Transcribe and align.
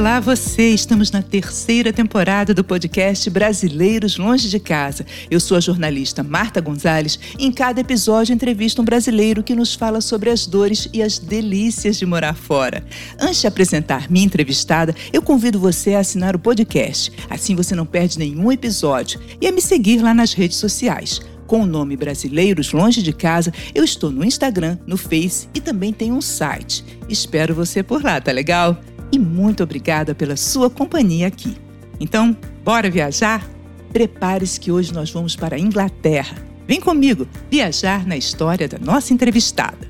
Olá, 0.00 0.18
você! 0.18 0.70
Estamos 0.70 1.10
na 1.10 1.20
terceira 1.20 1.92
temporada 1.92 2.54
do 2.54 2.64
podcast 2.64 3.28
Brasileiros 3.28 4.16
Longe 4.16 4.48
de 4.48 4.58
Casa. 4.58 5.04
Eu 5.30 5.38
sou 5.38 5.58
a 5.58 5.60
jornalista 5.60 6.22
Marta 6.22 6.58
Gonzalez 6.58 7.20
e 7.38 7.44
em 7.44 7.52
cada 7.52 7.82
episódio 7.82 8.32
entrevisto 8.32 8.80
um 8.80 8.84
brasileiro 8.84 9.42
que 9.42 9.54
nos 9.54 9.74
fala 9.74 10.00
sobre 10.00 10.30
as 10.30 10.46
dores 10.46 10.88
e 10.94 11.02
as 11.02 11.18
delícias 11.18 11.98
de 11.98 12.06
morar 12.06 12.32
fora. 12.32 12.82
Antes 13.20 13.42
de 13.42 13.46
apresentar 13.46 14.10
minha 14.10 14.24
entrevistada, 14.24 14.94
eu 15.12 15.20
convido 15.20 15.60
você 15.60 15.92
a 15.92 16.00
assinar 16.00 16.34
o 16.34 16.38
podcast. 16.38 17.12
Assim 17.28 17.54
você 17.54 17.74
não 17.74 17.84
perde 17.84 18.18
nenhum 18.18 18.50
episódio 18.50 19.20
e 19.38 19.46
a 19.46 19.52
me 19.52 19.60
seguir 19.60 20.00
lá 20.00 20.14
nas 20.14 20.32
redes 20.32 20.56
sociais. 20.56 21.20
Com 21.46 21.62
o 21.64 21.66
nome 21.66 21.94
Brasileiros 21.94 22.72
Longe 22.72 23.02
de 23.02 23.12
Casa, 23.12 23.52
eu 23.74 23.84
estou 23.84 24.10
no 24.10 24.24
Instagram, 24.24 24.78
no 24.86 24.96
Face 24.96 25.46
e 25.52 25.60
também 25.60 25.92
tenho 25.92 26.14
um 26.14 26.22
site. 26.22 26.84
Espero 27.06 27.54
você 27.54 27.82
por 27.82 28.02
lá, 28.02 28.18
tá 28.18 28.32
legal? 28.32 28.80
E 29.12 29.18
muito 29.18 29.62
obrigada 29.62 30.14
pela 30.14 30.36
sua 30.36 30.70
companhia 30.70 31.26
aqui. 31.26 31.56
Então, 31.98 32.36
bora 32.64 32.90
viajar? 32.90 33.48
Prepare-se 33.92 34.58
que 34.58 34.70
hoje 34.70 34.94
nós 34.94 35.10
vamos 35.10 35.34
para 35.34 35.56
a 35.56 35.58
Inglaterra. 35.58 36.36
Vem 36.66 36.80
comigo 36.80 37.26
viajar 37.50 38.06
na 38.06 38.16
história 38.16 38.68
da 38.68 38.78
nossa 38.78 39.12
entrevistada. 39.12 39.89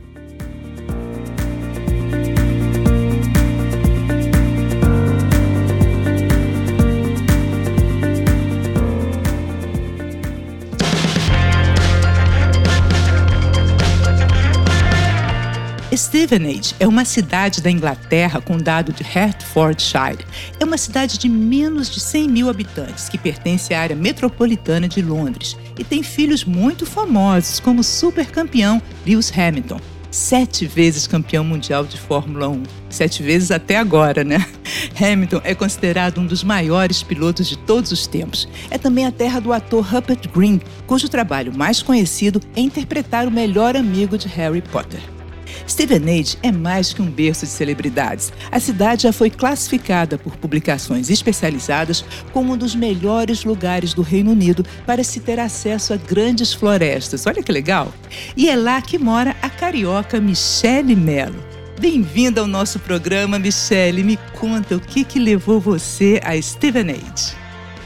Stevenage 16.20 16.74
é 16.78 16.86
uma 16.86 17.06
cidade 17.06 17.62
da 17.62 17.70
Inglaterra, 17.70 18.42
condado 18.42 18.92
de 18.92 19.02
Hertfordshire. 19.02 20.26
É 20.58 20.64
uma 20.66 20.76
cidade 20.76 21.16
de 21.16 21.30
menos 21.30 21.88
de 21.88 21.98
100 21.98 22.28
mil 22.28 22.50
habitantes 22.50 23.08
que 23.08 23.16
pertence 23.16 23.72
à 23.72 23.80
área 23.80 23.96
metropolitana 23.96 24.86
de 24.86 25.00
Londres 25.00 25.56
e 25.78 25.82
tem 25.82 26.02
filhos 26.02 26.44
muito 26.44 26.84
famosos, 26.84 27.58
como 27.58 27.80
o 27.80 27.84
supercampeão 27.84 28.82
Lewis 29.06 29.32
Hamilton, 29.34 29.80
sete 30.10 30.66
vezes 30.66 31.06
campeão 31.06 31.42
mundial 31.42 31.86
de 31.86 31.98
Fórmula 31.98 32.48
1. 32.50 32.64
Sete 32.90 33.22
vezes 33.22 33.50
até 33.50 33.78
agora, 33.78 34.22
né? 34.22 34.46
Hamilton 35.00 35.40
é 35.42 35.54
considerado 35.54 36.20
um 36.20 36.26
dos 36.26 36.44
maiores 36.44 37.02
pilotos 37.02 37.48
de 37.48 37.56
todos 37.56 37.92
os 37.92 38.06
tempos. 38.06 38.46
É 38.70 38.76
também 38.76 39.06
a 39.06 39.10
terra 39.10 39.40
do 39.40 39.54
ator 39.54 39.86
Rupert 39.86 40.28
Green, 40.30 40.60
cujo 40.86 41.08
trabalho 41.08 41.56
mais 41.56 41.82
conhecido 41.82 42.42
é 42.54 42.60
interpretar 42.60 43.26
o 43.26 43.30
melhor 43.30 43.74
amigo 43.74 44.18
de 44.18 44.28
Harry 44.28 44.60
Potter. 44.60 45.00
Stevenage 45.68 46.38
é 46.42 46.52
mais 46.52 46.92
que 46.92 47.02
um 47.02 47.10
berço 47.10 47.44
de 47.44 47.52
celebridades. 47.52 48.32
A 48.50 48.60
cidade 48.60 49.04
já 49.04 49.12
foi 49.12 49.30
classificada 49.30 50.18
por 50.18 50.36
publicações 50.36 51.10
especializadas 51.10 52.04
como 52.32 52.52
um 52.52 52.56
dos 52.56 52.74
melhores 52.74 53.44
lugares 53.44 53.94
do 53.94 54.02
Reino 54.02 54.32
Unido 54.32 54.64
para 54.86 55.04
se 55.04 55.20
ter 55.20 55.38
acesso 55.38 55.92
a 55.92 55.96
grandes 55.96 56.52
florestas. 56.52 57.26
Olha 57.26 57.42
que 57.42 57.52
legal! 57.52 57.92
E 58.36 58.48
é 58.48 58.56
lá 58.56 58.80
que 58.80 58.98
mora 58.98 59.36
a 59.42 59.48
carioca 59.48 60.20
Michele 60.20 60.94
Mello. 60.96 61.50
Bem-vinda 61.80 62.42
ao 62.42 62.46
nosso 62.46 62.78
programa, 62.78 63.38
Michele. 63.38 64.04
Me 64.04 64.18
conta 64.38 64.76
o 64.76 64.80
que, 64.80 65.02
que 65.02 65.18
levou 65.18 65.58
você 65.58 66.20
a 66.22 66.40
Stevenage. 66.40 67.34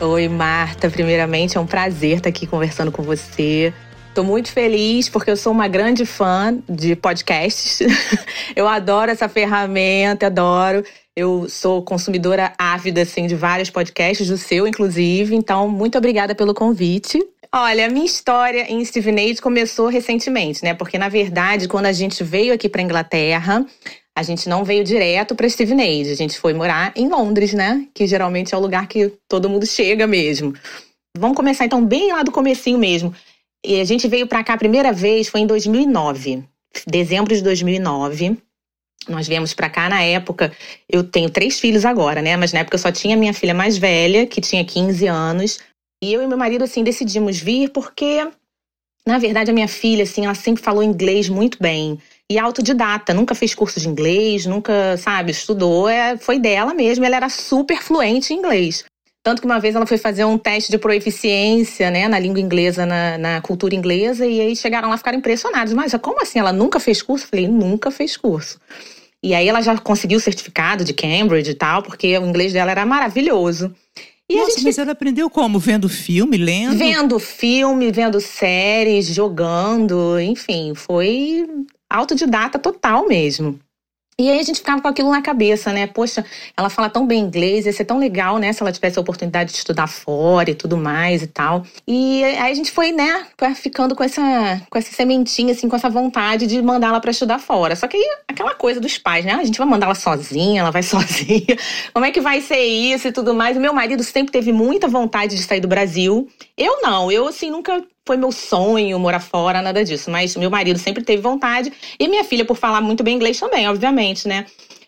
Oi, 0.01 0.29
Marta. 0.29 0.91
Primeiramente, 0.91 1.57
é 1.57 1.61
um 1.61 1.67
prazer 1.67 2.17
estar 2.17 2.29
aqui 2.29 2.45
conversando 2.45 2.91
com 2.91 3.05
você. 3.05 3.73
Tô 4.15 4.23
muito 4.23 4.53
feliz 4.53 5.09
porque 5.09 5.29
eu 5.29 5.37
sou 5.37 5.53
uma 5.53 5.67
grande 5.67 6.07
fã 6.07 6.57
de 6.69 6.95
podcasts. 6.95 7.81
eu 8.55 8.69
adoro 8.69 9.11
essa 9.11 9.29
ferramenta, 9.29 10.29
adoro. 10.29 10.85
Eu 11.17 11.49
sou 11.49 11.83
consumidora 11.83 12.53
ávida 12.57 13.03
assim 13.03 13.27
de 13.27 13.35
vários 13.35 13.71
podcasts, 13.71 14.29
do 14.29 14.39
seu 14.39 14.69
inclusive. 14.69 15.35
Então, 15.35 15.69
muito 15.69 15.99
obrigada 15.99 16.33
pelo 16.33 16.55
convite. 16.55 17.19
Olha, 17.53 17.87
a 17.87 17.91
minha 17.91 18.07
história 18.07 18.71
em 18.71 18.85
Stevenage 18.85 19.43
começou 19.43 19.89
recentemente, 19.89 20.63
né? 20.63 20.75
Porque 20.75 20.97
na 20.97 21.09
verdade, 21.09 21.67
quando 21.67 21.87
a 21.87 21.93
gente 21.93 22.23
veio 22.23 22.55
aqui 22.55 22.69
para 22.69 22.83
Inglaterra, 22.83 23.67
a 24.17 24.23
gente 24.23 24.49
não 24.49 24.65
veio 24.65 24.85
direto 24.85 25.35
para 25.35 25.49
Stevenage, 25.49 26.13
a 26.13 26.17
gente 26.17 26.39
foi 26.39 26.55
morar 26.55 26.93
em 26.95 27.09
Londres, 27.09 27.53
né? 27.53 27.85
Que 27.93 28.07
geralmente 28.07 28.55
é 28.55 28.57
o 28.57 28.61
lugar 28.61 28.87
que 28.87 29.13
todo 29.29 29.51
mundo 29.51 29.67
chega 29.67 30.07
mesmo. 30.07 30.55
Vamos 31.17 31.37
começar 31.37 31.65
então 31.65 31.85
bem 31.85 32.13
lá 32.13 32.23
do 32.23 32.33
comecinho 32.33 32.79
mesmo. 32.79 33.13
E 33.65 33.81
a 33.81 33.85
gente 33.85 34.07
veio 34.07 34.27
para 34.27 34.45
cá 34.45 34.55
a 34.55 34.59
primeira 34.59 34.93
vez 34.93 35.29
foi 35.29 35.41
em 35.41 35.47
2009, 35.47 36.45
dezembro 36.87 37.35
de 37.35 37.43
2009. 37.43 38.37
Nós 39.09 39.27
viemos 39.27 39.55
para 39.55 39.71
cá 39.71 39.89
na 39.89 40.03
época. 40.03 40.53
Eu 40.89 41.03
tenho 41.03 41.31
três 41.31 41.59
filhos 41.59 41.85
agora, 41.85 42.21
né? 42.21 42.37
Mas 42.37 42.53
na 42.53 42.61
época 42.61 42.75
eu 42.75 42.79
só 42.79 42.93
tinha 42.93 43.17
minha 43.17 43.33
filha 43.33 43.55
mais 43.55 43.79
velha, 43.79 44.27
que 44.27 44.41
tinha 44.41 44.65
15 44.65 45.07
anos. 45.07 45.61
E 46.03 46.13
eu 46.13 46.23
e 46.23 46.27
meu 46.27 46.37
marido, 46.37 46.65
assim, 46.65 46.85
decidimos 46.85 47.39
vir 47.39 47.71
porque, 47.71 48.27
na 49.07 49.19
verdade, 49.19 49.51
a 49.51 49.55
minha 49.55 49.69
filha, 49.69 50.05
assim, 50.05 50.25
ela 50.25 50.35
sempre 50.35 50.63
falou 50.63 50.83
inglês 50.83 51.29
muito 51.29 51.59
bem. 51.61 51.99
E 52.31 52.39
autodidata, 52.39 53.15
nunca 53.15 53.35
fez 53.35 53.55
curso 53.55 53.81
de 53.81 53.89
inglês, 53.89 54.45
nunca, 54.45 54.97
sabe, 54.99 55.31
estudou. 55.31 55.89
É, 55.89 56.17
foi 56.19 56.39
dela 56.39 56.75
mesmo, 56.75 57.05
ela 57.05 57.17
era 57.17 57.29
super 57.31 57.83
fluente 57.83 58.33
em 58.33 58.39
inglês. 58.39 58.85
Tanto 59.25 59.41
que 59.41 59.47
uma 59.47 59.59
vez 59.59 59.75
ela 59.75 59.87
foi 59.87 59.97
fazer 59.97 60.27
um 60.27 60.37
teste 60.37 60.71
de 60.71 60.77
proeficiência, 60.77 61.91
né, 61.91 62.07
na 62.07 62.19
língua 62.19 62.41
inglesa, 62.41 62.85
na, 62.85 63.17
na 63.17 63.41
cultura 63.41 63.75
inglesa, 63.75 64.27
e 64.27 64.39
aí 64.39 64.55
chegaram 64.55 64.91
lá 64.91 64.97
e 64.97 64.99
ficaram 64.99 65.17
impressionados. 65.17 65.73
Mas 65.73 65.95
como 65.95 66.21
assim? 66.21 66.39
Ela 66.39 66.53
nunca 66.53 66.79
fez 66.79 67.01
curso? 67.01 67.25
Eu 67.25 67.31
falei, 67.31 67.49
nunca 67.49 67.91
fez 67.91 68.19
curso. 68.19 68.61
E 69.23 69.35
aí 69.35 69.49
ela 69.49 69.63
já 69.63 69.79
conseguiu 69.79 70.19
o 70.19 70.21
certificado 70.21 70.85
de 70.85 70.93
Cambridge 70.93 71.53
e 71.53 71.55
tal, 71.55 71.83
porque 71.83 72.19
o 72.19 72.27
inglês 72.27 72.53
dela 72.53 72.71
era 72.71 72.85
maravilhoso. 72.85 73.75
E 74.29 74.37
Nossa, 74.37 74.51
gente... 74.51 74.65
mas 74.65 74.77
ela 74.77 74.93
aprendeu 74.93 75.31
como? 75.31 75.59
Vendo 75.59 75.89
filme, 75.89 76.37
lendo? 76.37 76.77
Vendo 76.77 77.19
filme, 77.19 77.91
vendo 77.91 78.21
séries, 78.21 79.07
jogando, 79.07 80.21
enfim, 80.21 80.75
foi 80.75 81.47
autodidata 81.89 82.59
total 82.59 83.09
mesmo. 83.09 83.59
E 84.19 84.31
aí 84.31 84.39
a 84.39 84.43
gente 84.43 84.61
ficava 84.61 84.81
com 84.81 84.87
aquilo 84.87 85.11
na 85.11 85.21
cabeça, 85.21 85.73
né? 85.73 85.89
Poxa, 85.89 86.25
ela 86.57 86.71
fala 86.71 86.89
tão 86.89 87.05
bem 87.05 87.21
inglês, 87.21 87.67
ia 87.67 87.73
ser 87.73 87.85
tão 87.85 87.99
legal, 87.99 88.39
né? 88.39 88.53
Se 88.53 88.63
ela 88.63 88.71
tivesse 88.71 88.97
a 88.99 89.03
oportunidade 89.03 89.51
de 89.51 89.59
estudar 89.59 89.89
fora 89.89 90.51
e 90.51 90.55
tudo 90.55 90.77
mais 90.77 91.23
e 91.23 91.27
tal. 91.27 91.65
E 91.87 92.23
aí 92.23 92.53
a 92.53 92.55
gente 92.55 92.71
foi, 92.71 92.93
né, 92.93 93.27
ficando 93.57 93.95
com 93.97 94.05
essa, 94.05 94.63
com 94.71 94.79
essa 94.79 94.93
sementinha, 94.93 95.53
assim, 95.53 95.69
com 95.69 95.75
essa 95.75 95.91
vontade 95.91 96.47
de 96.47 96.63
mandar 96.63 96.89
ela 96.89 97.01
para 97.01 97.11
estudar 97.11 97.41
fora. 97.41 97.75
Só 97.75 97.89
que 97.89 97.97
aí, 97.97 98.17
aquela 98.29 98.55
coisa 98.55 98.81
dos 98.81 98.97
pais, 98.99 99.25
né? 99.25 99.33
A 99.33 99.45
gente 99.45 99.59
vai 99.59 99.67
mandar 99.67 99.87
ela 99.87 99.95
sozinha, 99.95 100.61
ela 100.61 100.71
vai 100.71 100.83
sozinha. 100.85 101.57
Como 101.93 102.05
é 102.05 102.13
que 102.13 102.21
vai 102.21 102.41
ser 102.41 102.63
isso 102.65 103.09
e 103.09 103.13
tudo 103.13 103.35
mais? 103.35 103.57
O 103.57 103.61
meu 103.61 103.73
marido 103.73 104.05
sempre 104.05 104.33
teve 104.33 104.53
muita 104.53 104.87
vontade 104.87 105.35
de 105.35 105.43
sair 105.43 105.61
do 105.61 105.69
Brasil. 105.69 106.29
Eu 106.57 106.81
não, 106.83 107.11
eu, 107.11 107.27
assim, 107.27 107.51
nunca 107.51 107.83
foi 108.07 108.17
meu 108.17 108.31
sonho 108.31 108.99
morar 108.99 109.21
fora, 109.21 109.63
nada 109.63 109.85
disso. 109.85 110.11
Mas 110.11 110.37
meu 110.37 110.51
marido 110.51 110.79
sempre 110.79 111.03
teve 111.03 111.23
vontade. 111.23 111.73
E 111.99 112.07
minha 112.07 112.25
filha, 112.25 112.45
por 112.45 112.57
falar 112.57 112.81
muito 112.81 113.03
bem 113.03 113.17
inglês 113.17 113.41
também, 113.41 113.69
obviamente, 113.69 114.29
né? 114.29 114.47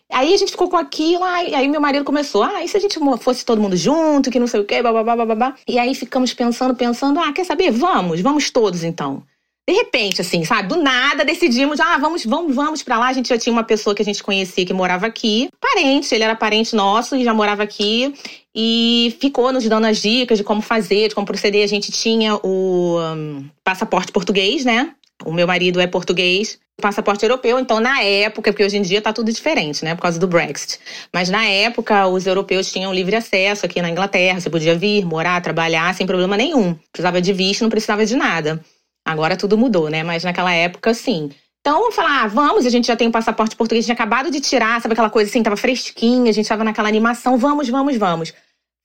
Aí 0.09 0.33
a 0.33 0.37
gente 0.37 0.51
ficou 0.51 0.69
com 0.69 0.77
aquilo, 0.77 1.23
aí 1.23 1.67
meu 1.67 1.81
marido 1.81 2.05
começou, 2.05 2.41
ah, 2.41 2.63
e 2.63 2.67
se 2.67 2.77
a 2.77 2.79
gente 2.79 2.97
fosse 3.19 3.43
todo 3.43 3.61
mundo 3.61 3.75
junto, 3.75 4.31
que 4.31 4.39
não 4.39 4.47
sei 4.47 4.61
o 4.61 4.65
quê, 4.65 4.81
babá, 4.81 5.03
babá. 5.03 5.55
E 5.67 5.77
aí 5.77 5.93
ficamos 5.93 6.33
pensando, 6.33 6.73
pensando, 6.75 7.19
ah, 7.19 7.33
quer 7.33 7.43
saber? 7.43 7.71
Vamos, 7.71 8.21
vamos 8.21 8.49
todos 8.49 8.85
então. 8.85 9.23
De 9.67 9.75
repente, 9.75 10.21
assim, 10.21 10.45
sabe? 10.45 10.69
Do 10.69 10.77
nada 10.77 11.25
decidimos, 11.25 11.79
ah, 11.81 11.97
vamos, 11.97 12.23
vamos, 12.23 12.55
vamos 12.55 12.83
para 12.83 12.97
lá. 12.97 13.07
A 13.07 13.13
gente 13.13 13.27
já 13.27 13.37
tinha 13.37 13.51
uma 13.51 13.65
pessoa 13.65 13.93
que 13.93 14.01
a 14.01 14.05
gente 14.05 14.23
conhecia 14.23 14.65
que 14.65 14.73
morava 14.73 15.05
aqui, 15.05 15.49
parente, 15.59 16.15
ele 16.15 16.23
era 16.23 16.35
parente 16.35 16.73
nosso 16.73 17.17
e 17.17 17.23
já 17.23 17.33
morava 17.33 17.63
aqui 17.63 18.13
e 18.55 19.15
ficou 19.19 19.51
nos 19.51 19.67
dando 19.67 19.85
as 19.85 20.01
dicas 20.01 20.37
de 20.37 20.43
como 20.43 20.61
fazer, 20.61 21.09
de 21.09 21.15
como 21.15 21.27
proceder. 21.27 21.65
A 21.65 21.67
gente 21.67 21.91
tinha 21.91 22.35
o 22.35 22.97
um, 22.97 23.45
passaporte 23.61 24.11
português, 24.11 24.63
né? 24.63 24.93
O 25.25 25.33
meu 25.33 25.45
marido 25.45 25.81
é 25.81 25.87
português, 25.87 26.57
passaporte 26.81 27.25
europeu, 27.25 27.59
então 27.59 27.79
na 27.79 28.01
época, 28.01 28.53
porque 28.53 28.63
hoje 28.63 28.77
em 28.77 28.81
dia 28.81 29.01
tá 29.01 29.11
tudo 29.11 29.31
diferente, 29.31 29.83
né, 29.83 29.95
por 29.95 30.03
causa 30.03 30.19
do 30.19 30.27
Brexit. 30.27 30.79
Mas 31.11 31.27
na 31.27 31.43
época 31.43 32.07
os 32.07 32.27
europeus 32.27 32.71
tinham 32.71 32.93
livre 32.93 33.15
acesso 33.15 33.65
aqui 33.65 33.81
na 33.81 33.89
Inglaterra, 33.89 34.39
você 34.39 34.49
podia 34.49 34.75
vir, 34.75 35.03
morar, 35.03 35.41
trabalhar 35.41 35.93
sem 35.95 36.05
problema 36.05 36.37
nenhum. 36.37 36.75
Precisava 36.91 37.19
de 37.19 37.33
visto, 37.33 37.63
não 37.63 37.69
precisava 37.69 38.05
de 38.05 38.15
nada. 38.15 38.63
Agora 39.07 39.37
tudo 39.37 39.57
mudou, 39.57 39.89
né? 39.89 40.03
Mas 40.03 40.23
naquela 40.23 40.53
época, 40.53 40.93
sim. 40.93 41.31
Então, 41.61 41.91
falar, 41.91 42.23
ah, 42.23 42.27
vamos, 42.27 42.65
a 42.65 42.69
gente 42.69 42.87
já 42.87 42.95
tem 42.95 43.07
um 43.07 43.11
passaporte 43.11 43.55
português, 43.55 43.85
tinha 43.85 43.93
acabado 43.93 44.29
de 44.29 44.39
tirar, 44.39 44.81
sabe 44.81 44.93
aquela 44.93 45.09
coisa 45.09 45.29
assim, 45.29 45.41
tava 45.41 45.57
fresquinha, 45.57 46.29
a 46.29 46.33
gente 46.33 46.47
tava 46.47 46.63
naquela 46.63 46.87
animação, 46.87 47.37
vamos, 47.37 47.69
vamos, 47.69 47.97
vamos. 47.97 48.33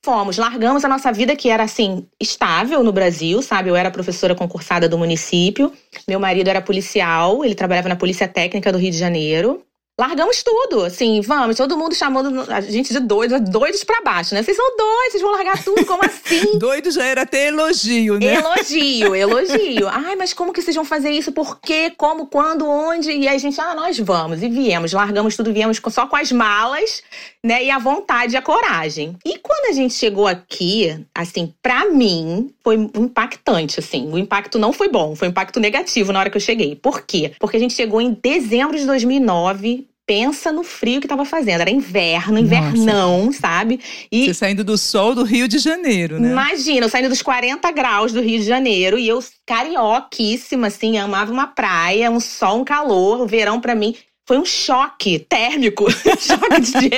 Fomos, 0.05 0.37
largamos 0.37 0.85
a 0.85 0.89
nossa 0.89 1.13
vida 1.13 1.37
que 1.37 1.49
era 1.49 1.63
assim, 1.63 2.07
estável 2.21 2.83
no 2.83 2.93
Brasil, 2.93 3.41
sabe? 3.41 3.69
Eu 3.69 3.77
era 3.77 3.91
professora 3.91 4.35
concursada 4.35 4.89
do 4.89 4.99
município, 4.99 5.73
meu 6.09 6.19
marido 6.19 6.49
era 6.49 6.61
policial, 6.61 7.45
ele 7.45 7.55
trabalhava 7.55 7.89
na 7.89 7.97
Polícia 7.97 8.27
Técnica 8.27 8.73
do 8.73 8.79
Rio 8.79 8.91
de 8.91 8.99
Janeiro. 8.99 9.65
Largamos 9.99 10.43
tudo, 10.43 10.85
assim, 10.85 11.21
vamos, 11.21 11.57
todo 11.57 11.77
mundo 11.77 11.95
chamando 11.95 12.51
a 12.51 12.61
gente 12.61 12.93
de 12.93 13.01
doidos, 13.01 13.41
doidos 13.41 13.85
para 13.85 14.01
baixo, 14.01 14.35
né? 14.35 14.43
Vocês 14.43 14.57
são 14.57 14.77
doidos, 14.77 15.13
vocês 15.13 15.23
vão 15.23 15.33
largar 15.33 15.63
tudo, 15.63 15.85
como 15.85 16.03
assim? 16.05 16.23
Doido 16.59 16.91
já 16.91 17.05
era 17.05 17.23
até 17.23 17.49
elogio, 17.49 18.19
né? 18.19 18.37
Elogio, 18.37 19.15
elogio. 19.15 19.89
Ai, 19.89 20.17
mas 20.17 20.33
como 20.33 20.53
que 20.53 20.63
vocês 20.63 20.75
vão 20.75 20.85
fazer 20.85 21.11
isso? 21.11 21.33
Por 21.33 21.61
quê? 21.61 21.93
Como, 21.97 22.27
quando, 22.27 22.67
onde? 22.67 23.11
E 23.11 23.29
a 23.29 23.37
gente, 23.37 23.61
ah, 23.61 23.75
nós 23.75 23.99
vamos. 23.99 24.43
E 24.43 24.49
viemos, 24.49 24.93
largamos 24.93 25.37
tudo, 25.37 25.53
viemos 25.53 25.81
só 25.91 26.07
com 26.07 26.17
as 26.17 26.33
malas, 26.33 27.03
né? 27.45 27.63
E 27.65 27.71
a 27.71 27.79
vontade 27.79 28.35
e 28.35 28.37
a 28.37 28.43
coragem. 28.43 29.17
E 29.25 29.39
quando 29.39 29.71
a 29.71 29.73
gente 29.73 29.95
chegou 29.95 30.27
aqui, 30.27 31.05
assim, 31.15 31.53
para 31.63 31.87
mim, 31.87 32.53
foi 32.63 32.77
impactante, 32.77 33.79
assim. 33.79 34.11
O 34.11 34.19
impacto 34.19 34.59
não 34.59 34.73
foi 34.73 34.89
bom, 34.89 35.15
foi 35.15 35.29
um 35.29 35.31
impacto 35.31 35.61
negativo 35.61 36.13
na 36.13 36.21
hora 36.21 36.31
que 36.31 36.37
eu 36.37 36.41
cheguei. 36.41 36.75
Por 36.77 37.03
quê? 37.03 37.33
Porque 37.39 37.57
a 37.57 37.61
gente 37.61 37.75
chegou 37.75 38.01
em 38.01 38.17
dezembro 38.23 38.77
de 38.77 38.87
2009, 38.87 39.87
pensa 40.13 40.53
no 40.53 40.63
frio 40.63 41.01
que 41.01 41.09
tava 41.09 41.25
fazendo. 41.25 41.63
Era 41.63 41.71
inverno, 41.71 42.39
invernão, 42.39 43.27
Nossa. 43.27 43.39
sabe? 43.39 43.81
E 44.11 44.27
Você 44.27 44.35
saindo 44.35 44.63
do 44.63 44.77
sol 44.77 45.15
do 45.15 45.23
Rio 45.23 45.49
de 45.49 45.59
Janeiro, 45.59 46.21
né? 46.21 46.31
Imagina, 46.31 46.85
eu 46.85 46.91
saindo 46.91 47.09
dos 47.09 47.23
40 47.23 47.71
graus 47.71 48.13
do 48.13 48.21
Rio 48.21 48.39
de 48.39 48.45
Janeiro 48.45 48.99
e 48.99 49.09
eu 49.09 49.25
carioquíssima, 49.47 50.67
assim, 50.67 50.99
amava 50.99 51.33
uma 51.33 51.47
praia, 51.47 52.11
um 52.11 52.21
sol, 52.21 52.61
um 52.61 52.65
calor, 52.65 53.23
o 53.23 53.27
verão 53.27 53.59
para 53.59 53.75
mim 53.75 53.97
foi 54.29 54.39
um 54.39 54.45
choque 54.45 55.19
térmico, 55.19 55.91
choque 55.91 56.61
de 56.61 56.91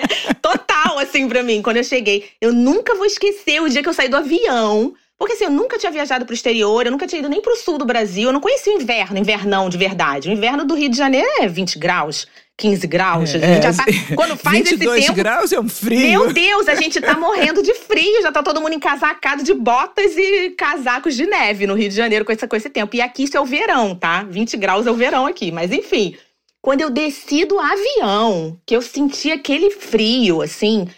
total, 0.43 0.99
assim, 0.99 1.29
para 1.29 1.43
mim, 1.43 1.63
quando 1.63 1.77
eu 1.77 1.85
cheguei. 1.85 2.25
Eu 2.41 2.53
nunca 2.53 2.97
vou 2.97 3.07
esquecer 3.07 3.63
o 3.63 3.69
dia 3.69 3.83
que 3.83 3.89
eu 3.89 3.95
saí 3.95 4.09
do 4.09 4.17
avião. 4.17 4.93
Porque 5.17 5.35
assim, 5.35 5.45
eu 5.45 5.51
nunca 5.51 5.79
tinha 5.79 5.93
viajado 5.93 6.27
pro 6.27 6.35
exterior, 6.35 6.85
eu 6.85 6.91
nunca 6.91 7.07
tinha 7.07 7.21
ido 7.21 7.29
nem 7.29 7.41
pro 7.41 7.57
sul 7.57 7.79
do 7.79 7.85
Brasil, 7.85 8.29
eu 8.29 8.33
não 8.33 8.41
conhecia 8.41 8.77
o 8.77 8.81
inverno, 8.81 9.17
invernão 9.17 9.69
de 9.69 9.79
verdade. 9.79 10.29
O 10.29 10.33
inverno 10.33 10.65
do 10.65 10.75
Rio 10.75 10.91
de 10.91 10.97
Janeiro 10.97 11.29
é 11.39 11.47
20 11.47 11.79
graus. 11.79 12.27
15 12.57 12.87
graus. 12.87 13.35
É, 13.35 13.39
a 13.39 13.55
gente 13.55 13.63
já 13.63 13.75
tá, 13.75 13.85
quando 14.15 14.37
faz 14.39 14.59
22 14.59 14.99
esse 14.99 15.07
tempo. 15.09 15.19
graus 15.19 15.53
é 15.53 15.59
um 15.59 15.69
frio. 15.69 16.01
Meu 16.01 16.33
Deus, 16.33 16.69
a 16.69 16.75
gente 16.75 17.01
tá 17.01 17.15
morrendo 17.19 17.63
de 17.63 17.75
frio. 17.75 18.23
Já 18.23 18.31
tá 18.31 18.43
todo 18.43 18.61
mundo 18.61 18.75
encasacado 18.75 19.43
de 19.43 19.53
botas 19.53 20.17
e 20.17 20.51
casacos 20.51 21.17
de 21.17 21.27
neve 21.27 21.67
no 21.67 21.75
Rio 21.75 21.89
de 21.89 21.95
Janeiro 21.97 22.25
com 22.25 22.33
esse, 22.33 22.47
com 22.47 22.57
esse 22.57 22.71
tempo. 22.71 22.95
E 22.95 23.01
aqui 23.01 23.25
isso 23.25 23.37
é 23.37 23.41
o 23.41 23.45
verão, 23.45 23.95
tá? 23.95 24.23
20 24.23 24.57
graus 24.57 24.87
é 24.87 24.91
o 24.91 24.95
verão 24.95 25.27
aqui. 25.27 25.51
Mas 25.51 25.73
enfim, 25.73 26.17
quando 26.63 26.81
eu 26.81 26.91
desci 26.91 27.45
do 27.45 27.59
avião, 27.59 28.59
que 28.65 28.77
eu 28.77 28.83
senti 28.83 29.33
aquele 29.33 29.71
frio, 29.71 30.41
assim. 30.41 30.89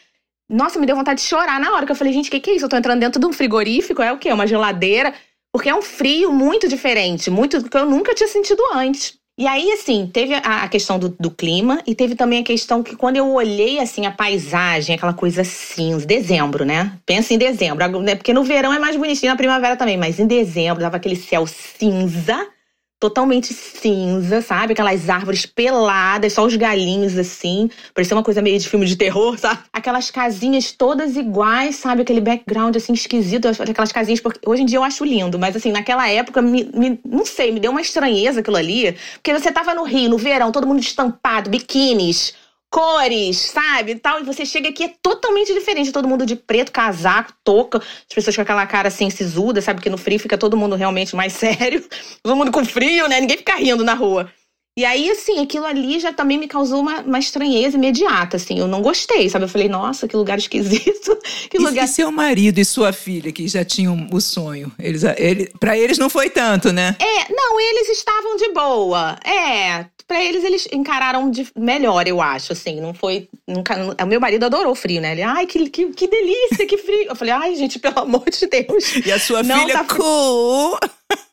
Nossa, 0.49 0.79
me 0.79 0.87
deu 0.87 0.95
vontade 0.95 1.21
de 1.21 1.27
chorar 1.27 1.59
na 1.59 1.75
hora 1.75 1.85
que 1.85 1.91
eu 1.91 1.97
falei, 1.97 2.13
gente, 2.13 2.29
o 2.29 2.31
que, 2.31 2.39
que 2.39 2.51
é 2.51 2.55
isso? 2.55 2.67
Eu 2.67 2.69
tô 2.69 2.77
entrando 2.77 3.01
dentro 3.01 3.21
de 3.21 3.27
um 3.27 3.33
frigorífico, 3.33 4.01
é 4.01 4.13
o 4.13 4.19
quê? 4.19 4.33
Uma 4.33 4.47
geladeira. 4.47 5.13
Porque 5.53 5.71
é 5.71 5.75
um 5.75 5.83
frio 5.83 6.31
muito 6.31 6.69
diferente, 6.69 7.31
muito 7.31 7.69
que 7.69 7.77
eu 7.77 7.87
nunca 7.87 8.15
tinha 8.15 8.29
sentido 8.29 8.63
antes. 8.75 9.16
E 9.39 9.47
aí, 9.47 9.71
assim, 9.73 10.09
teve 10.11 10.35
a, 10.35 10.67
questão 10.67 10.99
do, 10.99 11.11
do, 11.11 11.31
clima 11.31 11.83
e 11.87 11.95
teve 11.95 12.15
também 12.15 12.41
a 12.41 12.43
questão 12.43 12.83
que 12.83 12.97
quando 12.97 13.17
eu 13.17 13.29
olhei, 13.35 13.79
assim, 13.79 14.07
a 14.07 14.11
paisagem, 14.11 14.97
aquela 14.97 15.13
coisa 15.13 15.45
cinza, 15.45 16.07
dezembro, 16.07 16.65
né? 16.65 16.99
Pensa 17.05 17.35
em 17.35 17.39
dezembro, 17.39 18.01
né? 18.01 18.15
porque 18.15 18.33
no 18.33 18.43
verão 18.43 18.73
é 18.73 18.79
mais 18.79 18.97
bonitinho, 18.97 19.31
na 19.31 19.37
primavera 19.37 19.77
também, 19.77 19.99
mas 19.99 20.19
em 20.19 20.27
dezembro 20.27 20.81
dava 20.81 20.97
aquele 20.97 21.17
céu 21.17 21.47
cinza 21.47 22.49
totalmente 22.99 23.53
cinza, 23.53 24.41
sabe? 24.41 24.73
Aquelas 24.73 25.09
árvores 25.09 25.45
peladas, 25.45 26.33
só 26.33 26.45
os 26.45 26.57
galinhos 26.57 27.17
assim. 27.19 27.71
Parecia 27.95 28.17
uma 28.17 28.23
coisa 28.23 28.41
meio 28.41 28.59
de 28.59 28.69
filme 28.69 28.87
de 28.87 28.97
terror, 28.97 29.37
sabe? 29.39 29.61
Aquelas 29.73 30.11
casinhas 30.11 30.73
todas 30.73 31.17
iguais, 31.17 31.77
sabe? 31.77 32.03
Aquele 32.03 32.21
background 32.21 32.75
assim 32.77 32.95
esquisito, 32.95 33.49
aquelas 33.49 33.93
casinhas. 33.93 34.21
Porque 34.21 34.41
hoje 34.49 34.63
em 34.63 34.67
dia 34.67 34.79
eu 34.79 34.85
acho 34.85 35.05
lindo, 35.05 35.39
mas 35.39 35.55
assim, 35.55 35.73
naquela 35.73 36.09
época, 36.09 36.41
me, 36.41 36.65
me, 36.75 36.99
não 37.05 37.27
sei, 37.27 37.53
me 37.53 37.61
deu 37.61 37.71
uma 37.71 37.81
estranheza 37.81 38.41
aquilo 38.41 38.57
ali. 38.57 38.97
Porque 39.15 39.33
você 39.33 39.53
tava 39.53 39.75
no 39.75 39.85
Rio, 39.85 40.09
no 40.09 40.19
verão, 40.19 40.51
todo 40.51 40.67
mundo 40.67 40.81
estampado, 40.81 41.51
biquínis 41.51 42.35
cores, 42.77 43.39
sabe? 43.39 43.95
Tal, 43.95 44.21
e 44.21 44.23
você 44.23 44.45
chega 44.45 44.69
aqui 44.69 44.85
é 44.85 44.93
totalmente 45.01 45.51
diferente. 45.55 45.91
Todo 45.91 46.07
mundo 46.07 46.27
de 46.27 46.37
preto, 46.37 46.71
casaco, 46.71 47.33
touca, 47.43 47.79
as 47.79 48.15
pessoas 48.15 48.37
com 48.37 48.43
aquela 48.43 48.67
cara 48.67 48.89
assim 48.89 49.09
sisuda, 49.09 49.63
sabe? 49.63 49.81
Que 49.81 49.89
no 49.89 49.97
frio 49.97 50.21
fica 50.21 50.37
todo 50.37 50.59
mundo 50.59 50.77
realmente 50.77 51.17
mais 51.17 51.33
sério. 51.41 51.83
Todo 52.23 52.37
mundo 52.37 52.53
com 52.53 52.63
frio, 52.67 53.09
né? 53.09 53.19
Ninguém 53.19 53.39
fica 53.39 53.55
rindo 53.57 53.83
na 53.83 53.95
rua. 53.95 54.31
E 54.79 54.85
aí, 54.85 55.11
assim, 55.11 55.41
aquilo 55.41 55.65
ali 55.65 55.99
já 55.99 56.13
também 56.13 56.37
me 56.37 56.47
causou 56.47 56.81
uma, 56.81 57.01
uma 57.01 57.19
estranheza 57.19 57.79
imediata, 57.79 58.37
assim. 58.37 58.59
Eu 58.59 58.69
não 58.69 58.83
gostei, 58.83 59.27
sabe? 59.31 59.47
Eu 59.47 59.49
falei, 59.49 59.71
nossa, 59.71 60.07
que 60.07 60.15
lugar 60.15 60.37
esquisito. 60.37 61.17
Que 61.49 61.59
e, 61.59 61.61
lugar... 61.61 61.85
e 61.85 61.89
seu 61.89 62.11
marido 62.11 62.59
e 62.59 62.65
sua 62.65 62.93
filha, 62.93 63.33
que 63.33 63.47
já 63.47 63.65
tinham 63.65 64.09
o 64.13 64.21
sonho? 64.21 64.71
Eles, 64.79 65.03
ele, 65.17 65.51
para 65.61 65.79
eles 65.79 65.97
não 65.97 66.11
foi 66.11 66.29
tanto, 66.29 66.73
né? 66.73 66.97
É, 66.99 67.33
não, 67.33 67.61
eles 67.61 67.89
estavam 67.89 68.37
de 68.37 68.53
boa. 68.53 69.17
É, 69.25 69.87
para 70.07 70.23
eles, 70.23 70.45
eles 70.45 70.69
encararam 70.73 71.29
de 71.31 71.49
melhor, 71.57 72.07
eu 72.07 72.21
acho, 72.21 72.53
assim. 72.53 72.81
Não 72.81 72.95
foi. 72.95 73.29
Nunca, 73.47 73.75
o 74.03 74.07
meu 74.07 74.21
marido 74.21 74.47
adorou 74.47 74.73
o 74.73 74.77
frio, 74.77 75.01
né? 75.01 75.13
Ele, 75.13 75.23
ai, 75.23 75.47
que, 75.47 75.69
que, 75.69 75.87
que 75.93 76.07
delícia, 76.07 76.67
que 76.67 76.79
frio. 76.79 77.09
Eu 77.09 77.17
falei, 77.17 77.35
ai, 77.35 77.57
gente, 77.57 77.79
pelo 77.79 77.99
amor 77.99 78.25
de 78.31 78.47
Deus. 78.47 78.97
E 79.05 79.11
a 79.11 79.19
sua 79.19 79.43
não 79.43 79.59
filha, 79.59 79.85
tá... 79.85 79.95
cool. 79.95 80.79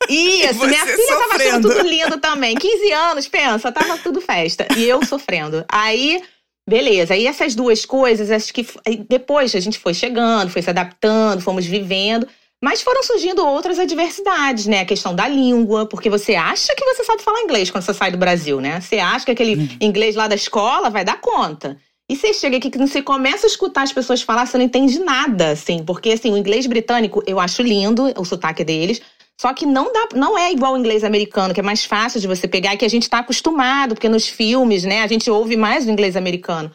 Isso, 0.09 0.65
minha 0.65 0.85
filha 0.85 0.97
sofrendo. 0.97 1.29
tava 1.29 1.35
achando 1.35 1.69
tudo 1.69 1.87
lindo 1.87 2.19
também. 2.19 2.55
15 2.55 2.91
anos, 2.91 3.27
pensa, 3.27 3.71
tava 3.71 3.97
tudo 3.99 4.19
festa. 4.19 4.67
E 4.75 4.83
eu 4.83 5.05
sofrendo. 5.05 5.63
Aí. 5.69 6.21
Beleza, 6.65 7.13
e 7.13 7.27
essas 7.27 7.55
duas 7.55 7.85
coisas, 7.85 8.31
acho 8.31 8.53
que 8.53 8.65
depois 9.09 9.53
a 9.53 9.59
gente 9.59 9.77
foi 9.77 9.93
chegando, 9.93 10.49
foi 10.49 10.61
se 10.61 10.69
adaptando, 10.69 11.41
fomos 11.41 11.65
vivendo. 11.65 12.25
Mas 12.63 12.81
foram 12.81 13.03
surgindo 13.03 13.45
outras 13.45 13.77
adversidades, 13.77 14.67
né? 14.67 14.79
A 14.79 14.85
questão 14.85 15.13
da 15.13 15.27
língua, 15.27 15.85
porque 15.85 16.09
você 16.09 16.33
acha 16.33 16.73
que 16.73 16.85
você 16.85 17.03
sabe 17.03 17.21
falar 17.21 17.41
inglês 17.41 17.69
quando 17.69 17.83
você 17.83 17.93
sai 17.93 18.09
do 18.09 18.17
Brasil, 18.17 18.61
né? 18.61 18.79
Você 18.79 18.99
acha 18.99 19.25
que 19.25 19.31
aquele 19.31 19.55
uhum. 19.55 19.67
inglês 19.81 20.15
lá 20.15 20.29
da 20.29 20.35
escola 20.35 20.89
vai 20.89 21.03
dar 21.03 21.19
conta. 21.19 21.77
E 22.09 22.15
você 22.15 22.33
chega 22.33 22.55
aqui 22.55 22.69
que 22.69 22.77
você 22.77 23.01
começa 23.01 23.45
a 23.45 23.49
escutar 23.49 23.81
as 23.81 23.91
pessoas 23.91 24.21
falar, 24.21 24.45
você 24.45 24.57
não 24.57 24.63
entende 24.63 24.97
nada, 24.99 25.49
assim. 25.49 25.83
Porque, 25.83 26.13
assim, 26.13 26.31
o 26.31 26.37
inglês 26.37 26.65
britânico, 26.65 27.21
eu 27.27 27.37
acho 27.37 27.61
lindo, 27.61 28.13
o 28.17 28.23
sotaque 28.23 28.63
deles. 28.63 29.01
Só 29.41 29.53
que 29.53 29.65
não 29.65 29.91
dá, 29.91 30.07
não 30.15 30.37
é 30.37 30.49
igual 30.49 30.75
o 30.75 30.77
inglês 30.77 31.03
americano, 31.03 31.53
que 31.53 31.59
é 31.59 31.63
mais 31.63 31.83
fácil 31.83 32.21
de 32.21 32.27
você 32.27 32.47
pegar, 32.47 32.77
que 32.77 32.85
a 32.85 32.89
gente 32.89 33.03
está 33.03 33.19
acostumado, 33.19 33.93
porque 33.93 34.07
nos 34.07 34.25
filmes, 34.25 34.85
né, 34.85 35.01
a 35.01 35.07
gente 35.07 35.29
ouve 35.29 35.57
mais 35.57 35.85
o 35.85 35.91
inglês 35.91 36.15
americano. 36.15 36.71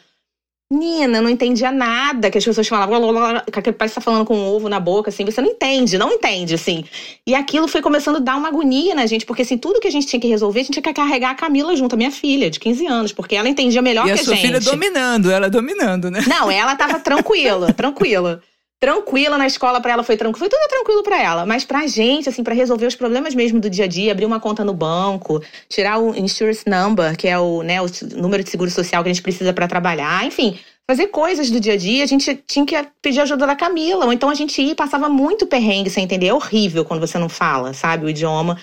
Nina, 0.71 1.19
não 1.19 1.29
entendia 1.29 1.71
nada 1.71 2.29
que 2.29 2.37
as 2.37 2.45
pessoas 2.45 2.67
falavam, 2.67 3.01
que 3.51 3.57
aquele 3.57 3.75
pai 3.75 3.87
está 3.87 3.99
falando 3.99 4.23
com 4.23 4.37
um 4.37 4.47
ovo 4.47 4.69
na 4.69 4.79
boca, 4.79 5.09
assim, 5.09 5.25
você 5.25 5.41
não 5.41 5.49
entende, 5.49 5.97
não 5.97 6.11
entende, 6.11 6.53
assim. 6.53 6.85
E 7.25 7.33
aquilo 7.33 7.67
foi 7.67 7.81
começando 7.81 8.17
a 8.17 8.19
dar 8.19 8.35
uma 8.35 8.49
agonia 8.49 8.93
na 8.93 9.07
gente, 9.07 9.25
porque 9.25 9.41
assim, 9.41 9.57
tudo 9.57 9.79
que 9.79 9.87
a 9.87 9.91
gente 9.91 10.05
tinha 10.05 10.19
que 10.19 10.27
resolver, 10.27 10.59
a 10.59 10.63
gente 10.63 10.73
tinha 10.73 10.83
que 10.83 10.93
carregar 10.93 11.31
a 11.31 11.35
Camila 11.35 11.75
junto, 11.75 11.95
a 11.95 11.97
minha 11.97 12.11
filha, 12.11 12.51
de 12.51 12.59
15 12.59 12.85
anos, 12.85 13.11
porque 13.11 13.35
ela 13.35 13.49
entendia 13.49 13.81
melhor 13.81 14.03
e 14.03 14.05
que 14.05 14.11
a, 14.11 14.13
a 14.13 14.17
gente. 14.17 14.29
E 14.29 14.33
a 14.33 14.35
sua 14.35 14.45
filha 14.45 14.59
dominando, 14.59 15.31
ela 15.31 15.49
dominando, 15.49 16.11
né? 16.11 16.23
Não, 16.27 16.51
ela 16.51 16.75
tava 16.75 16.99
tranquila, 16.99 17.73
tranquila 17.73 18.39
tranquila 18.79 19.37
na 19.37 19.45
escola 19.45 19.81
para 19.81 19.91
ela 19.91 20.03
foi 20.03 20.15
tranquilo, 20.15 20.39
foi 20.39 20.49
tudo 20.49 20.69
tranquilo 20.69 21.03
para 21.03 21.21
ela, 21.21 21.45
mas 21.45 21.65
pra 21.65 21.85
gente 21.85 22.29
assim, 22.29 22.43
para 22.43 22.53
resolver 22.53 22.85
os 22.85 22.95
problemas 22.95 23.35
mesmo 23.35 23.59
do 23.59 23.69
dia 23.69 23.85
a 23.85 23.87
dia, 23.87 24.11
abrir 24.11 24.25
uma 24.25 24.39
conta 24.39 24.63
no 24.63 24.73
banco, 24.73 25.43
tirar 25.67 25.99
o 25.99 26.15
insurance 26.15 26.63
number, 26.65 27.15
que 27.17 27.27
é 27.27 27.37
o, 27.37 27.61
né, 27.61 27.81
o 27.81 27.87
número 28.15 28.43
de 28.43 28.49
seguro 28.49 28.71
social 28.71 29.03
que 29.03 29.09
a 29.09 29.13
gente 29.13 29.21
precisa 29.21 29.51
para 29.51 29.67
trabalhar, 29.67 30.25
enfim, 30.25 30.57
fazer 30.89 31.07
coisas 31.07 31.51
do 31.51 31.59
dia 31.59 31.73
a 31.73 31.77
dia, 31.77 32.03
a 32.03 32.07
gente 32.07 32.41
tinha 32.47 32.65
que 32.65 32.75
pedir 33.01 33.19
ajuda 33.19 33.45
da 33.45 33.55
Camila, 33.55 34.05
ou 34.05 34.13
então 34.13 34.29
a 34.29 34.33
gente 34.33 34.59
ia 34.61 34.71
e 34.71 34.75
passava 34.75 35.09
muito 35.09 35.45
perrengue 35.45 35.89
sem 35.89 36.05
entender, 36.05 36.27
é 36.27 36.33
horrível 36.33 36.85
quando 36.85 37.01
você 37.01 37.19
não 37.19 37.29
fala, 37.29 37.73
sabe, 37.73 38.05
o 38.05 38.09
idioma 38.09 38.57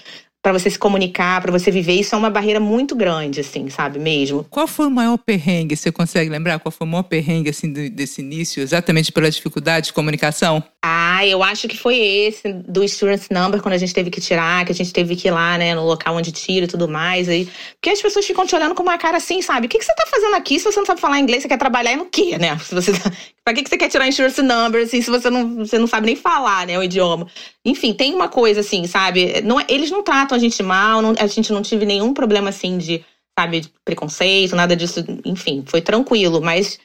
para 0.46 0.52
você 0.52 0.70
se 0.70 0.78
comunicar, 0.78 1.42
para 1.42 1.50
você 1.50 1.72
viver, 1.72 1.94
isso 1.94 2.14
é 2.14 2.18
uma 2.18 2.30
barreira 2.30 2.60
muito 2.60 2.94
grande, 2.94 3.40
assim, 3.40 3.68
sabe 3.68 3.98
mesmo. 3.98 4.46
Qual 4.48 4.68
foi 4.68 4.86
o 4.86 4.90
maior 4.90 5.18
perrengue? 5.18 5.74
Você 5.74 5.90
consegue 5.90 6.30
lembrar 6.30 6.60
qual 6.60 6.70
foi 6.70 6.86
o 6.86 6.90
maior 6.90 7.02
perrengue 7.02 7.50
assim 7.50 7.72
desse 7.72 8.20
início, 8.20 8.62
exatamente 8.62 9.10
pela 9.10 9.28
dificuldade 9.28 9.86
de 9.86 9.92
comunicação? 9.92 10.62
Ah, 10.84 11.26
eu 11.26 11.42
acho 11.42 11.66
que 11.66 11.76
foi 11.76 11.98
esse 11.98 12.52
do 12.52 12.84
insurance 12.84 13.26
number 13.28 13.60
quando 13.60 13.74
a 13.74 13.76
gente 13.76 13.92
teve 13.92 14.08
que 14.08 14.20
tirar, 14.20 14.64
que 14.64 14.70
a 14.70 14.74
gente 14.74 14.92
teve 14.92 15.16
que 15.16 15.26
ir 15.26 15.32
lá, 15.32 15.58
né, 15.58 15.74
no 15.74 15.84
local 15.84 16.14
onde 16.14 16.30
tira 16.30 16.66
e 16.66 16.68
tudo 16.68 16.86
mais. 16.86 17.28
Aí, 17.28 17.48
porque 17.80 17.90
as 17.90 18.00
pessoas 18.00 18.24
ficam 18.24 18.46
te 18.46 18.54
olhando 18.54 18.76
com 18.76 18.84
uma 18.84 18.98
cara 18.98 19.16
assim, 19.16 19.42
sabe? 19.42 19.66
O 19.66 19.68
que, 19.68 19.78
que 19.78 19.84
você 19.84 19.94
tá 19.96 20.06
fazendo 20.08 20.36
aqui 20.36 20.60
se 20.60 20.64
você 20.66 20.78
não 20.78 20.86
sabe 20.86 21.00
falar 21.00 21.18
inglês? 21.18 21.42
Você 21.42 21.48
quer 21.48 21.58
trabalhar 21.58 21.92
e 21.92 21.96
no 21.96 22.06
quê, 22.06 22.38
né? 22.38 22.56
Se 22.62 22.72
você 22.72 22.92
tá... 22.92 23.10
Pra 23.46 23.54
que, 23.54 23.62
que 23.62 23.70
você 23.70 23.78
quer 23.78 23.88
tirar 23.88 24.08
insurance 24.08 24.42
number, 24.42 24.82
assim, 24.82 25.00
se 25.00 25.08
você 25.08 25.30
não, 25.30 25.58
você 25.58 25.78
não 25.78 25.86
sabe 25.86 26.06
nem 26.06 26.16
falar, 26.16 26.66
né, 26.66 26.76
o 26.76 26.82
idioma? 26.82 27.28
Enfim, 27.64 27.94
tem 27.94 28.12
uma 28.12 28.26
coisa 28.26 28.58
assim, 28.58 28.88
sabe? 28.88 29.40
Não, 29.42 29.60
é, 29.60 29.64
eles 29.68 29.88
não 29.88 30.02
tratam 30.02 30.34
a 30.34 30.38
gente 30.40 30.60
mal, 30.64 31.00
não, 31.00 31.14
a 31.16 31.28
gente 31.28 31.52
não 31.52 31.62
tive 31.62 31.86
nenhum 31.86 32.12
problema 32.12 32.48
assim 32.48 32.76
de, 32.76 33.04
sabe, 33.38 33.60
de 33.60 33.68
preconceito, 33.84 34.56
nada 34.56 34.74
disso. 34.74 35.04
Enfim, 35.24 35.62
foi 35.64 35.80
tranquilo, 35.80 36.40
mas 36.42 36.80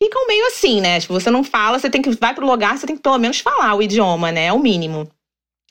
ficam 0.00 0.28
meio 0.28 0.46
assim, 0.46 0.80
né? 0.80 1.00
Tipo, 1.00 1.12
você 1.12 1.28
não 1.28 1.42
fala, 1.42 1.76
você 1.76 1.90
tem 1.90 2.00
que 2.00 2.10
vai 2.10 2.32
pro 2.32 2.46
lugar, 2.46 2.78
você 2.78 2.86
tem 2.86 2.94
que 2.94 3.02
pelo 3.02 3.18
menos 3.18 3.40
falar 3.40 3.74
o 3.74 3.82
idioma, 3.82 4.30
né? 4.30 4.46
É 4.46 4.52
o 4.52 4.60
mínimo. 4.60 5.10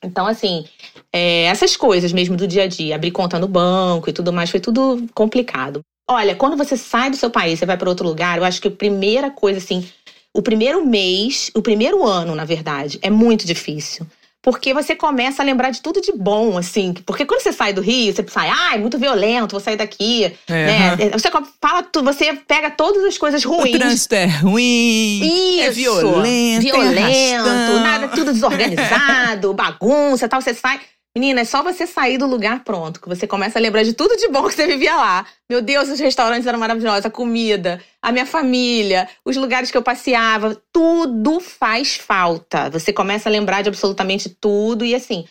Então, 0.03 0.27
assim, 0.27 0.65
é, 1.13 1.43
essas 1.43 1.77
coisas 1.77 2.11
mesmo 2.11 2.35
do 2.35 2.45
dia 2.45 2.63
a 2.63 2.67
dia, 2.67 2.95
abrir 2.95 3.11
conta 3.11 3.39
no 3.39 3.47
banco 3.47 4.09
e 4.09 4.13
tudo 4.13 4.33
mais, 4.33 4.49
foi 4.49 4.59
tudo 4.59 5.07
complicado. 5.13 5.79
Olha, 6.09 6.35
quando 6.35 6.57
você 6.57 6.75
sai 6.75 7.09
do 7.09 7.15
seu 7.15 7.31
país, 7.31 7.57
você 7.57 7.65
vai 7.65 7.77
para 7.77 7.89
outro 7.89 8.05
lugar, 8.05 8.37
eu 8.37 8.43
acho 8.43 8.61
que 8.61 8.67
a 8.67 8.71
primeira 8.71 9.31
coisa, 9.31 9.59
assim, 9.59 9.87
o 10.35 10.41
primeiro 10.41 10.85
mês, 10.85 11.49
o 11.55 11.61
primeiro 11.61 12.05
ano, 12.05 12.35
na 12.35 12.43
verdade, 12.43 12.99
é 13.01 13.09
muito 13.09 13.47
difícil. 13.47 14.05
porque 14.41 14.75
você 14.75 14.95
começa 14.95 15.41
a 15.41 15.45
lembrar 15.45 15.71
de 15.71 15.81
tudo 15.81 15.99
de 15.99 16.11
bom, 16.11 16.55
assim. 16.55 16.93
Porque 17.03 17.25
quando 17.25 17.41
você 17.41 17.51
sai 17.51 17.73
do 17.73 17.81
Rio, 17.81 18.13
você 18.13 18.23
sai, 18.27 18.47
ah, 18.47 18.75
é 18.75 18.77
muito 18.77 18.95
violento, 18.99 19.53
vou 19.53 19.59
sair 19.59 19.75
daqui. 19.75 20.25
É, 20.47 20.53
né? 20.53 20.97
É, 20.99 21.09
você 21.09 21.31
fala, 21.59 21.83
você 22.03 22.31
pega 22.47 22.69
todas 22.69 23.03
as 23.05 23.17
coisas 23.17 23.43
ruins. 23.43 23.73
O 23.75 23.79
trânsito 23.79 24.13
é 24.13 24.25
ruim. 24.27 25.21
É 25.23 25.25
Isso. 25.25 25.61
É 25.63 25.71
violento. 25.71 26.61
Violento, 26.61 27.49
é 27.49 27.79
nada, 27.79 28.07
tudo 28.09 28.33
desorganizado, 28.33 29.51
bagunça 29.55 30.29
tal. 30.29 30.39
Você 30.39 30.53
sai. 30.53 30.79
Menina, 31.17 31.41
é 31.41 31.45
só 31.45 31.63
você 31.63 31.87
sair 31.87 32.17
do 32.17 32.27
lugar 32.27 32.65
pronto, 32.65 32.99
que 32.99 33.07
você 33.07 33.25
começa 33.25 33.57
a 33.57 33.61
lembrar 33.61 33.83
de 33.83 33.93
tudo 33.93 34.17
de 34.17 34.27
bom 34.27 34.49
que 34.49 34.53
você 34.53 34.67
vivia 34.67 34.93
lá. 34.97 35.25
Meu 35.49 35.61
Deus, 35.61 35.87
os 35.87 35.97
restaurantes 35.97 36.45
eram 36.45 36.59
maravilhosos, 36.59 37.05
a 37.05 37.09
comida, 37.09 37.81
a 38.01 38.11
minha 38.11 38.25
família, 38.25 39.07
os 39.23 39.37
lugares 39.37 39.71
que 39.71 39.77
eu 39.77 39.81
passeava, 39.81 40.61
tudo 40.73 41.39
faz 41.39 41.95
falta. 41.95 42.69
Você 42.69 42.91
começa 42.91 43.29
a 43.29 43.31
lembrar 43.31 43.61
de 43.61 43.69
absolutamente 43.69 44.27
tudo 44.27 44.83
e 44.83 44.93
assim, 44.93 45.23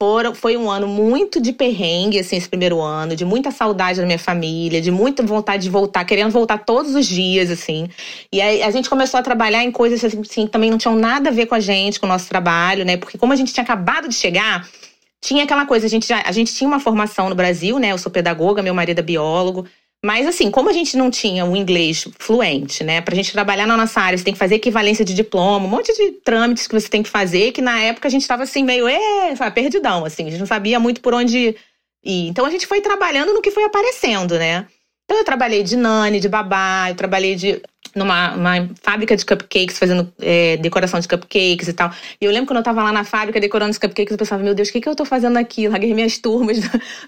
foram, 0.00 0.32
foi 0.32 0.56
um 0.56 0.70
ano 0.70 0.86
muito 0.86 1.40
de 1.40 1.52
perrengue, 1.52 2.20
assim, 2.20 2.36
esse 2.36 2.48
primeiro 2.48 2.80
ano, 2.80 3.16
de 3.16 3.24
muita 3.24 3.50
saudade 3.50 4.00
da 4.00 4.06
minha 4.06 4.20
família, 4.20 4.80
de 4.80 4.92
muita 4.92 5.24
vontade 5.24 5.64
de 5.64 5.70
voltar, 5.70 6.04
querendo 6.04 6.30
voltar 6.30 6.58
todos 6.58 6.94
os 6.94 7.06
dias, 7.06 7.50
assim. 7.50 7.88
E 8.32 8.40
aí 8.40 8.62
a 8.62 8.70
gente 8.70 8.88
começou 8.88 9.18
a 9.18 9.22
trabalhar 9.24 9.64
em 9.64 9.72
coisas 9.72 10.04
assim, 10.04 10.46
que 10.46 10.52
também 10.52 10.70
não 10.70 10.78
tinham 10.78 10.94
nada 10.94 11.30
a 11.30 11.32
ver 11.32 11.46
com 11.46 11.56
a 11.56 11.60
gente, 11.60 11.98
com 11.98 12.06
o 12.06 12.08
nosso 12.08 12.28
trabalho, 12.28 12.84
né? 12.84 12.96
Porque 12.96 13.18
como 13.18 13.32
a 13.32 13.36
gente 13.36 13.52
tinha 13.52 13.64
acabado 13.64 14.08
de 14.08 14.14
chegar, 14.14 14.68
tinha 15.22 15.44
aquela 15.44 15.64
coisa, 15.64 15.86
a 15.86 15.88
gente, 15.88 16.06
já, 16.06 16.20
a 16.26 16.32
gente 16.32 16.52
tinha 16.52 16.66
uma 16.66 16.80
formação 16.80 17.28
no 17.28 17.34
Brasil, 17.34 17.78
né? 17.78 17.92
Eu 17.92 17.98
sou 17.98 18.10
pedagoga, 18.10 18.60
meu 18.60 18.74
marido 18.74 18.98
é 18.98 19.02
biólogo. 19.02 19.64
Mas 20.04 20.26
assim, 20.26 20.50
como 20.50 20.68
a 20.68 20.72
gente 20.72 20.96
não 20.96 21.12
tinha 21.12 21.46
o 21.46 21.56
inglês 21.56 22.08
fluente, 22.18 22.82
né? 22.82 23.00
Pra 23.00 23.14
gente 23.14 23.30
trabalhar 23.30 23.64
na 23.64 23.76
nossa 23.76 24.00
área, 24.00 24.18
você 24.18 24.24
tem 24.24 24.32
que 24.34 24.38
fazer 24.38 24.56
equivalência 24.56 25.04
de 25.04 25.14
diploma, 25.14 25.64
um 25.64 25.68
monte 25.68 25.94
de 25.94 26.10
trâmites 26.24 26.66
que 26.66 26.74
você 26.74 26.88
tem 26.88 27.04
que 27.04 27.08
fazer, 27.08 27.52
que 27.52 27.62
na 27.62 27.80
época 27.80 28.08
a 28.08 28.10
gente 28.10 28.26
tava 28.26 28.42
assim, 28.42 28.64
meio, 28.64 28.88
é, 28.88 29.36
sabe, 29.36 29.54
perdidão, 29.54 30.04
assim, 30.04 30.26
a 30.26 30.30
gente 30.30 30.40
não 30.40 30.46
sabia 30.46 30.80
muito 30.80 31.00
por 31.00 31.14
onde 31.14 31.54
ir. 32.04 32.28
Então 32.28 32.44
a 32.44 32.50
gente 32.50 32.66
foi 32.66 32.80
trabalhando 32.80 33.32
no 33.32 33.40
que 33.40 33.52
foi 33.52 33.62
aparecendo, 33.62 34.36
né? 34.36 34.66
Então 35.04 35.18
eu 35.18 35.24
trabalhei 35.24 35.62
de 35.62 35.76
nani, 35.76 36.20
de 36.20 36.28
babá, 36.28 36.90
eu 36.90 36.94
trabalhei 36.94 37.34
de 37.34 37.60
numa 37.94 38.68
fábrica 38.82 39.16
de 39.16 39.24
cupcakes, 39.24 39.78
fazendo 39.78 40.12
é, 40.20 40.56
decoração 40.56 40.98
de 40.98 41.06
cupcakes 41.06 41.68
e 41.68 41.72
tal. 41.72 41.92
E 42.20 42.24
eu 42.24 42.30
lembro 42.30 42.46
quando 42.46 42.58
eu 42.58 42.62
tava 42.62 42.82
lá 42.82 42.92
na 42.92 43.04
fábrica 43.04 43.40
decorando 43.40 43.70
os 43.70 43.78
cupcakes, 43.78 44.12
eu 44.12 44.18
pensava, 44.18 44.42
meu 44.42 44.54
Deus, 44.54 44.68
o 44.68 44.72
que, 44.72 44.80
que 44.80 44.88
eu 44.88 44.96
tô 44.96 45.04
fazendo 45.04 45.36
aqui? 45.36 45.68
larguei 45.68 45.92
minhas 45.94 46.18
turmas 46.18 46.58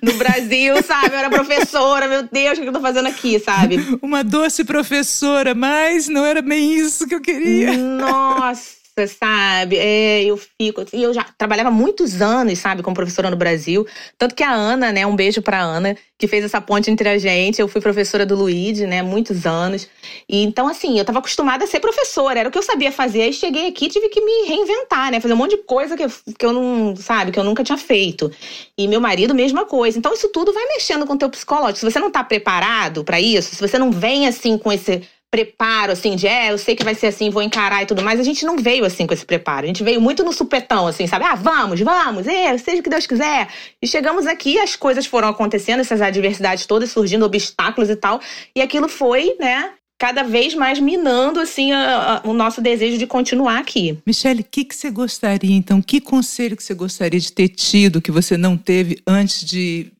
no 0.03 0.13
Brasil, 0.15 0.81
sabe? 0.85 1.15
Eu 1.15 1.19
era 1.19 1.31
professora, 1.31 2.07
meu 2.07 2.29
Deus, 2.31 2.53
o 2.53 2.57
que, 2.57 2.63
que 2.63 2.69
eu 2.69 2.73
tô 2.73 2.81
fazendo 2.81 3.09
aqui, 3.09 3.39
sabe? 3.39 3.77
Uma 4.03 4.23
doce 4.23 4.65
professora, 4.65 5.55
mas 5.55 6.09
não 6.09 6.25
era 6.25 6.43
bem 6.43 6.75
isso 6.75 7.07
que 7.07 7.15
eu 7.15 7.21
queria. 7.21 7.77
Nossa! 7.77 8.84
Sabe? 9.09 9.77
É, 9.77 10.23
eu 10.23 10.37
fico. 10.37 10.85
E 10.93 11.03
eu 11.03 11.13
já 11.13 11.25
trabalhava 11.37 11.71
muitos 11.71 12.23
anos, 12.23 12.59
sabe, 12.59 12.83
como 12.83 12.95
professora 12.95 13.31
no 13.31 13.37
Brasil. 13.37 13.87
Tanto 14.17 14.35
que 14.35 14.43
a 14.43 14.53
Ana, 14.53 14.93
né? 14.93 15.05
Um 15.05 15.17
beijo 15.17 15.43
pra 15.43 15.61
Ana, 15.61 15.97
que 16.17 16.29
fez 16.29 16.45
essa 16.45 16.61
ponte 16.61 16.91
entre 16.91 17.09
a 17.09 17.19
gente. 17.19 17.61
Eu 17.61 17.67
fui 17.67 17.81
professora 17.81 18.25
do 18.25 18.37
Luigi, 18.37 18.87
né? 18.87 19.03
Muitos 19.03 19.47
anos. 19.47 19.89
E 20.29 20.45
então, 20.45 20.69
assim, 20.69 20.99
eu 20.99 21.05
tava 21.05 21.19
acostumada 21.19 21.65
a 21.65 21.67
ser 21.67 21.81
professora, 21.81 22.39
era 22.39 22.49
o 22.49 22.53
que 22.53 22.59
eu 22.59 22.63
sabia 22.63 22.93
fazer. 22.93 23.23
Aí 23.23 23.33
cheguei 23.33 23.67
aqui 23.67 23.89
tive 23.89 24.09
que 24.09 24.21
me 24.21 24.47
reinventar, 24.47 25.11
né? 25.11 25.21
Fazer 25.21 25.35
um 25.35 25.39
monte 25.39 25.57
de 25.57 25.63
coisa 25.65 25.97
que 25.97 26.05
eu, 26.05 26.13
que 26.39 26.47
eu 26.47 26.53
não, 26.53 26.95
sabe, 26.97 27.33
que 27.33 27.39
eu 27.39 27.45
nunca 27.45 27.65
tinha 27.65 27.79
feito. 27.79 28.31
E 28.79 28.87
meu 28.87 29.01
marido, 29.01 29.35
mesma 29.35 29.65
coisa. 29.65 29.99
Então, 29.99 30.13
isso 30.15 30.29
tudo 30.29 30.53
vai 30.53 30.65
mexendo 30.69 31.05
com 31.05 31.15
o 31.15 31.19
teu 31.19 31.29
psicológico. 31.29 31.79
Se 31.79 31.91
você 31.91 31.99
não 31.99 32.11
tá 32.11 32.23
preparado 32.23 33.03
para 33.03 33.21
isso, 33.21 33.55
se 33.55 33.61
você 33.61 33.79
não 33.79 33.91
vem 33.91 34.29
assim 34.29 34.57
com 34.57 34.73
esse 34.73 35.03
preparo, 35.35 35.91
assim, 35.91 36.15
de 36.15 36.29
é, 36.29 36.53
eu 36.53 36.59
sei 36.59 36.77
que 36.77 36.85
vai 36.85 36.95
ser 36.95 37.09
assim, 37.09 37.29
vou 37.29 37.43
encarar 37.43 37.83
e 37.83 37.87
tudo 37.87 38.05
mais. 38.05 38.21
A 38.21 38.23
gente 38.23 38.47
não 38.47 38.57
veio 38.57 38.85
assim 38.85 39.05
com 39.05 39.13
esse 39.13 39.27
preparo. 39.27 39.65
A 39.65 39.67
gente 39.67 39.83
veio 39.83 40.01
muito 40.01 40.23
no 40.23 40.33
supetão, 40.33 40.87
assim, 40.87 41.09
sabe? 41.09 41.25
Ah, 41.25 41.35
vamos, 41.35 41.81
vamos, 41.81 42.29
é, 42.29 42.57
seja 42.57 42.79
o 42.79 42.85
que 42.85 42.89
Deus 42.89 43.05
quiser. 43.05 43.49
E 43.83 43.87
chegamos 43.89 44.29
aqui, 44.29 44.61
as 44.61 44.77
coisas 44.77 45.07
foram 45.07 45.27
acontecendo, 45.27 45.81
essas 45.81 46.01
adversidades 46.01 46.67
todas 46.67 46.93
surgindo, 46.93 47.27
obstáculos 47.27 47.91
e 47.91 47.97
tal. 47.97 48.21
E 48.55 48.63
aquilo 48.63 48.89
foi, 48.89 49.37
né, 49.41 49.73
cada 49.99 50.23
vez 50.23 50.55
mais 50.55 50.79
minando 50.79 51.41
assim 51.41 51.73
a, 51.73 52.23
a, 52.25 52.29
o 52.29 52.33
nosso 52.33 52.61
desejo 52.61 52.99
de 52.99 53.07
continuar 53.07 53.59
aqui. 53.59 53.99
Michele, 54.07 54.43
o 54.43 54.47
que, 54.51 54.65
que 54.65 54.75
você 54.75 54.91
gostaria 54.91 55.55
então? 55.55 55.81
Que 55.81 56.01
conselho 56.01 56.57
que 56.57 56.63
você 56.63 56.75
gostaria 56.75 57.21
de 57.21 57.33
ter 57.33 57.49
tido 57.49 58.03
que 58.03 58.11
você 58.11 58.37
não 58.37 58.57
teve 58.57 59.01
antes 59.07 59.45
de 59.45 59.93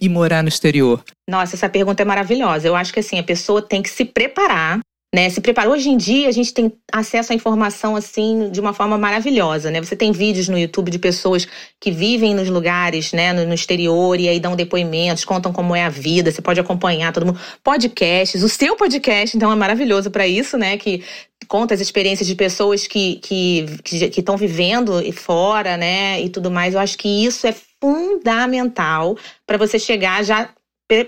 ir 0.00 0.08
morar 0.08 0.42
no 0.42 0.48
exterior? 0.48 1.02
Nossa, 1.28 1.56
essa 1.56 1.68
pergunta 1.68 2.02
é 2.02 2.04
maravilhosa. 2.04 2.66
Eu 2.66 2.76
acho 2.76 2.92
que 2.92 3.00
assim 3.00 3.18
a 3.18 3.22
pessoa 3.22 3.62
tem 3.62 3.82
que 3.82 3.90
se 3.90 4.04
preparar 4.04 4.80
né, 5.12 5.28
se 5.28 5.40
preparar. 5.40 5.70
Hoje 5.70 5.88
em 5.88 5.96
dia 5.96 6.28
a 6.28 6.32
gente 6.32 6.54
tem 6.54 6.72
acesso 6.92 7.32
à 7.32 7.34
informação 7.34 7.96
assim 7.96 8.48
de 8.50 8.60
uma 8.60 8.72
forma 8.72 8.96
maravilhosa, 8.96 9.70
né? 9.70 9.82
Você 9.82 9.96
tem 9.96 10.12
vídeos 10.12 10.48
no 10.48 10.56
YouTube 10.56 10.90
de 10.90 11.00
pessoas 11.00 11.48
que 11.80 11.90
vivem 11.90 12.32
nos 12.32 12.48
lugares, 12.48 13.12
né, 13.12 13.32
no, 13.32 13.44
no, 13.44 13.54
exterior 13.54 14.18
e 14.20 14.28
aí 14.28 14.38
dão 14.38 14.54
depoimentos, 14.54 15.24
contam 15.24 15.52
como 15.52 15.74
é 15.74 15.84
a 15.84 15.88
vida. 15.88 16.30
Você 16.30 16.40
pode 16.40 16.60
acompanhar 16.60 17.12
todo 17.12 17.26
mundo. 17.26 17.40
Podcasts, 17.62 18.42
o 18.42 18.48
seu 18.48 18.76
podcast 18.76 19.36
então 19.36 19.50
é 19.50 19.56
maravilhoso 19.56 20.10
para 20.12 20.28
isso, 20.28 20.56
né? 20.56 20.76
Que 20.78 21.02
conta 21.48 21.74
as 21.74 21.80
experiências 21.80 22.28
de 22.28 22.36
pessoas 22.36 22.86
que 22.86 23.16
que 23.16 23.66
que 23.82 24.20
estão 24.20 24.36
vivendo 24.36 25.00
fora, 25.12 25.76
né, 25.76 26.20
e 26.20 26.28
tudo 26.28 26.50
mais. 26.52 26.74
Eu 26.74 26.80
acho 26.80 26.96
que 26.96 27.24
isso 27.24 27.48
é 27.48 27.54
fundamental 27.80 29.16
para 29.44 29.58
você 29.58 29.78
chegar 29.78 30.22
já 30.22 30.50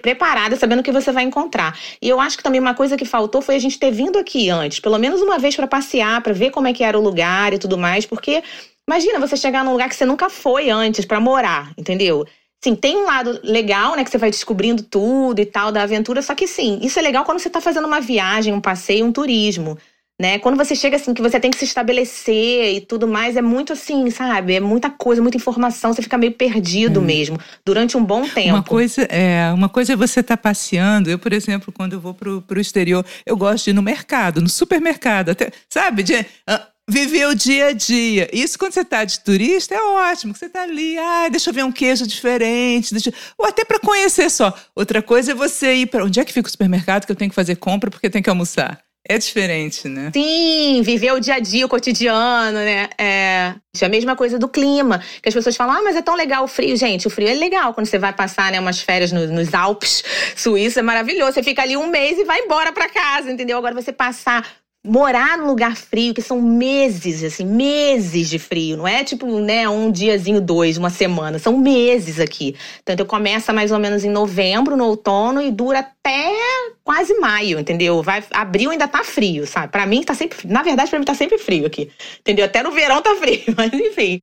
preparada, 0.00 0.56
sabendo 0.56 0.80
o 0.80 0.82
que 0.82 0.92
você 0.92 1.12
vai 1.12 1.24
encontrar. 1.24 1.78
E 2.00 2.08
eu 2.08 2.20
acho 2.20 2.36
que 2.36 2.42
também 2.42 2.60
uma 2.60 2.74
coisa 2.74 2.96
que 2.96 3.04
faltou 3.04 3.42
foi 3.42 3.56
a 3.56 3.58
gente 3.58 3.78
ter 3.78 3.90
vindo 3.90 4.18
aqui 4.18 4.48
antes, 4.50 4.80
pelo 4.80 4.98
menos 4.98 5.20
uma 5.20 5.38
vez 5.38 5.56
para 5.56 5.66
passear, 5.66 6.20
para 6.22 6.32
ver 6.32 6.50
como 6.50 6.68
é 6.68 6.72
que 6.72 6.84
era 6.84 6.98
o 6.98 7.02
lugar 7.02 7.52
e 7.52 7.58
tudo 7.58 7.76
mais, 7.76 8.06
porque 8.06 8.42
imagina 8.88 9.20
você 9.20 9.36
chegar 9.36 9.64
num 9.64 9.72
lugar 9.72 9.88
que 9.88 9.96
você 9.96 10.06
nunca 10.06 10.30
foi 10.30 10.70
antes 10.70 11.04
para 11.04 11.20
morar, 11.20 11.72
entendeu? 11.76 12.26
Sim, 12.62 12.76
tem 12.76 12.96
um 12.96 13.04
lado 13.04 13.40
legal, 13.42 13.96
né, 13.96 14.04
que 14.04 14.10
você 14.10 14.18
vai 14.18 14.30
descobrindo 14.30 14.84
tudo 14.84 15.40
e 15.40 15.46
tal 15.46 15.72
da 15.72 15.82
aventura, 15.82 16.22
só 16.22 16.32
que 16.32 16.46
sim, 16.46 16.78
isso 16.80 16.96
é 16.98 17.02
legal 17.02 17.24
quando 17.24 17.40
você 17.40 17.50
tá 17.50 17.60
fazendo 17.60 17.88
uma 17.88 18.00
viagem, 18.00 18.54
um 18.54 18.60
passeio, 18.60 19.04
um 19.04 19.10
turismo 19.10 19.76
né? 20.20 20.38
Quando 20.38 20.56
você 20.56 20.74
chega 20.74 20.96
assim, 20.96 21.14
que 21.14 21.22
você 21.22 21.40
tem 21.40 21.50
que 21.50 21.58
se 21.58 21.64
estabelecer 21.64 22.74
e 22.74 22.80
tudo 22.80 23.08
mais, 23.08 23.36
é 23.36 23.42
muito 23.42 23.72
assim, 23.72 24.10
sabe? 24.10 24.54
É 24.54 24.60
muita 24.60 24.90
coisa, 24.90 25.22
muita 25.22 25.36
informação, 25.36 25.92
você 25.92 26.02
fica 26.02 26.18
meio 26.18 26.32
perdido 26.32 27.00
hum. 27.00 27.04
mesmo, 27.04 27.38
durante 27.64 27.96
um 27.96 28.04
bom 28.04 28.26
tempo. 28.28 28.50
Uma 28.50 28.62
coisa 28.62 29.02
é, 29.02 29.50
uma 29.52 29.68
coisa 29.68 29.94
é 29.94 29.96
você 29.96 30.20
estar 30.20 30.36
tá 30.36 30.42
passeando. 30.42 31.10
Eu, 31.10 31.18
por 31.18 31.32
exemplo, 31.32 31.72
quando 31.72 31.94
eu 31.94 32.00
vou 32.00 32.14
pro, 32.14 32.42
pro 32.42 32.60
exterior, 32.60 33.04
eu 33.26 33.36
gosto 33.36 33.64
de 33.64 33.70
ir 33.70 33.74
no 33.74 33.82
mercado, 33.82 34.40
no 34.40 34.48
supermercado, 34.48 35.30
até, 35.30 35.50
sabe? 35.68 36.02
De, 36.02 36.14
uh, 36.14 36.72
viver 36.88 37.26
o 37.26 37.34
dia 37.34 37.68
a 37.68 37.72
dia. 37.72 38.28
Isso 38.32 38.58
quando 38.58 38.72
você 38.72 38.80
está 38.80 39.04
de 39.04 39.20
turista 39.20 39.74
é 39.74 39.80
ótimo, 39.80 40.32
que 40.32 40.38
você 40.38 40.46
está 40.46 40.62
ali, 40.62 40.98
ah, 40.98 41.28
deixa 41.30 41.50
eu 41.50 41.54
ver 41.54 41.64
um 41.64 41.72
queijo 41.72 42.06
diferente, 42.06 42.92
deixa... 42.92 43.12
ou 43.38 43.46
até 43.46 43.64
para 43.64 43.78
conhecer 43.80 44.30
só. 44.30 44.52
Outra 44.74 45.02
coisa 45.02 45.32
é 45.32 45.34
você 45.34 45.74
ir 45.74 45.86
para 45.86 46.04
onde 46.04 46.20
é 46.20 46.24
que 46.24 46.32
fica 46.32 46.48
o 46.48 46.50
supermercado 46.50 47.06
que 47.06 47.12
eu 47.12 47.16
tenho 47.16 47.30
que 47.30 47.34
fazer 47.34 47.56
compra 47.56 47.90
porque 47.90 48.10
tem 48.10 48.22
que 48.22 48.30
almoçar. 48.30 48.80
É 49.08 49.18
diferente, 49.18 49.88
né? 49.88 50.12
Sim, 50.14 50.80
viver 50.82 51.12
o 51.12 51.18
dia 51.18 51.34
a 51.34 51.38
dia, 51.40 51.66
o 51.66 51.68
cotidiano, 51.68 52.58
né? 52.58 52.88
É. 52.96 53.54
é 53.80 53.84
a 53.84 53.88
mesma 53.88 54.14
coisa 54.14 54.38
do 54.38 54.48
clima. 54.48 55.02
Que 55.20 55.28
as 55.28 55.34
pessoas 55.34 55.56
falam, 55.56 55.74
ah, 55.76 55.82
mas 55.82 55.96
é 55.96 56.02
tão 56.02 56.14
legal 56.14 56.44
o 56.44 56.48
frio. 56.48 56.76
Gente, 56.76 57.08
o 57.08 57.10
frio 57.10 57.28
é 57.28 57.34
legal 57.34 57.74
quando 57.74 57.86
você 57.86 57.98
vai 57.98 58.12
passar 58.12 58.52
né, 58.52 58.60
umas 58.60 58.80
férias 58.80 59.10
no, 59.10 59.26
nos 59.26 59.52
Alpes 59.54 60.04
suíços, 60.36 60.76
é 60.76 60.82
maravilhoso. 60.82 61.32
Você 61.32 61.42
fica 61.42 61.62
ali 61.62 61.76
um 61.76 61.88
mês 61.88 62.18
e 62.18 62.24
vai 62.24 62.40
embora 62.40 62.72
para 62.72 62.88
casa, 62.88 63.30
entendeu? 63.30 63.58
Agora 63.58 63.74
você 63.74 63.92
passar 63.92 64.62
morar 64.84 65.38
num 65.38 65.46
lugar 65.46 65.76
frio, 65.76 66.12
que 66.12 66.20
são 66.20 66.42
meses, 66.42 67.22
assim, 67.22 67.46
meses 67.46 68.28
de 68.28 68.38
frio. 68.38 68.76
Não 68.76 68.88
é 68.88 69.04
tipo, 69.04 69.26
né, 69.38 69.68
um 69.68 69.90
diazinho, 69.90 70.40
dois, 70.40 70.76
uma 70.76 70.90
semana. 70.90 71.38
São 71.38 71.56
meses 71.56 72.18
aqui. 72.18 72.56
Então, 72.82 73.06
começa 73.06 73.52
mais 73.52 73.70
ou 73.70 73.78
menos 73.78 74.04
em 74.04 74.10
novembro, 74.10 74.76
no 74.76 74.86
outono, 74.86 75.40
e 75.40 75.50
dura 75.50 75.86
até 76.04 76.34
quase 76.82 77.14
maio, 77.14 77.60
entendeu? 77.60 78.02
Vai, 78.02 78.24
abril 78.32 78.70
ainda 78.70 78.88
tá 78.88 79.04
frio, 79.04 79.46
sabe? 79.46 79.70
Para 79.70 79.86
mim 79.86 80.02
tá 80.02 80.14
sempre, 80.14 80.36
na 80.44 80.62
verdade 80.62 80.90
para 80.90 80.98
mim 80.98 81.04
tá 81.04 81.14
sempre 81.14 81.38
frio 81.38 81.64
aqui. 81.64 81.90
Entendeu? 82.20 82.44
Até 82.44 82.62
no 82.62 82.72
verão 82.72 83.00
tá 83.00 83.14
frio, 83.14 83.42
mas 83.56 83.72
enfim. 83.72 84.20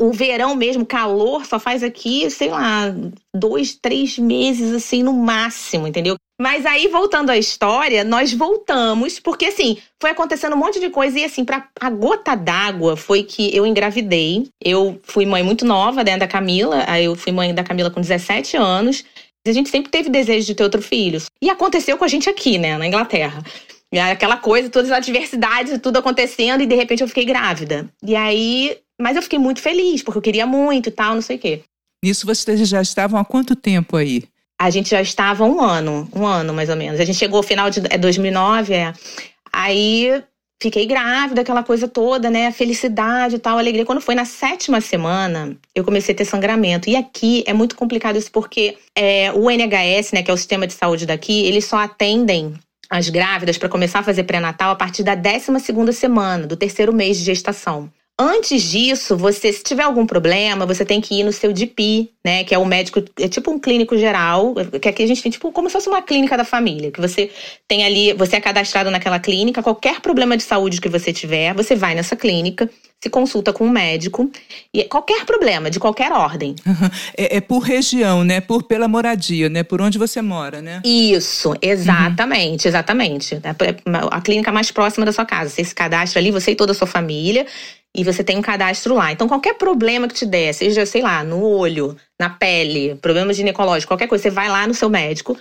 O 0.00 0.12
verão 0.12 0.54
mesmo, 0.54 0.84
calor, 0.84 1.46
só 1.46 1.58
faz 1.58 1.82
aqui, 1.82 2.30
sei 2.30 2.50
lá, 2.50 2.94
dois, 3.34 3.74
três 3.74 4.18
meses 4.18 4.74
assim 4.74 5.02
no 5.02 5.14
máximo, 5.14 5.86
entendeu? 5.86 6.16
Mas 6.40 6.66
aí, 6.66 6.88
voltando 6.88 7.30
à 7.30 7.38
história, 7.38 8.02
nós 8.02 8.32
voltamos, 8.32 9.20
porque 9.20 9.46
assim, 9.46 9.78
foi 10.00 10.10
acontecendo 10.10 10.54
um 10.54 10.58
monte 10.58 10.80
de 10.80 10.90
coisa 10.90 11.18
e 11.18 11.24
assim, 11.24 11.44
pra, 11.44 11.68
a 11.80 11.88
gota 11.88 12.34
d'água 12.34 12.96
foi 12.96 13.22
que 13.22 13.56
eu 13.56 13.64
engravidei. 13.64 14.48
Eu 14.60 15.00
fui 15.04 15.24
mãe 15.24 15.42
muito 15.42 15.64
nova, 15.64 16.02
né, 16.02 16.18
da 16.18 16.26
Camila. 16.26 16.84
Aí 16.88 17.04
eu 17.04 17.14
fui 17.14 17.30
mãe 17.30 17.54
da 17.54 17.62
Camila 17.62 17.90
com 17.90 18.00
17 18.00 18.56
anos. 18.56 19.04
A 19.46 19.52
gente 19.52 19.70
sempre 19.70 19.90
teve 19.90 20.08
desejo 20.08 20.46
de 20.46 20.54
ter 20.54 20.62
outro 20.62 20.80
filho. 20.80 21.20
E 21.40 21.50
aconteceu 21.50 21.98
com 21.98 22.04
a 22.04 22.08
gente 22.08 22.28
aqui, 22.28 22.58
né, 22.58 22.78
na 22.78 22.86
Inglaterra. 22.86 23.42
E 23.92 23.98
aquela 23.98 24.36
coisa, 24.36 24.70
todas 24.70 24.90
as 24.90 24.98
adversidades, 24.98 25.78
tudo 25.82 25.98
acontecendo, 25.98 26.62
e 26.62 26.66
de 26.66 26.74
repente 26.74 27.02
eu 27.02 27.08
fiquei 27.08 27.24
grávida. 27.24 27.88
E 28.02 28.16
aí. 28.16 28.78
Mas 29.00 29.16
eu 29.16 29.22
fiquei 29.22 29.38
muito 29.38 29.60
feliz, 29.60 30.02
porque 30.02 30.18
eu 30.18 30.22
queria 30.22 30.46
muito 30.46 30.88
e 30.88 30.92
tal, 30.92 31.14
não 31.14 31.22
sei 31.22 31.36
o 31.36 31.38
quê. 31.38 31.62
Nisso 32.04 32.26
vocês 32.26 32.68
já 32.68 32.80
estavam 32.80 33.18
há 33.18 33.24
quanto 33.24 33.56
tempo 33.56 33.96
aí? 33.96 34.24
A 34.60 34.70
gente 34.70 34.90
já 34.90 35.02
estava 35.02 35.44
um 35.44 35.60
ano, 35.60 36.08
um 36.14 36.24
ano 36.24 36.54
mais 36.54 36.68
ou 36.68 36.76
menos. 36.76 37.00
A 37.00 37.04
gente 37.04 37.18
chegou 37.18 37.38
ao 37.38 37.42
final 37.42 37.68
de 37.68 37.80
é, 37.90 37.98
2009, 37.98 38.72
é. 38.72 38.92
Aí 39.52 40.22
fiquei 40.62 40.86
grávida, 40.86 41.40
aquela 41.40 41.62
coisa 41.62 41.88
toda, 41.88 42.30
né? 42.30 42.46
A 42.46 42.52
felicidade 42.52 43.36
e 43.36 43.38
tal, 43.38 43.56
a 43.56 43.60
alegria. 43.60 43.84
Quando 43.84 44.00
foi 44.00 44.14
na 44.14 44.24
sétima 44.24 44.80
semana, 44.80 45.56
eu 45.74 45.84
comecei 45.84 46.14
a 46.14 46.18
ter 46.18 46.24
sangramento. 46.24 46.88
E 46.88 46.96
aqui 46.96 47.42
é 47.46 47.52
muito 47.52 47.74
complicado 47.76 48.16
isso 48.16 48.30
porque 48.30 48.76
é, 48.96 49.32
o 49.32 49.50
NHS, 49.50 50.12
né, 50.12 50.22
que 50.22 50.30
é 50.30 50.34
o 50.34 50.36
sistema 50.36 50.66
de 50.66 50.72
saúde 50.72 51.04
daqui, 51.04 51.44
eles 51.44 51.64
só 51.64 51.78
atendem 51.78 52.54
as 52.88 53.08
grávidas 53.08 53.58
para 53.58 53.68
começar 53.68 54.00
a 54.00 54.02
fazer 54.02 54.24
pré-natal 54.24 54.70
a 54.70 54.76
partir 54.76 55.02
da 55.02 55.14
12 55.14 55.58
segunda 55.60 55.92
semana, 55.92 56.46
do 56.46 56.56
terceiro 56.56 56.92
mês 56.92 57.16
de 57.18 57.24
gestação. 57.24 57.90
Antes 58.18 58.62
disso, 58.70 59.16
você, 59.16 59.52
se 59.52 59.62
tiver 59.62 59.82
algum 59.82 60.06
problema, 60.06 60.66
você 60.66 60.84
tem 60.84 61.00
que 61.00 61.18
ir 61.20 61.24
no 61.24 61.32
seu 61.32 61.52
DP, 61.52 62.10
né? 62.24 62.44
Que 62.44 62.54
é 62.54 62.58
o 62.58 62.64
médico, 62.64 63.02
é 63.18 63.26
tipo 63.26 63.50
um 63.50 63.58
clínico 63.58 63.96
geral, 63.96 64.54
que 64.80 64.88
aqui 64.88 65.02
a 65.02 65.06
gente 65.06 65.22
tem 65.22 65.32
tipo 65.32 65.50
como 65.50 65.68
se 65.68 65.72
fosse 65.72 65.88
uma 65.88 66.02
clínica 66.02 66.36
da 66.36 66.44
família, 66.44 66.92
que 66.92 67.00
você 67.00 67.30
tem 67.66 67.84
ali, 67.84 68.12
você 68.12 68.36
é 68.36 68.40
cadastrado 68.40 68.90
naquela 68.90 69.18
clínica, 69.18 69.62
qualquer 69.62 70.00
problema 70.00 70.36
de 70.36 70.42
saúde 70.42 70.80
que 70.80 70.90
você 70.90 71.12
tiver, 71.12 71.54
você 71.54 71.74
vai 71.74 71.94
nessa 71.94 72.14
clínica, 72.14 72.68
se 73.02 73.10
consulta 73.10 73.52
com 73.52 73.64
um 73.64 73.70
médico 73.70 74.30
e 74.72 74.84
qualquer 74.84 75.24
problema 75.24 75.68
de 75.68 75.80
qualquer 75.80 76.12
ordem. 76.12 76.54
É, 77.16 77.36
é, 77.36 77.40
por 77.40 77.60
região, 77.60 78.24
né? 78.24 78.40
Por 78.40 78.62
pela 78.62 78.88
moradia, 78.88 79.48
né? 79.48 79.62
Por 79.62 79.80
onde 79.80 79.98
você 79.98 80.22
mora, 80.22 80.62
né? 80.62 80.80
Isso, 80.84 81.54
exatamente, 81.60 82.64
uhum. 82.64 82.70
exatamente. 82.70 83.34
É 83.34 83.40
a 84.10 84.20
clínica 84.20 84.50
mais 84.50 84.70
próxima 84.70 85.04
da 85.04 85.12
sua 85.12 85.24
casa. 85.24 85.50
Você 85.50 85.64
se 85.64 85.74
cadastra 85.74 86.20
ali, 86.20 86.30
você 86.30 86.52
e 86.52 86.54
toda 86.54 86.72
a 86.72 86.74
sua 86.74 86.86
família 86.86 87.46
e 87.94 88.02
você 88.02 88.24
tem 88.24 88.36
um 88.36 88.42
cadastro 88.42 88.94
lá. 88.94 89.12
Então, 89.12 89.28
qualquer 89.28 89.54
problema 89.54 90.08
que 90.08 90.14
te 90.14 90.26
der, 90.26 90.52
seja, 90.54 90.86
sei 90.86 91.02
lá, 91.02 91.22
no 91.22 91.42
olho, 91.42 91.96
na 92.18 92.30
pele, 92.30 92.94
problema 92.96 93.32
ginecológico, 93.32 93.90
qualquer 93.90 94.08
coisa, 94.08 94.22
você 94.22 94.30
vai 94.30 94.48
lá 94.48 94.66
no 94.66 94.74
seu 94.74 94.88
médico, 94.88 95.36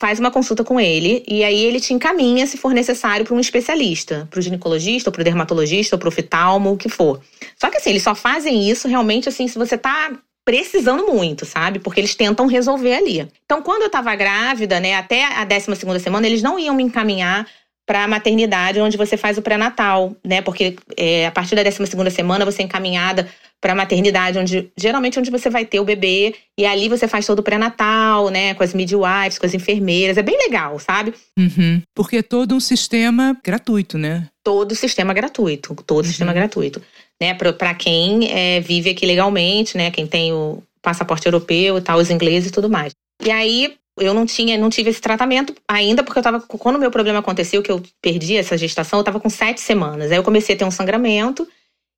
faz 0.00 0.18
uma 0.18 0.32
consulta 0.32 0.64
com 0.64 0.80
ele 0.80 1.22
e 1.28 1.44
aí 1.44 1.62
ele 1.64 1.78
te 1.78 1.94
encaminha, 1.94 2.44
se 2.44 2.56
for 2.56 2.74
necessário, 2.74 3.24
para 3.24 3.34
um 3.34 3.40
especialista, 3.40 4.26
para 4.28 4.40
o 4.40 4.42
ginecologista, 4.42 5.10
ou 5.10 5.12
para 5.12 5.20
o 5.20 5.24
dermatologista, 5.24 5.94
ou 5.94 6.00
para 6.00 6.08
o 6.08 6.12
oftalmo, 6.12 6.72
o 6.72 6.76
que 6.76 6.88
for. 6.88 7.20
Só 7.56 7.70
que 7.70 7.76
assim, 7.76 7.90
eles 7.90 8.02
só 8.02 8.12
fazem 8.12 8.68
isso 8.68 8.88
realmente 8.88 9.28
assim 9.28 9.46
se 9.46 9.56
você 9.56 9.78
tá 9.78 10.10
precisando 10.44 11.06
muito, 11.06 11.46
sabe? 11.46 11.78
Porque 11.78 12.00
eles 12.00 12.16
tentam 12.16 12.46
resolver 12.46 12.94
ali. 12.94 13.28
Então, 13.44 13.62
quando 13.62 13.82
eu 13.82 13.90
tava 13.90 14.12
grávida, 14.16 14.80
né, 14.80 14.96
até 14.96 15.24
a 15.24 15.44
12 15.44 15.76
segunda 15.76 16.00
semana, 16.00 16.26
eles 16.26 16.42
não 16.42 16.58
iam 16.58 16.74
me 16.74 16.82
encaminhar 16.82 17.46
para 17.92 18.04
a 18.04 18.08
maternidade, 18.08 18.80
onde 18.80 18.96
você 18.96 19.18
faz 19.18 19.36
o 19.36 19.42
pré-natal, 19.42 20.16
né? 20.24 20.40
Porque 20.40 20.76
é, 20.96 21.26
a 21.26 21.30
partir 21.30 21.54
da 21.54 21.62
12 21.62 21.86
segunda 21.86 22.08
semana 22.08 22.42
você 22.42 22.62
é 22.62 22.64
encaminhada 22.64 23.28
para 23.60 23.74
a 23.74 23.76
maternidade, 23.76 24.38
onde 24.38 24.70
geralmente 24.74 25.18
onde 25.18 25.30
você 25.30 25.50
vai 25.50 25.66
ter 25.66 25.78
o 25.78 25.84
bebê 25.84 26.34
e 26.58 26.64
ali 26.64 26.88
você 26.88 27.06
faz 27.06 27.26
todo 27.26 27.40
o 27.40 27.42
pré-natal, 27.42 28.30
né? 28.30 28.54
Com 28.54 28.62
as 28.62 28.72
midwives, 28.72 29.38
com 29.38 29.44
as 29.44 29.52
enfermeiras, 29.52 30.16
é 30.16 30.22
bem 30.22 30.38
legal, 30.38 30.78
sabe? 30.78 31.12
Uhum. 31.38 31.82
Porque 31.94 32.16
é 32.16 32.22
todo 32.22 32.54
um 32.54 32.60
sistema 32.60 33.36
gratuito, 33.44 33.98
né? 33.98 34.26
Todo 34.42 34.72
o 34.72 34.76
sistema 34.76 35.12
gratuito, 35.12 35.74
todo 35.86 35.98
o 35.98 36.00
uhum. 36.00 36.08
sistema 36.08 36.32
gratuito, 36.32 36.80
né? 37.20 37.34
Para 37.34 37.74
quem 37.74 38.32
é, 38.32 38.58
vive 38.60 38.88
aqui 38.88 39.04
legalmente, 39.04 39.76
né? 39.76 39.90
Quem 39.90 40.06
tem 40.06 40.32
o 40.32 40.62
passaporte 40.80 41.26
europeu 41.26 41.76
e 41.76 41.80
tal, 41.82 41.98
os 41.98 42.08
ingleses 42.08 42.48
e 42.48 42.52
tudo 42.52 42.70
mais. 42.70 42.94
E 43.22 43.30
aí 43.30 43.74
eu 43.98 44.14
não 44.14 44.24
tinha, 44.24 44.56
não 44.56 44.70
tive 44.70 44.90
esse 44.90 45.00
tratamento 45.00 45.54
ainda, 45.68 46.02
porque 46.02 46.18
eu 46.18 46.22
tava. 46.22 46.40
Quando 46.40 46.76
o 46.76 46.78
meu 46.78 46.90
problema 46.90 47.18
aconteceu, 47.18 47.62
que 47.62 47.70
eu 47.70 47.82
perdi 48.00 48.36
essa 48.36 48.56
gestação, 48.56 48.98
eu 49.00 49.04
tava 49.04 49.20
com 49.20 49.28
sete 49.28 49.60
semanas. 49.60 50.10
Aí 50.10 50.16
eu 50.16 50.22
comecei 50.22 50.54
a 50.54 50.58
ter 50.58 50.64
um 50.64 50.70
sangramento. 50.70 51.46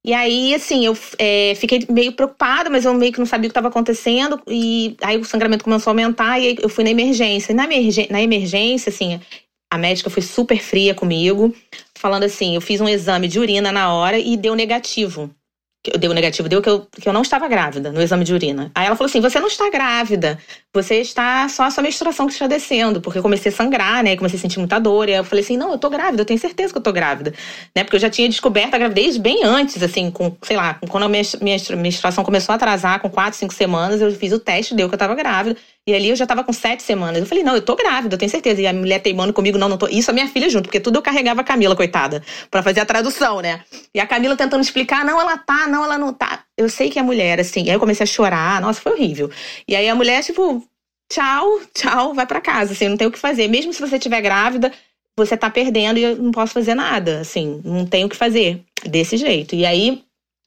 E 0.06 0.12
aí, 0.12 0.54
assim, 0.54 0.84
eu 0.84 0.96
é, 1.18 1.54
fiquei 1.54 1.86
meio 1.88 2.12
preocupada, 2.12 2.68
mas 2.68 2.84
eu 2.84 2.92
meio 2.92 3.12
que 3.12 3.18
não 3.18 3.26
sabia 3.26 3.46
o 3.46 3.50
que 3.50 3.52
estava 3.52 3.68
acontecendo. 3.68 4.40
E 4.46 4.96
aí 5.02 5.16
o 5.16 5.24
sangramento 5.24 5.64
começou 5.64 5.90
a 5.90 5.92
aumentar 5.92 6.38
e 6.38 6.56
eu 6.60 6.68
fui 6.68 6.84
na 6.84 6.90
emergência. 6.90 7.52
E 7.52 7.54
na, 7.54 7.64
emergência, 7.64 8.12
na 8.12 8.20
emergência, 8.20 8.90
assim, 8.90 9.20
a 9.72 9.78
médica 9.78 10.10
foi 10.10 10.22
super 10.22 10.60
fria 10.60 10.94
comigo, 10.94 11.54
falando 11.94 12.24
assim: 12.24 12.54
eu 12.54 12.60
fiz 12.60 12.80
um 12.80 12.88
exame 12.88 13.28
de 13.28 13.38
urina 13.38 13.72
na 13.72 13.94
hora 13.94 14.18
e 14.18 14.36
deu 14.36 14.54
negativo 14.54 15.30
deu 15.98 16.14
negativo, 16.14 16.48
deu 16.48 16.62
que 16.62 16.68
eu, 16.68 16.86
que 16.90 17.08
eu 17.08 17.12
não 17.12 17.22
estava 17.22 17.46
grávida 17.46 17.92
no 17.92 18.00
exame 18.00 18.24
de 18.24 18.32
urina. 18.32 18.70
Aí 18.74 18.86
ela 18.86 18.96
falou 18.96 19.08
assim: 19.08 19.20
você 19.20 19.38
não 19.38 19.48
está 19.48 19.68
grávida, 19.70 20.38
você 20.72 21.00
está 21.00 21.48
só 21.48 21.64
a 21.64 21.70
sua 21.70 21.82
menstruação 21.82 22.26
que 22.26 22.32
está 22.32 22.46
descendo, 22.46 23.00
porque 23.00 23.18
eu 23.18 23.22
comecei 23.22 23.52
a 23.52 23.54
sangrar, 23.54 24.02
né? 24.02 24.16
Comecei 24.16 24.38
a 24.38 24.42
sentir 24.42 24.58
muita 24.58 24.78
dor. 24.78 25.08
E 25.08 25.12
eu 25.12 25.24
falei 25.24 25.44
assim: 25.44 25.56
não, 25.56 25.72
eu 25.72 25.78
tô 25.78 25.90
grávida, 25.90 26.22
eu 26.22 26.26
tenho 26.26 26.40
certeza 26.40 26.72
que 26.72 26.78
eu 26.78 26.82
tô 26.82 26.92
grávida, 26.92 27.34
né? 27.76 27.84
Porque 27.84 27.96
eu 27.96 28.00
já 28.00 28.08
tinha 28.08 28.28
descoberto 28.28 28.74
a 28.74 28.78
gravidez 28.78 29.16
bem 29.16 29.44
antes, 29.44 29.82
assim, 29.82 30.10
com, 30.10 30.34
sei 30.42 30.56
lá, 30.56 30.78
quando 30.88 31.04
a 31.04 31.08
minha 31.08 31.22
menstruação 31.76 32.24
começou 32.24 32.52
a 32.52 32.56
atrasar, 32.56 33.00
com 33.00 33.10
quatro, 33.10 33.38
cinco 33.38 33.52
semanas, 33.52 34.00
eu 34.00 34.10
fiz 34.12 34.32
o 34.32 34.38
teste, 34.38 34.74
deu 34.74 34.88
que 34.88 34.94
eu 34.94 34.96
estava 34.96 35.14
grávida. 35.14 35.56
E 35.86 35.94
ali 35.94 36.08
eu 36.08 36.16
já 36.16 36.26
tava 36.26 36.42
com 36.42 36.52
sete 36.52 36.82
semanas. 36.82 37.20
Eu 37.20 37.26
falei, 37.26 37.44
não, 37.44 37.54
eu 37.54 37.60
tô 37.60 37.76
grávida, 37.76 38.14
eu 38.14 38.18
tenho 38.18 38.30
certeza. 38.30 38.60
E 38.62 38.66
a 38.66 38.72
mulher 38.72 39.00
teimando 39.00 39.32
comigo, 39.34 39.58
não, 39.58 39.68
não 39.68 39.76
tô. 39.76 39.86
Isso 39.88 40.11
a 40.11 40.14
minha 40.14 40.26
filha 40.26 40.48
junto, 40.48 40.64
porque 40.64 40.80
tudo 40.80 40.96
eu 40.96 41.02
carregava 41.02 41.42
a 41.42 41.44
Camila, 41.44 41.76
coitada, 41.76 42.22
para 42.50 42.62
fazer 42.62 42.80
a 42.80 42.87
tradução, 42.87 43.40
né? 43.40 43.62
E 43.94 44.00
a 44.00 44.06
Camila 44.06 44.35
tentando 44.35 44.62
explicar, 44.62 45.04
não, 45.04 45.20
ela 45.20 45.37
tá, 45.37 45.66
não, 45.66 45.85
ela 45.85 45.98
não 45.98 46.12
tá. 46.12 46.42
Eu 46.56 46.70
sei 46.70 46.88
que 46.88 46.98
a 46.98 47.02
mulher, 47.02 47.38
assim, 47.38 47.68
aí 47.68 47.74
eu 47.74 47.80
comecei 47.80 48.04
a 48.04 48.06
chorar, 48.06 48.61
nossa, 48.62 48.80
foi 48.80 48.92
horrível. 48.92 49.30
E 49.68 49.76
aí 49.76 49.87
a 49.87 49.94
mulher, 49.94 50.22
tipo, 50.24 50.66
tchau, 51.12 51.61
tchau, 51.74 52.14
vai 52.14 52.26
para 52.26 52.40
casa, 52.40 52.72
assim, 52.72 52.88
não 52.88 52.96
tem 52.96 53.06
o 53.06 53.11
que 53.12 53.18
fazer. 53.18 53.48
Mesmo 53.48 53.72
se 53.72 53.80
você 53.80 53.96
estiver 53.96 54.22
grávida, 54.22 54.72
você 55.16 55.37
tá 55.37 55.50
perdendo 55.50 55.98
e 55.98 56.02
eu 56.02 56.16
não 56.16 56.32
posso 56.32 56.54
fazer 56.54 56.74
nada, 56.74 57.20
assim, 57.20 57.61
não 57.64 57.85
tenho 57.87 58.06
o 58.06 58.11
que 58.11 58.16
fazer 58.16 58.62
desse 58.87 59.16
jeito. 59.16 59.54
E 59.54 59.66
aí 59.66 60.02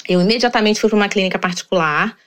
eu 0.08 0.22
imediatamente 0.22 0.80
fui 0.80 0.90
para 0.90 0.98
uma 0.98 1.10
clínica 1.10 1.38
particular 1.38 2.18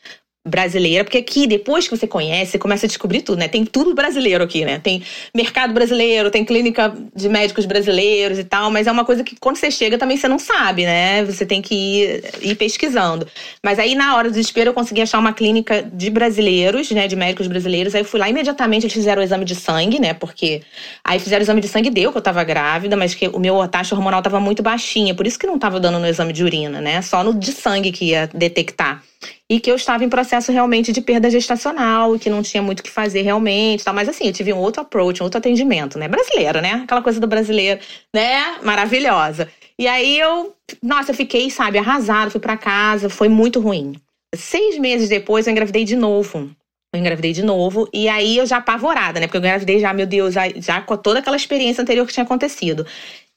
brasileira, 0.46 1.04
porque 1.04 1.18
aqui, 1.18 1.46
depois 1.46 1.86
que 1.86 1.94
você 1.94 2.06
conhece, 2.06 2.52
você 2.52 2.58
começa 2.58 2.86
a 2.86 2.88
descobrir 2.88 3.20
tudo, 3.20 3.38
né? 3.38 3.46
Tem 3.46 3.62
tudo 3.62 3.94
brasileiro 3.94 4.42
aqui, 4.42 4.64
né? 4.64 4.78
Tem 4.78 5.02
mercado 5.34 5.74
brasileiro, 5.74 6.30
tem 6.30 6.46
clínica 6.46 6.94
de 7.14 7.28
médicos 7.28 7.66
brasileiros 7.66 8.38
e 8.38 8.44
tal, 8.44 8.70
mas 8.70 8.86
é 8.86 8.92
uma 8.92 9.04
coisa 9.04 9.22
que 9.22 9.36
quando 9.38 9.56
você 9.56 9.70
chega 9.70 9.98
também 9.98 10.16
você 10.16 10.28
não 10.28 10.38
sabe, 10.38 10.86
né? 10.86 11.22
Você 11.26 11.44
tem 11.44 11.60
que 11.60 11.74
ir, 11.74 12.24
ir 12.40 12.54
pesquisando. 12.54 13.26
Mas 13.62 13.78
aí, 13.78 13.94
na 13.94 14.16
hora 14.16 14.30
do 14.30 14.32
desespero, 14.32 14.70
eu 14.70 14.74
consegui 14.74 15.02
achar 15.02 15.18
uma 15.18 15.34
clínica 15.34 15.82
de 15.82 16.08
brasileiros, 16.08 16.90
né? 16.90 17.06
De 17.06 17.16
médicos 17.16 17.46
brasileiros. 17.46 17.94
Aí 17.94 18.00
eu 18.00 18.06
fui 18.06 18.18
lá 18.18 18.30
imediatamente, 18.30 18.84
eles 18.84 18.94
fizeram 18.94 19.20
o 19.20 19.24
exame 19.24 19.44
de 19.44 19.54
sangue, 19.54 20.00
né? 20.00 20.14
Porque 20.14 20.62
aí 21.04 21.18
fizeram 21.18 21.42
o 21.42 21.44
exame 21.44 21.60
de 21.60 21.68
sangue, 21.68 21.90
deu 21.90 22.12
que 22.12 22.16
eu 22.16 22.22
tava 22.22 22.42
grávida, 22.44 22.96
mas 22.96 23.14
que 23.14 23.28
o 23.28 23.38
meu 23.38 23.68
taxa 23.68 23.94
hormonal 23.94 24.22
tava 24.22 24.40
muito 24.40 24.62
baixinha, 24.62 25.14
por 25.14 25.26
isso 25.26 25.38
que 25.38 25.46
não 25.46 25.58
tava 25.58 25.78
dando 25.78 25.98
no 25.98 26.06
exame 26.06 26.32
de 26.32 26.42
urina, 26.42 26.80
né? 26.80 27.02
Só 27.02 27.22
no 27.22 27.34
de 27.34 27.52
sangue 27.52 27.92
que 27.92 28.06
ia 28.06 28.26
detectar 28.32 29.02
e 29.50 29.58
que 29.58 29.68
eu 29.68 29.74
estava 29.74 30.04
em 30.04 30.08
processo 30.08 30.52
realmente 30.52 30.92
de 30.92 31.00
perda 31.00 31.28
gestacional, 31.28 32.16
que 32.16 32.30
não 32.30 32.40
tinha 32.40 32.62
muito 32.62 32.78
o 32.78 32.82
que 32.84 32.90
fazer 32.90 33.22
realmente, 33.22 33.84
tal. 33.84 33.92
Mas 33.92 34.08
assim, 34.08 34.28
eu 34.28 34.32
tive 34.32 34.52
um 34.52 34.58
outro 34.58 34.82
approach, 34.82 35.20
um 35.20 35.24
outro 35.24 35.38
atendimento, 35.38 35.98
né? 35.98 36.06
Brasileiro, 36.06 36.60
né? 36.60 36.82
Aquela 36.84 37.02
coisa 37.02 37.18
do 37.18 37.26
brasileiro, 37.26 37.80
né? 38.14 38.58
Maravilhosa. 38.62 39.50
E 39.76 39.88
aí 39.88 40.20
eu, 40.20 40.54
nossa, 40.80 41.10
eu 41.10 41.16
fiquei, 41.16 41.50
sabe, 41.50 41.78
arrasada, 41.78 42.30
fui 42.30 42.40
para 42.40 42.56
casa, 42.56 43.10
foi 43.10 43.28
muito 43.28 43.58
ruim. 43.58 43.96
Seis 44.32 44.78
meses 44.78 45.08
depois 45.08 45.48
eu 45.48 45.50
engravidei 45.50 45.84
de 45.84 45.96
novo. 45.96 46.48
Eu 46.94 47.00
engravidei 47.00 47.32
de 47.32 47.44
novo, 47.44 47.88
e 47.92 48.08
aí 48.08 48.36
eu 48.36 48.46
já 48.46 48.56
apavorada, 48.56 49.20
né? 49.20 49.26
Porque 49.26 49.36
eu 49.36 49.40
engravidei 49.40 49.78
já, 49.78 49.92
meu 49.92 50.06
Deus, 50.06 50.34
já, 50.34 50.48
já 50.56 50.80
com 50.80 50.96
toda 50.96 51.20
aquela 51.20 51.36
experiência 51.36 51.82
anterior 51.82 52.06
que 52.06 52.12
tinha 52.12 52.24
acontecido. 52.24 52.84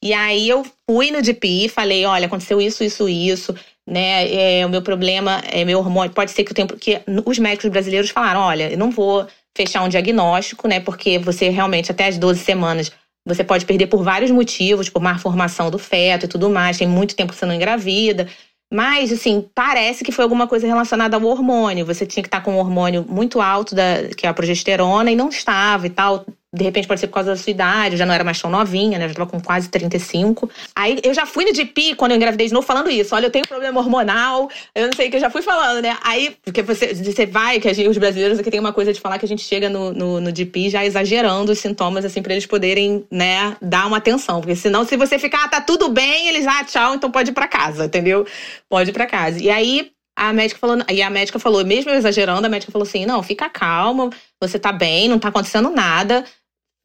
E 0.01 0.11
aí 0.13 0.49
eu 0.49 0.65
fui 0.87 1.11
no 1.11 1.21
DPI 1.21 1.69
falei, 1.69 2.03
olha, 2.05 2.25
aconteceu 2.25 2.59
isso, 2.59 2.83
isso, 2.83 3.07
isso 3.07 3.55
né? 3.87 4.59
É, 4.59 4.65
o 4.65 4.69
meu 4.69 4.81
problema 4.81 5.41
é 5.51 5.65
meu 5.65 5.79
hormônio. 5.79 6.13
Pode 6.13 6.31
ser 6.31 6.43
que 6.43 6.51
o 6.51 6.55
tempo. 6.55 6.77
que 6.77 7.01
os 7.25 7.39
médicos 7.39 7.69
brasileiros 7.69 8.09
falaram: 8.09 8.41
olha, 8.41 8.71
eu 8.71 8.77
não 8.77 8.91
vou 8.91 9.27
fechar 9.55 9.83
um 9.83 9.89
diagnóstico, 9.89 10.67
né? 10.67 10.79
Porque 10.79 11.19
você 11.19 11.49
realmente, 11.49 11.91
até 11.91 12.07
as 12.07 12.17
12 12.17 12.39
semanas, 12.39 12.91
você 13.25 13.43
pode 13.43 13.65
perder 13.65 13.87
por 13.87 14.03
vários 14.03 14.31
motivos, 14.31 14.89
por 14.89 15.01
má 15.01 15.17
formação 15.17 15.69
do 15.69 15.77
feto 15.77 16.25
e 16.25 16.29
tudo 16.29 16.49
mais. 16.49 16.77
Tem 16.77 16.87
muito 16.87 17.15
tempo 17.15 17.33
que 17.33 17.39
você 17.39 17.45
não 17.45 17.53
engravida. 17.53 18.27
Mas, 18.73 19.11
assim, 19.11 19.47
parece 19.53 20.03
que 20.03 20.11
foi 20.11 20.23
alguma 20.23 20.47
coisa 20.47 20.65
relacionada 20.65 21.15
ao 21.15 21.23
hormônio. 21.23 21.85
Você 21.85 22.07
tinha 22.07 22.23
que 22.23 22.27
estar 22.27 22.41
com 22.41 22.53
um 22.53 22.57
hormônio 22.57 23.05
muito 23.07 23.39
alto, 23.39 23.75
da, 23.75 24.09
que 24.17 24.25
é 24.25 24.29
a 24.29 24.33
progesterona, 24.33 25.11
e 25.11 25.15
não 25.15 25.29
estava 25.29 25.85
e 25.85 25.91
tal 25.91 26.25
de 26.53 26.63
repente 26.63 26.87
pode 26.87 26.99
ser 26.99 27.07
por 27.07 27.15
causa 27.15 27.31
da 27.31 27.35
sua 27.35 27.49
idade, 27.49 27.95
eu 27.95 27.97
já 27.97 28.05
não 28.05 28.13
era 28.13 28.23
mais 28.23 28.39
tão 28.39 28.51
novinha, 28.51 28.99
né? 28.99 29.05
Eu 29.05 29.09
já 29.09 29.15
tava 29.15 29.29
com 29.29 29.41
quase 29.41 29.69
35. 29.69 30.47
Aí 30.75 30.99
eu 31.03 31.11
já 31.11 31.25
fui 31.25 31.45
no 31.45 31.51
DP 31.51 31.95
quando 31.95 32.11
eu 32.11 32.17
engravidei 32.17 32.45
de 32.45 32.53
novo 32.53 32.65
falando 32.65 32.91
isso. 32.91 33.15
Olha, 33.15 33.25
eu 33.25 33.31
tenho 33.31 33.47
problema 33.47 33.79
hormonal, 33.79 34.47
eu 34.75 34.85
não 34.85 34.93
sei 34.93 35.07
o 35.07 35.09
que 35.09 35.17
eu 35.17 35.19
já 35.19 35.31
fui 35.31 35.41
falando, 35.41 35.81
né? 35.81 35.97
Aí, 36.03 36.37
porque 36.43 36.61
você, 36.61 36.93
você 36.93 37.25
vai, 37.25 37.59
que 37.59 37.73
gente, 37.73 37.89
os 37.89 37.97
brasileiros 37.97 38.37
aqui 38.37 38.51
tem 38.51 38.59
uma 38.59 38.71
coisa 38.71 38.93
de 38.93 39.01
falar 39.01 39.17
que 39.17 39.25
a 39.25 39.27
gente 39.27 39.43
chega 39.43 39.67
no, 39.67 39.91
no, 39.91 40.21
no 40.21 40.31
DP 40.31 40.69
já 40.69 40.85
exagerando 40.85 41.51
os 41.51 41.57
sintomas, 41.57 42.05
assim, 42.05 42.21
pra 42.21 42.33
eles 42.33 42.45
poderem, 42.45 43.03
né, 43.09 43.57
dar 43.59 43.87
uma 43.87 43.97
atenção. 43.97 44.39
Porque 44.39 44.55
senão, 44.55 44.85
se 44.85 44.95
você 44.95 45.17
ficar, 45.17 45.45
ah, 45.45 45.47
tá 45.47 45.61
tudo 45.61 45.89
bem, 45.89 46.27
eles, 46.27 46.45
ah, 46.45 46.63
tchau, 46.63 46.93
então 46.93 47.09
pode 47.09 47.31
ir 47.31 47.33
pra 47.33 47.47
casa, 47.47 47.85
entendeu? 47.85 48.27
Pode 48.69 48.91
ir 48.91 48.93
pra 48.93 49.07
casa. 49.07 49.41
E 49.41 49.49
aí, 49.49 49.91
a 50.15 50.31
médica 50.31 50.59
falou, 50.59 50.77
e 50.87 51.01
a 51.01 51.09
médica 51.09 51.39
falou, 51.39 51.65
mesmo 51.65 51.89
eu 51.89 51.95
exagerando, 51.95 52.45
a 52.45 52.49
médica 52.49 52.71
falou 52.71 52.87
assim: 52.87 53.07
não, 53.07 53.23
fica 53.23 53.49
calma, 53.49 54.11
você 54.39 54.59
tá 54.59 54.71
bem, 54.71 55.09
não 55.09 55.17
tá 55.17 55.29
acontecendo 55.29 55.71
nada 55.71 56.23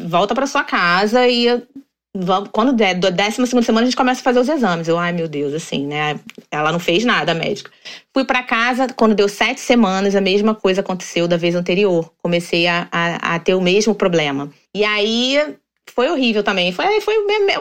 volta 0.01 0.35
para 0.35 0.47
sua 0.47 0.65
casa 0.65 1.27
e 1.27 1.63
quando 2.53 2.73
der, 2.73 2.95
da 2.95 3.11
décima 3.11 3.47
segunda 3.47 3.65
semana, 3.65 3.87
a 3.87 3.91
gente 3.91 3.97
começa 3.97 4.21
a 4.21 4.25
fazer 4.25 4.41
os 4.41 4.49
exames. 4.49 4.89
Eu, 4.89 4.99
ai 4.99 5.13
meu 5.13 5.29
Deus, 5.29 5.53
assim, 5.53 5.87
né? 5.87 6.19
Ela 6.51 6.73
não 6.73 6.81
fez 6.81 7.05
nada, 7.05 7.33
a 7.33 7.35
médica. 7.35 7.71
Fui 8.13 8.25
para 8.25 8.43
casa, 8.43 8.89
quando 8.97 9.15
deu 9.15 9.29
sete 9.29 9.61
semanas, 9.61 10.15
a 10.15 10.21
mesma 10.21 10.55
coisa 10.55 10.81
aconteceu 10.81 11.29
da 11.29 11.37
vez 11.37 11.55
anterior. 11.55 12.11
Comecei 12.23 12.67
a, 12.67 12.89
a, 12.91 13.35
a, 13.35 13.39
ter 13.39 13.55
o 13.55 13.61
mesmo 13.61 13.95
problema. 13.95 14.51
E 14.75 14.85
aí 14.85 15.57
foi 15.95 16.09
horrível 16.11 16.43
também. 16.43 16.73
Foi, 16.73 17.01
foi 17.01 17.15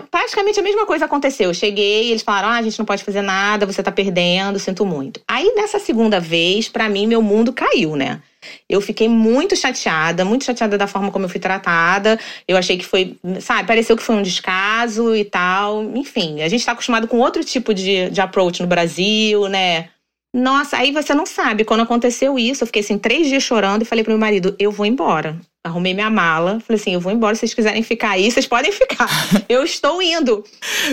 praticamente 0.10 0.60
a 0.60 0.64
mesma 0.64 0.86
coisa 0.86 1.06
aconteceu. 1.06 1.50
Eu 1.50 1.54
cheguei, 1.54 2.10
eles 2.10 2.22
falaram: 2.22 2.50
ah, 2.50 2.58
a 2.58 2.62
gente 2.62 2.80
não 2.80 2.86
pode 2.86 3.04
fazer 3.04 3.22
nada, 3.22 3.66
você 3.66 3.84
tá 3.84 3.92
perdendo, 3.92 4.60
sinto 4.60 4.86
muito. 4.86 5.22
Aí 5.28 5.54
nessa 5.56 5.78
segunda 5.78 6.20
vez, 6.20 6.70
para 6.70 6.90
mim, 6.90 7.06
meu 7.06 7.22
mundo 7.22 7.54
caiu, 7.54 7.96
né? 7.96 8.22
Eu 8.70 8.82
fiquei 8.82 9.10
muito 9.10 9.56
chateada, 9.56 10.24
muito 10.24 10.46
chateada 10.46 10.78
da 10.78 10.88
forma 10.88 11.12
como 11.12 11.26
eu 11.26 11.30
fui 11.30 11.40
tratada. 11.40 12.20
Eu 12.48 12.58
achei 12.58 12.78
que 12.78 12.86
foi, 12.86 13.18
sabe, 13.42 13.68
pareceu 13.68 13.96
que 13.98 14.04
foi 14.04 14.16
um 14.16 14.22
descaso 14.22 15.16
e 15.16 15.26
tal. 15.26 15.84
Enfim, 15.96 16.42
a 16.42 16.48
gente 16.48 16.66
tá 16.66 16.72
acostumado 16.72 17.08
com 17.08 17.20
outro 17.20 17.44
tipo 17.44 17.74
de, 17.74 18.10
de 18.10 18.22
approach 18.22 18.62
no 18.62 18.68
Brasil, 18.68 19.48
né? 19.48 19.90
Nossa, 20.34 20.78
aí 20.78 20.92
você 20.92 21.14
não 21.14 21.26
sabe. 21.26 21.66
Quando 21.66 21.82
aconteceu 21.82 22.38
isso, 22.38 22.64
eu 22.64 22.68
fiquei 22.68 22.82
assim, 22.82 22.98
três 22.98 23.28
dias 23.28 23.44
chorando 23.44 23.82
e 23.82 23.86
falei 23.86 24.04
pro 24.04 24.12
meu 24.12 24.20
marido: 24.20 24.56
eu 24.60 24.72
vou 24.72 24.86
embora 24.86 25.40
arrumei 25.68 25.94
minha 25.94 26.10
mala, 26.10 26.60
falei 26.60 26.80
assim, 26.80 26.94
eu 26.94 27.00
vou 27.00 27.12
embora, 27.12 27.36
se 27.36 27.42
vocês 27.42 27.54
quiserem 27.54 27.84
ficar 27.84 28.12
aí, 28.12 28.32
vocês 28.32 28.48
podem 28.48 28.72
ficar. 28.72 29.08
Eu 29.48 29.64
estou 29.64 30.02
indo. 30.02 30.44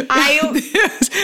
Aí 0.09 0.39
eu... 0.39 0.53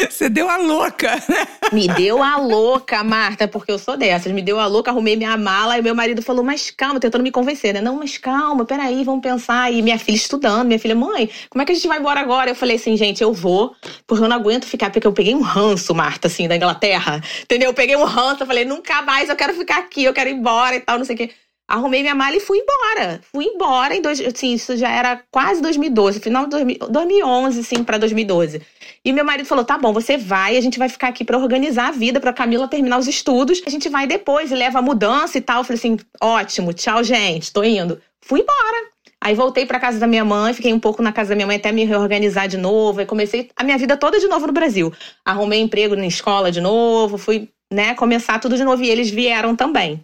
Você 0.08 0.28
deu 0.28 0.48
a 0.48 0.56
louca, 0.56 1.16
né? 1.28 1.46
Me 1.72 1.88
deu 1.88 2.22
a 2.22 2.36
louca, 2.36 3.02
Marta, 3.02 3.46
porque 3.48 3.70
eu 3.70 3.78
sou 3.78 3.96
dessas. 3.96 4.32
Me 4.32 4.42
deu 4.42 4.58
a 4.58 4.66
louca, 4.66 4.90
arrumei 4.90 5.16
minha 5.16 5.36
mala 5.36 5.78
e 5.78 5.82
meu 5.82 5.94
marido 5.94 6.22
falou, 6.22 6.44
mas 6.44 6.70
calma, 6.70 7.00
tentando 7.00 7.22
me 7.22 7.30
convencer, 7.30 7.74
né? 7.74 7.80
Não, 7.80 7.96
mas 7.96 8.18
calma, 8.18 8.64
peraí, 8.64 9.04
vamos 9.04 9.20
pensar. 9.20 9.72
E 9.72 9.82
minha 9.82 9.98
filha 9.98 10.16
estudando, 10.16 10.66
minha 10.66 10.78
filha, 10.78 10.94
mãe, 10.94 11.28
como 11.48 11.62
é 11.62 11.64
que 11.64 11.72
a 11.72 11.74
gente 11.74 11.88
vai 11.88 11.98
embora 11.98 12.20
agora? 12.20 12.50
Eu 12.50 12.54
falei 12.54 12.76
assim, 12.76 12.96
gente, 12.96 13.22
eu 13.22 13.32
vou, 13.32 13.74
porque 14.06 14.24
eu 14.24 14.28
não 14.28 14.36
aguento 14.36 14.64
ficar, 14.64 14.90
porque 14.90 15.06
eu 15.06 15.12
peguei 15.12 15.34
um 15.34 15.42
ranço, 15.42 15.94
Marta, 15.94 16.28
assim, 16.28 16.46
da 16.48 16.56
Inglaterra, 16.56 17.20
entendeu? 17.42 17.70
Eu 17.70 17.74
peguei 17.74 17.96
um 17.96 18.04
ranço, 18.04 18.42
eu 18.42 18.46
falei, 18.46 18.64
nunca 18.64 19.02
mais 19.02 19.28
eu 19.28 19.36
quero 19.36 19.54
ficar 19.54 19.78
aqui, 19.78 20.04
eu 20.04 20.12
quero 20.12 20.30
ir 20.30 20.34
embora 20.34 20.76
e 20.76 20.80
tal, 20.80 20.98
não 20.98 21.04
sei 21.04 21.14
o 21.14 21.18
quê 21.18 21.30
arrumei 21.70 22.02
minha 22.02 22.14
mala 22.14 22.37
e 22.37 22.40
fui 22.40 22.59
embora. 22.59 23.20
Fui 23.33 23.44
embora 23.44 23.94
em 23.94 24.02
dois, 24.02 24.20
assim, 24.20 24.52
isso 24.52 24.76
já 24.76 24.90
era 24.90 25.22
quase 25.30 25.62
2012, 25.62 26.18
final 26.18 26.46
de 26.46 26.78
2011, 26.90 27.62
sim, 27.62 27.85
para 27.85 27.96
2012. 27.96 28.61
E 29.04 29.12
meu 29.12 29.24
marido 29.24 29.46
falou: 29.46 29.64
"Tá 29.64 29.78
bom, 29.78 29.92
você 29.92 30.18
vai, 30.18 30.56
a 30.56 30.61
gente 30.61 30.78
vai 30.78 30.88
ficar 30.88 31.09
aqui 31.09 31.24
para 31.24 31.38
organizar 31.38 31.88
a 31.88 31.92
vida 31.92 32.20
para 32.20 32.33
Camila 32.33 32.66
terminar 32.66 32.98
os 32.98 33.06
estudos. 33.06 33.62
A 33.64 33.70
gente 33.70 33.88
vai 33.88 34.06
depois 34.06 34.50
e 34.50 34.54
leva 34.54 34.80
a 34.80 34.83
mudança 34.83 35.38
e 35.38 35.40
tal". 35.40 35.59
Eu 35.59 35.64
falei 35.64 35.78
assim: 35.78 35.96
"Ótimo, 36.20 36.72
tchau, 36.72 37.02
gente, 37.04 37.52
tô 37.52 37.62
indo". 37.62 38.00
Fui 38.20 38.40
embora. 38.40 38.90
Aí 39.22 39.35
voltei 39.35 39.66
para 39.66 39.78
casa 39.78 39.98
da 39.98 40.06
minha 40.06 40.24
mãe, 40.24 40.54
fiquei 40.54 40.72
um 40.72 40.80
pouco 40.80 41.02
na 41.02 41.12
casa 41.12 41.30
da 41.30 41.35
minha 41.37 41.46
mãe 41.46 41.56
até 41.56 41.70
me 41.70 41.85
reorganizar 41.85 42.48
de 42.48 42.56
novo. 42.56 43.00
Aí 43.00 43.06
comecei 43.06 43.50
a 43.54 43.62
minha 43.62 43.78
vida 43.78 43.96
toda 43.96 44.18
de 44.18 44.26
novo 44.26 44.46
no 44.46 44.52
Brasil. 44.52 44.92
Arrumei 45.24 45.61
emprego 45.61 45.94
na 45.94 46.06
escola 46.06 46.50
de 46.50 46.61
novo, 46.61 47.18
fui, 47.18 47.48
né, 47.70 47.94
começar 47.94 48.38
tudo 48.38 48.56
de 48.56 48.64
novo 48.64 48.83
e 48.83 48.88
eles 48.88 49.11
vieram 49.11 49.54
também. 49.54 50.02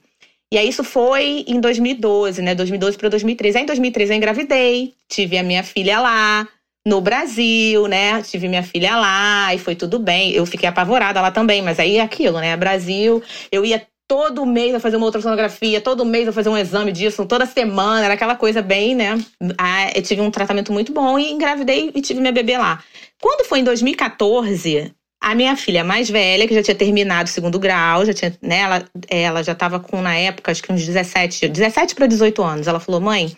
E 0.52 0.59
aí 0.59 0.68
isso 0.68 0.85
foi 0.85 1.44
em 1.48 1.61
2012, 1.61 2.40
né? 2.40 2.54
2012 2.54 2.96
para 2.96 3.09
2013. 3.09 3.59
Aí 3.59 3.64
em 3.64 3.66
2013 3.66 4.12
eu 4.12 4.16
engravidei, 4.16 4.94
tive 5.09 5.38
a 5.38 5.42
minha 5.42 5.64
filha 5.64 5.98
lá 5.98 6.46
no 6.87 7.00
Brasil, 7.00 7.88
né? 7.88 8.22
Tive 8.22 8.48
minha 8.48 8.62
filha 8.62 8.96
lá 8.96 9.52
e 9.52 9.59
foi 9.59 9.74
tudo 9.74 9.98
bem. 9.98 10.30
Eu 10.32 10.46
fiquei 10.46 10.68
apavorada 10.68 11.20
lá 11.20 11.32
também, 11.32 11.62
mas 11.62 11.80
aí 11.80 11.96
é 11.96 12.00
aquilo, 12.00 12.38
né? 12.38 12.56
Brasil, 12.56 13.20
eu 13.50 13.64
ia 13.64 13.85
todo 14.09 14.46
mês 14.46 14.72
eu 14.72 14.78
fazer 14.78 14.96
uma 14.96 15.06
ultrassonografia, 15.06 15.80
todo 15.80 16.04
mês 16.04 16.28
eu 16.28 16.32
fazer 16.32 16.48
um 16.48 16.56
exame 16.56 16.92
disso, 16.92 17.26
toda 17.26 17.44
semana, 17.44 18.04
era 18.04 18.14
aquela 18.14 18.37
coisa 18.37 18.62
bem, 18.62 18.94
né? 18.94 19.18
Ah, 19.59 19.90
eu 19.94 20.02
tive 20.02 20.20
um 20.20 20.30
tratamento 20.30 20.72
muito 20.72 20.92
bom 20.92 21.18
e 21.18 21.32
engravidei 21.32 21.90
e 21.92 22.00
tive 22.00 22.20
minha 22.20 22.32
bebê 22.32 22.56
lá. 22.56 22.82
Quando 23.20 23.44
foi 23.44 23.59
em 23.61 23.64
2014, 23.64 24.94
a 25.20 25.35
minha 25.35 25.57
filha 25.57 25.83
mais 25.83 26.09
velha, 26.09 26.46
que 26.46 26.55
já 26.55 26.62
tinha 26.62 26.74
terminado 26.74 27.29
o 27.29 27.33
segundo 27.33 27.59
grau, 27.59 28.05
já 28.05 28.12
tinha, 28.12 28.37
né, 28.42 28.61
ela, 28.61 28.85
ela 29.09 29.42
já 29.42 29.52
estava 29.52 29.81
com, 29.81 30.00
na 30.00 30.14
época, 30.14 30.52
acho 30.52 30.62
que 30.62 30.72
uns 30.72 30.85
17, 30.85 31.48
17 31.48 31.94
para 31.94 32.07
18 32.07 32.42
anos. 32.42 32.66
Ela 32.66 32.81
falou: 32.81 33.00
mãe, 33.00 33.37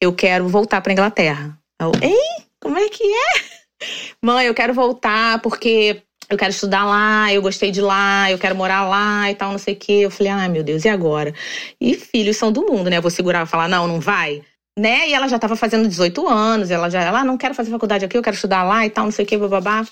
eu 0.00 0.12
quero 0.12 0.48
voltar 0.48 0.80
para 0.80 0.92
Inglaterra. 0.92 1.58
Eu, 1.80 1.92
ei, 2.02 2.44
como 2.60 2.78
é 2.78 2.88
que 2.88 3.04
é? 3.04 3.54
Mãe, 4.22 4.46
eu 4.46 4.54
quero 4.54 4.72
voltar 4.72 5.40
porque 5.40 6.02
eu 6.28 6.38
quero 6.38 6.50
estudar 6.50 6.84
lá, 6.84 7.32
eu 7.32 7.42
gostei 7.42 7.70
de 7.70 7.80
lá, 7.80 8.30
eu 8.30 8.38
quero 8.38 8.54
morar 8.54 8.88
lá 8.88 9.30
e 9.30 9.34
tal, 9.34 9.50
não 9.50 9.58
sei 9.58 9.74
o 9.74 9.76
quê. 9.76 9.92
Eu 9.92 10.10
falei, 10.10 10.32
ai 10.32 10.48
meu 10.48 10.62
Deus, 10.62 10.84
e 10.84 10.88
agora? 10.88 11.34
E 11.80 11.94
filhos 11.94 12.36
são 12.36 12.50
do 12.50 12.62
mundo, 12.62 12.88
né? 12.88 12.96
Eu 12.98 13.02
vou 13.02 13.10
segurar 13.10 13.44
e 13.44 13.48
falar, 13.48 13.68
não, 13.68 13.86
não 13.86 14.00
vai. 14.00 14.42
Né? 14.78 15.08
E 15.08 15.14
ela 15.14 15.28
já 15.28 15.36
estava 15.36 15.54
fazendo 15.54 15.86
18 15.88 16.26
anos, 16.26 16.70
ela 16.70 16.90
já, 16.90 17.00
ela, 17.00 17.20
ah, 17.20 17.24
não 17.24 17.36
quero 17.36 17.54
fazer 17.54 17.70
faculdade 17.70 18.04
aqui, 18.04 18.16
eu 18.16 18.22
quero 18.22 18.34
estudar 18.34 18.64
lá 18.64 18.84
e 18.84 18.90
tal, 18.90 19.04
não 19.04 19.12
sei 19.12 19.24
o 19.24 19.28
quê, 19.28 19.38
babá. 19.38 19.84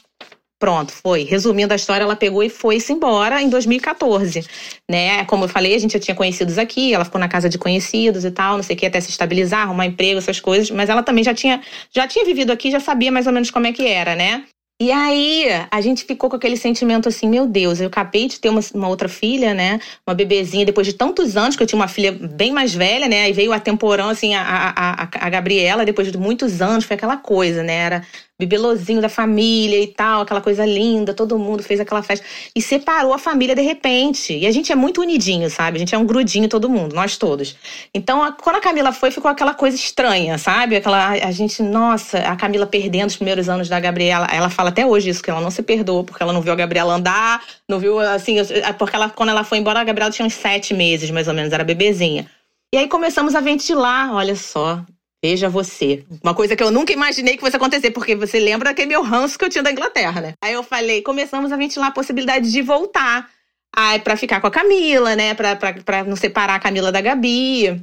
Pronto, 0.63 0.93
foi. 0.93 1.25
Resumindo 1.25 1.73
a 1.73 1.77
história, 1.77 2.05
ela 2.05 2.15
pegou 2.15 2.41
e 2.41 2.49
foi-se 2.49 2.93
embora 2.93 3.43
em 3.43 3.49
2014. 3.49 4.47
Né? 4.89 5.25
Como 5.25 5.43
eu 5.43 5.49
falei, 5.49 5.75
a 5.75 5.79
gente 5.79 5.95
já 5.95 5.99
tinha 5.99 6.15
conhecidos 6.15 6.57
aqui, 6.57 6.95
ela 6.95 7.05
ficou 7.05 7.21
na 7.21 7.27
casa 7.27 7.49
de 7.49 7.59
conhecidos 7.59 8.25
e 8.25 8.31
tal, 8.31 8.55
não 8.59 8.63
sei 8.63 8.77
o 8.77 8.79
que, 8.79 8.87
até 8.87 9.01
se 9.01 9.11
estabilizar, 9.11 9.63
arrumar 9.63 9.87
emprego, 9.87 10.19
essas 10.19 10.39
coisas, 10.39 10.71
mas 10.71 10.89
ela 10.89 11.03
também 11.03 11.25
já 11.25 11.35
tinha, 11.35 11.61
já 11.93 12.07
tinha 12.07 12.25
vivido 12.25 12.53
aqui, 12.53 12.71
já 12.71 12.79
sabia 12.79 13.11
mais 13.11 13.27
ou 13.27 13.33
menos 13.33 13.51
como 13.51 13.67
é 13.67 13.73
que 13.73 13.85
era, 13.89 14.15
né? 14.15 14.45
E 14.81 14.91
aí, 14.91 15.47
a 15.71 15.81
gente 15.81 16.05
ficou 16.05 16.29
com 16.29 16.35
aquele 16.35 16.57
sentimento 16.57 17.09
assim, 17.09 17.29
meu 17.29 17.47
Deus, 17.47 17.81
eu 17.81 17.87
acabei 17.87 18.27
de 18.27 18.41
ter 18.41 18.49
uma, 18.49 18.61
uma, 18.75 18.89
outra 18.89 19.09
filha, 19.09 19.55
né? 19.55 19.79
Uma 20.05 20.13
bebezinha, 20.13 20.67
depois 20.67 20.87
de 20.87 20.93
tantos 20.93 21.37
anos, 21.37 21.55
que 21.55 21.63
eu 21.63 21.67
tinha 21.69 21.79
uma 21.79 21.87
filha 21.87 22.11
bem 22.11 22.51
mais 22.51 22.75
velha, 22.75 23.07
né? 23.07 23.23
Aí 23.23 23.33
veio 23.33 23.53
a 23.53 23.61
temporão, 23.61 24.09
assim, 24.09 24.35
a, 24.35 24.43
a, 24.43 25.03
a, 25.05 25.09
a 25.27 25.31
Gabriela, 25.31 25.85
depois 25.85 26.11
de 26.11 26.19
muitos 26.19 26.61
anos, 26.61 26.85
foi 26.85 26.97
aquela 26.97 27.17
coisa, 27.17 27.63
né? 27.63 27.75
Era 27.75 28.07
bibelozinho 28.39 29.01
da 29.01 29.09
família 29.09 29.81
e 29.81 29.87
tal, 29.87 30.23
aquela 30.23 30.41
coisa 30.41 30.67
linda, 30.67 31.15
todo 31.15 31.39
mundo 31.39 31.63
fez 31.63 31.79
aquela 31.79 32.03
festa. 32.03 32.25
E 32.55 32.61
separou 32.61 33.13
a 33.13 33.19
família 33.19 33.55
de 33.55 33.63
repente. 33.63 34.37
E 34.37 34.47
a 34.47 34.51
gente 34.51 34.73
é 34.73 34.75
muito 34.75 35.01
unidinho, 35.01 35.49
sabe? 35.49 35.77
A 35.77 35.79
gente 35.79 35.95
é 35.95 35.99
um 35.99 36.05
grudinho 36.05 36.49
todo 36.49 36.69
mundo, 36.69 36.95
nós 36.95 37.17
todos. 37.17 37.57
Então, 37.95 38.23
a, 38.23 38.33
quando 38.33 38.57
a 38.57 38.61
Camila 38.61 38.93
foi, 38.93 39.11
ficou 39.11 39.31
aquela 39.31 39.55
coisa 39.55 39.77
estranha, 39.77 40.39
sabe? 40.39 40.77
Aquela, 40.77 41.11
a 41.11 41.31
gente, 41.31 41.63
nossa, 41.63 42.19
a 42.19 42.35
Camila 42.35 42.67
perdendo 42.67 43.11
os 43.11 43.17
primeiros 43.17 43.49
anos 43.49 43.69
da 43.69 43.79
Gabriela. 43.79 44.27
Ela 44.31 44.51
fala 44.51 44.71
até 44.71 44.85
hoje 44.85 45.11
isso, 45.11 45.23
que 45.23 45.31
ela 45.31 45.41
não 45.41 45.51
se 45.51 45.63
perdoou, 45.63 46.03
porque 46.03 46.23
ela 46.23 46.33
não 46.33 46.41
viu 46.41 46.53
a 46.53 46.57
Gabriela 46.57 46.95
andar, 46.95 47.43
não 47.69 47.79
viu, 47.79 47.99
assim, 48.01 48.37
porque 48.79 48.97
ela, 48.97 49.09
quando 49.09 49.29
ela 49.29 49.45
foi 49.45 49.59
embora, 49.59 49.81
a 49.81 49.85
Gabriela 49.85 50.11
tinha 50.11 50.27
uns 50.27 50.35
sete 50.35 50.75
meses, 50.75 51.11
mais 51.11 51.29
ou 51.29 51.35
menos, 51.35 51.53
era 51.53 51.65
bebezinha. 51.65 52.29
E 52.75 52.79
aí 52.79 52.89
começamos 52.89 53.35
a 53.35 53.41
ventilar, 53.41 54.15
olha 54.15 54.35
só, 54.35 54.83
Veja 55.23 55.49
você. 55.49 56.05
Uma 56.23 56.35
coisa 56.35 56.57
que 56.57 56.63
eu 56.63 56.71
nunca 56.71 56.93
imaginei 56.93 57.37
que 57.37 57.41
fosse 57.41 57.57
acontecer, 57.57 57.93
porque 57.93 58.17
você 58.17 58.41
lembra 58.41 58.71
daquele 58.71 58.89
meu 58.89 59.03
ranço 59.03 59.39
que 59.39 59.45
eu 59.45 59.49
tinha 59.49 59.63
da 59.63 59.71
Inglaterra, 59.71 60.21
né? 60.21 60.35
Aí 60.43 60.53
eu 60.53 60.63
falei, 60.63 61.01
começamos 61.03 61.53
a 61.53 61.57
ventilar 61.57 61.89
a 61.89 61.93
possibilidade 61.93 62.51
de 62.51 62.61
voltar. 62.61 63.31
Aí 63.75 64.01
para 64.01 64.17
ficar 64.17 64.41
com 64.41 64.49
a 64.49 64.51
Camila, 64.51 65.15
né? 65.15 65.35
Pra, 65.35 65.55
pra, 65.55 65.75
pra 65.75 66.05
não 66.05 66.17
separar 66.17 66.57
a 66.57 66.61
Camila 66.61 66.91
da 66.91 67.01
Gabi. 67.01 67.81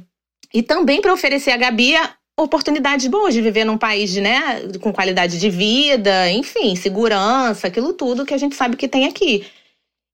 E 0.52 0.62
também 0.62 1.00
para 1.00 1.14
oferecer 1.14 1.52
a 1.52 1.56
Gabi 1.56 1.94
oportunidades 2.42 3.06
boas 3.06 3.34
de 3.34 3.42
viver 3.42 3.64
num 3.64 3.78
país, 3.78 4.14
né, 4.16 4.62
com 4.80 4.92
qualidade 4.92 5.38
de 5.38 5.50
vida, 5.50 6.30
enfim, 6.30 6.74
segurança, 6.74 7.66
aquilo 7.66 7.92
tudo 7.92 8.24
que 8.24 8.34
a 8.34 8.38
gente 8.38 8.56
sabe 8.56 8.76
que 8.76 8.88
tem 8.88 9.06
aqui. 9.06 9.44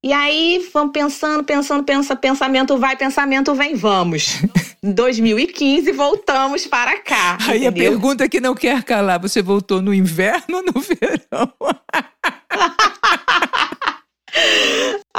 E 0.04 0.12
aí 0.12 0.68
vamos 0.72 0.92
pensando, 0.92 1.42
pensando, 1.42 1.82
pensa, 1.82 2.14
pensamento 2.14 2.78
vai, 2.78 2.96
pensamento 2.96 3.54
vem, 3.54 3.74
vamos. 3.74 4.36
Em 4.82 4.92
2015 4.92 5.90
voltamos 5.92 6.66
para 6.66 6.98
cá. 7.00 7.38
Aí 7.48 7.66
entendeu? 7.66 7.68
a 7.68 7.90
pergunta 7.90 8.28
que 8.28 8.40
não 8.40 8.54
quer 8.54 8.84
calar, 8.84 9.18
você 9.18 9.42
voltou 9.42 9.82
no 9.82 9.92
inverno 9.92 10.58
ou 10.58 10.62
no 10.62 10.74
verão? 10.80 11.52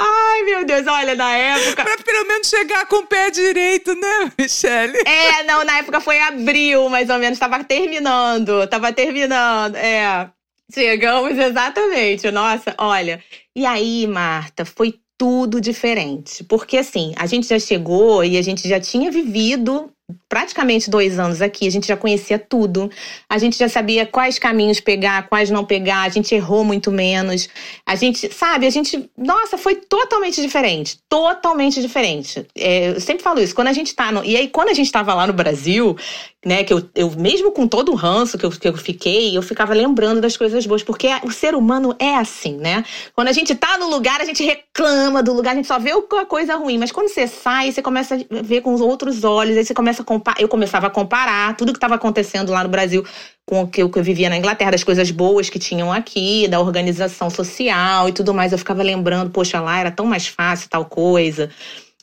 Ai, 0.00 0.42
meu 0.44 0.64
Deus, 0.64 0.86
olha, 0.86 1.16
na 1.16 1.32
época. 1.32 1.82
Pra 1.82 1.96
pelo 1.98 2.26
menos 2.26 2.48
chegar 2.48 2.86
com 2.86 2.98
o 2.98 3.06
pé 3.06 3.30
direito, 3.30 3.92
né, 3.94 4.32
Michelle? 4.38 4.96
É, 5.04 5.42
não, 5.42 5.64
na 5.64 5.78
época 5.78 6.00
foi 6.00 6.20
abril, 6.20 6.88
mais 6.88 7.10
ou 7.10 7.18
menos, 7.18 7.38
tava 7.38 7.64
terminando. 7.64 8.66
Tava 8.68 8.92
terminando, 8.92 9.74
é. 9.74 10.30
Chegamos 10.72 11.36
exatamente. 11.38 12.30
Nossa, 12.30 12.74
olha. 12.78 13.22
E 13.56 13.64
aí, 13.64 14.06
Marta, 14.06 14.64
foi 14.64 15.00
tudo 15.16 15.60
diferente. 15.60 16.44
Porque 16.44 16.76
assim, 16.78 17.12
a 17.16 17.26
gente 17.26 17.48
já 17.48 17.58
chegou 17.58 18.24
e 18.24 18.36
a 18.36 18.42
gente 18.42 18.68
já 18.68 18.78
tinha 18.78 19.10
vivido 19.10 19.90
praticamente 20.28 20.90
dois 20.90 21.18
anos 21.18 21.40
aqui, 21.40 21.66
a 21.66 21.70
gente 21.70 21.88
já 21.88 21.96
conhecia 21.96 22.38
tudo, 22.38 22.90
a 23.28 23.38
gente 23.38 23.56
já 23.58 23.68
sabia 23.68 24.04
quais 24.04 24.38
caminhos 24.38 24.78
pegar, 24.78 25.28
quais 25.28 25.50
não 25.50 25.64
pegar, 25.64 26.02
a 26.02 26.08
gente 26.08 26.34
errou 26.34 26.62
muito 26.62 26.92
menos. 26.92 27.48
A 27.86 27.94
gente, 27.94 28.32
sabe, 28.32 28.66
a 28.66 28.70
gente, 28.70 29.08
nossa, 29.16 29.56
foi 29.56 29.76
totalmente 29.76 30.42
diferente, 30.42 30.98
totalmente 31.08 31.80
diferente. 31.80 32.46
É, 32.56 32.90
eu 32.90 33.00
sempre 33.00 33.22
falo 33.22 33.40
isso, 33.40 33.54
quando 33.54 33.68
a 33.68 33.72
gente 33.72 33.94
tá 33.94 34.12
no. 34.12 34.24
E 34.24 34.36
aí, 34.36 34.48
quando 34.48 34.68
a 34.68 34.74
gente 34.74 34.92
tava 34.92 35.14
lá 35.14 35.26
no 35.26 35.32
Brasil, 35.32 35.96
né, 36.44 36.62
que 36.62 36.72
eu, 36.72 36.88
eu 36.94 37.10
mesmo 37.10 37.50
com 37.50 37.66
todo 37.66 37.90
o 37.90 37.94
ranço 37.94 38.38
que 38.38 38.46
eu, 38.46 38.50
que 38.50 38.68
eu 38.68 38.76
fiquei, 38.76 39.36
eu 39.36 39.42
ficava 39.42 39.74
lembrando 39.74 40.20
das 40.20 40.36
coisas 40.36 40.64
boas, 40.66 40.82
porque 40.82 41.08
o 41.24 41.32
ser 41.32 41.54
humano 41.54 41.96
é 41.98 42.14
assim, 42.14 42.56
né? 42.56 42.84
Quando 43.14 43.28
a 43.28 43.32
gente 43.32 43.54
tá 43.54 43.76
no 43.76 43.88
lugar, 43.88 44.20
a 44.20 44.24
gente 44.24 44.44
reclama 44.44 45.22
do 45.22 45.32
lugar, 45.32 45.52
a 45.52 45.56
gente 45.56 45.66
só 45.66 45.78
vê 45.78 45.90
a 45.90 46.26
coisa 46.26 46.54
ruim, 46.54 46.78
mas 46.78 46.92
quando 46.92 47.08
você 47.08 47.26
sai, 47.26 47.72
você 47.72 47.82
começa 47.82 48.14
a 48.14 48.42
ver 48.42 48.60
com 48.60 48.72
os 48.72 48.80
outros 48.80 49.24
olhos, 49.24 49.56
aí 49.56 49.64
você 49.64 49.74
começa 49.74 50.02
a 50.02 50.04
eu 50.38 50.48
começava 50.48 50.86
a 50.86 50.90
comparar 50.90 51.56
tudo 51.56 51.72
que 51.72 51.78
estava 51.78 51.94
acontecendo 51.94 52.52
lá 52.52 52.62
no 52.62 52.68
Brasil 52.68 53.04
com 53.46 53.62
o 53.62 53.68
que 53.68 53.82
eu 53.82 53.90
vivia 54.02 54.28
na 54.28 54.36
Inglaterra, 54.36 54.72
das 54.72 54.84
coisas 54.84 55.10
boas 55.10 55.48
que 55.48 55.58
tinham 55.58 55.90
aqui, 55.90 56.46
da 56.48 56.60
organização 56.60 57.30
social 57.30 58.08
e 58.08 58.12
tudo 58.12 58.34
mais. 58.34 58.52
Eu 58.52 58.58
ficava 58.58 58.82
lembrando, 58.82 59.30
poxa, 59.30 59.58
lá 59.60 59.78
era 59.78 59.90
tão 59.90 60.04
mais 60.04 60.26
fácil 60.26 60.68
tal 60.68 60.84
coisa. 60.84 61.50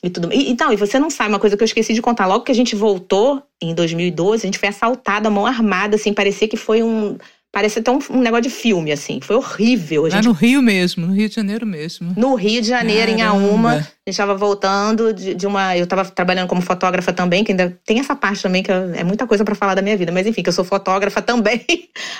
E 0.02 0.10
tudo. 0.10 0.32
E, 0.32 0.50
então, 0.50 0.72
e 0.72 0.76
você 0.76 0.98
não 0.98 1.08
sabe, 1.08 1.30
uma 1.30 1.38
coisa 1.38 1.56
que 1.56 1.62
eu 1.62 1.66
esqueci 1.66 1.94
de 1.94 2.02
contar. 2.02 2.26
Logo 2.26 2.44
que 2.44 2.52
a 2.52 2.54
gente 2.54 2.74
voltou, 2.76 3.42
em 3.62 3.74
2012, 3.74 4.44
a 4.44 4.46
gente 4.46 4.58
foi 4.58 4.68
assaltada, 4.68 5.30
mão 5.30 5.46
armada, 5.46 5.96
assim, 5.96 6.12
parecia 6.12 6.48
que 6.48 6.56
foi 6.56 6.82
um. 6.82 7.16
Parecia 7.52 7.80
até 7.80 7.90
um, 7.90 7.98
um 8.10 8.20
negócio 8.20 8.42
de 8.42 8.50
filme, 8.50 8.92
assim. 8.92 9.18
Foi 9.20 9.36
horrível. 9.36 10.04
A 10.04 10.10
gente... 10.10 10.24
Lá 10.24 10.28
no 10.28 10.32
Rio 10.32 10.60
mesmo, 10.60 11.06
no 11.06 11.14
Rio 11.14 11.28
de 11.28 11.34
Janeiro 11.34 11.66
mesmo. 11.66 12.12
No 12.16 12.34
Rio 12.34 12.60
de 12.60 12.68
Janeiro, 12.68 13.16
Caramba. 13.16 13.18
em 13.18 13.22
Auma. 13.22 13.72
A 13.72 13.76
gente 13.78 13.90
estava 14.08 14.34
voltando 14.34 15.12
de, 15.12 15.34
de, 15.34 15.46
uma. 15.46 15.76
Eu 15.76 15.84
estava 15.84 16.04
trabalhando 16.04 16.48
como 16.48 16.60
fotógrafa 16.60 17.12
também, 17.12 17.42
que 17.42 17.52
ainda 17.52 17.78
tem 17.84 17.98
essa 17.98 18.14
parte 18.14 18.42
também, 18.42 18.62
que 18.62 18.70
é 18.70 19.02
muita 19.02 19.26
coisa 19.26 19.44
para 19.44 19.54
falar 19.54 19.74
da 19.74 19.80
minha 19.80 19.96
vida. 19.96 20.12
Mas 20.12 20.26
enfim, 20.26 20.42
que 20.42 20.48
eu 20.48 20.52
sou 20.52 20.64
fotógrafa 20.64 21.20
também, 21.22 21.64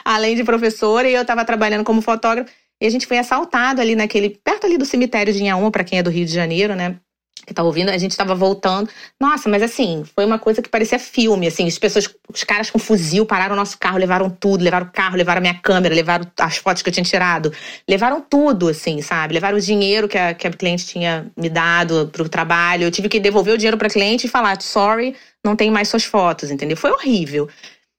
além 0.05 0.37
de 0.37 0.43
professora, 0.43 1.09
e 1.09 1.15
eu 1.15 1.23
estava 1.23 1.45
trabalhando 1.45 1.85
como 1.85 2.01
fotógrafa. 2.01 2.51
E 2.81 2.87
a 2.87 2.91
gente 2.91 3.07
foi 3.07 3.19
assaltado 3.19 3.81
ali 3.81 3.95
naquele. 3.95 4.39
perto 4.43 4.67
ali 4.67 4.79
do 4.79 4.85
cemitério 4.85 5.33
de 5.33 5.43
Inhaúma, 5.43 5.71
para 5.71 5.85
quem 5.85 5.99
é 5.99 6.03
do 6.03 6.11
Rio 6.11 6.25
de 6.25 6.33
Janeiro, 6.33 6.75
né? 6.75 6.97
Que 7.45 7.55
tá 7.55 7.63
ouvindo, 7.63 7.91
a 7.91 7.99
gente 7.99 8.11
estava 8.11 8.35
voltando. 8.35 8.89
Nossa, 9.21 9.49
mas 9.49 9.63
assim, 9.63 10.05
foi 10.15 10.25
uma 10.25 10.39
coisa 10.39 10.61
que 10.61 10.69
parecia 10.69 10.99
filme, 10.99 11.47
assim, 11.47 11.67
as 11.67 11.79
pessoas, 11.79 12.09
os 12.33 12.45
caras 12.45 12.71
com 12.71 12.79
fuzil 12.79 13.25
pararam 13.25 13.55
o 13.55 13.57
nosso 13.57 13.79
carro, 13.79 13.99
levaram 13.99 14.29
tudo, 14.29 14.65
levaram 14.65 14.87
o 14.87 14.91
carro, 14.91 15.17
levaram 15.17 15.39
a 15.39 15.43
minha 15.43 15.55
câmera, 15.55 15.95
levaram 15.95 16.27
as 16.41 16.57
fotos 16.57 16.83
que 16.83 16.89
eu 16.89 16.93
tinha 16.93 17.05
tirado, 17.05 17.53
levaram 17.89 18.21
tudo, 18.21 18.69
assim, 18.69 19.01
sabe? 19.01 19.35
Levaram 19.35 19.59
o 19.59 19.61
dinheiro 19.61 20.09
que 20.09 20.19
a, 20.19 20.35
que 20.35 20.47
a 20.47 20.51
cliente 20.51 20.87
tinha 20.87 21.31
me 21.37 21.49
dado 21.49 22.09
pro 22.13 22.29
trabalho. 22.29 22.85
Eu 22.85 22.91
tive 22.91 23.09
que 23.09 23.21
devolver 23.21 23.55
o 23.55 23.59
dinheiro 23.59 23.77
pra 23.77 23.89
cliente 23.89 24.27
e 24.27 24.31
falar, 24.31 24.61
sorry, 24.61 25.15
não 25.45 25.55
tem 25.55 25.71
mais 25.71 25.89
suas 25.89 26.05
fotos, 26.05 26.51
entendeu? 26.51 26.77
Foi 26.77 26.91
horrível. 26.91 27.49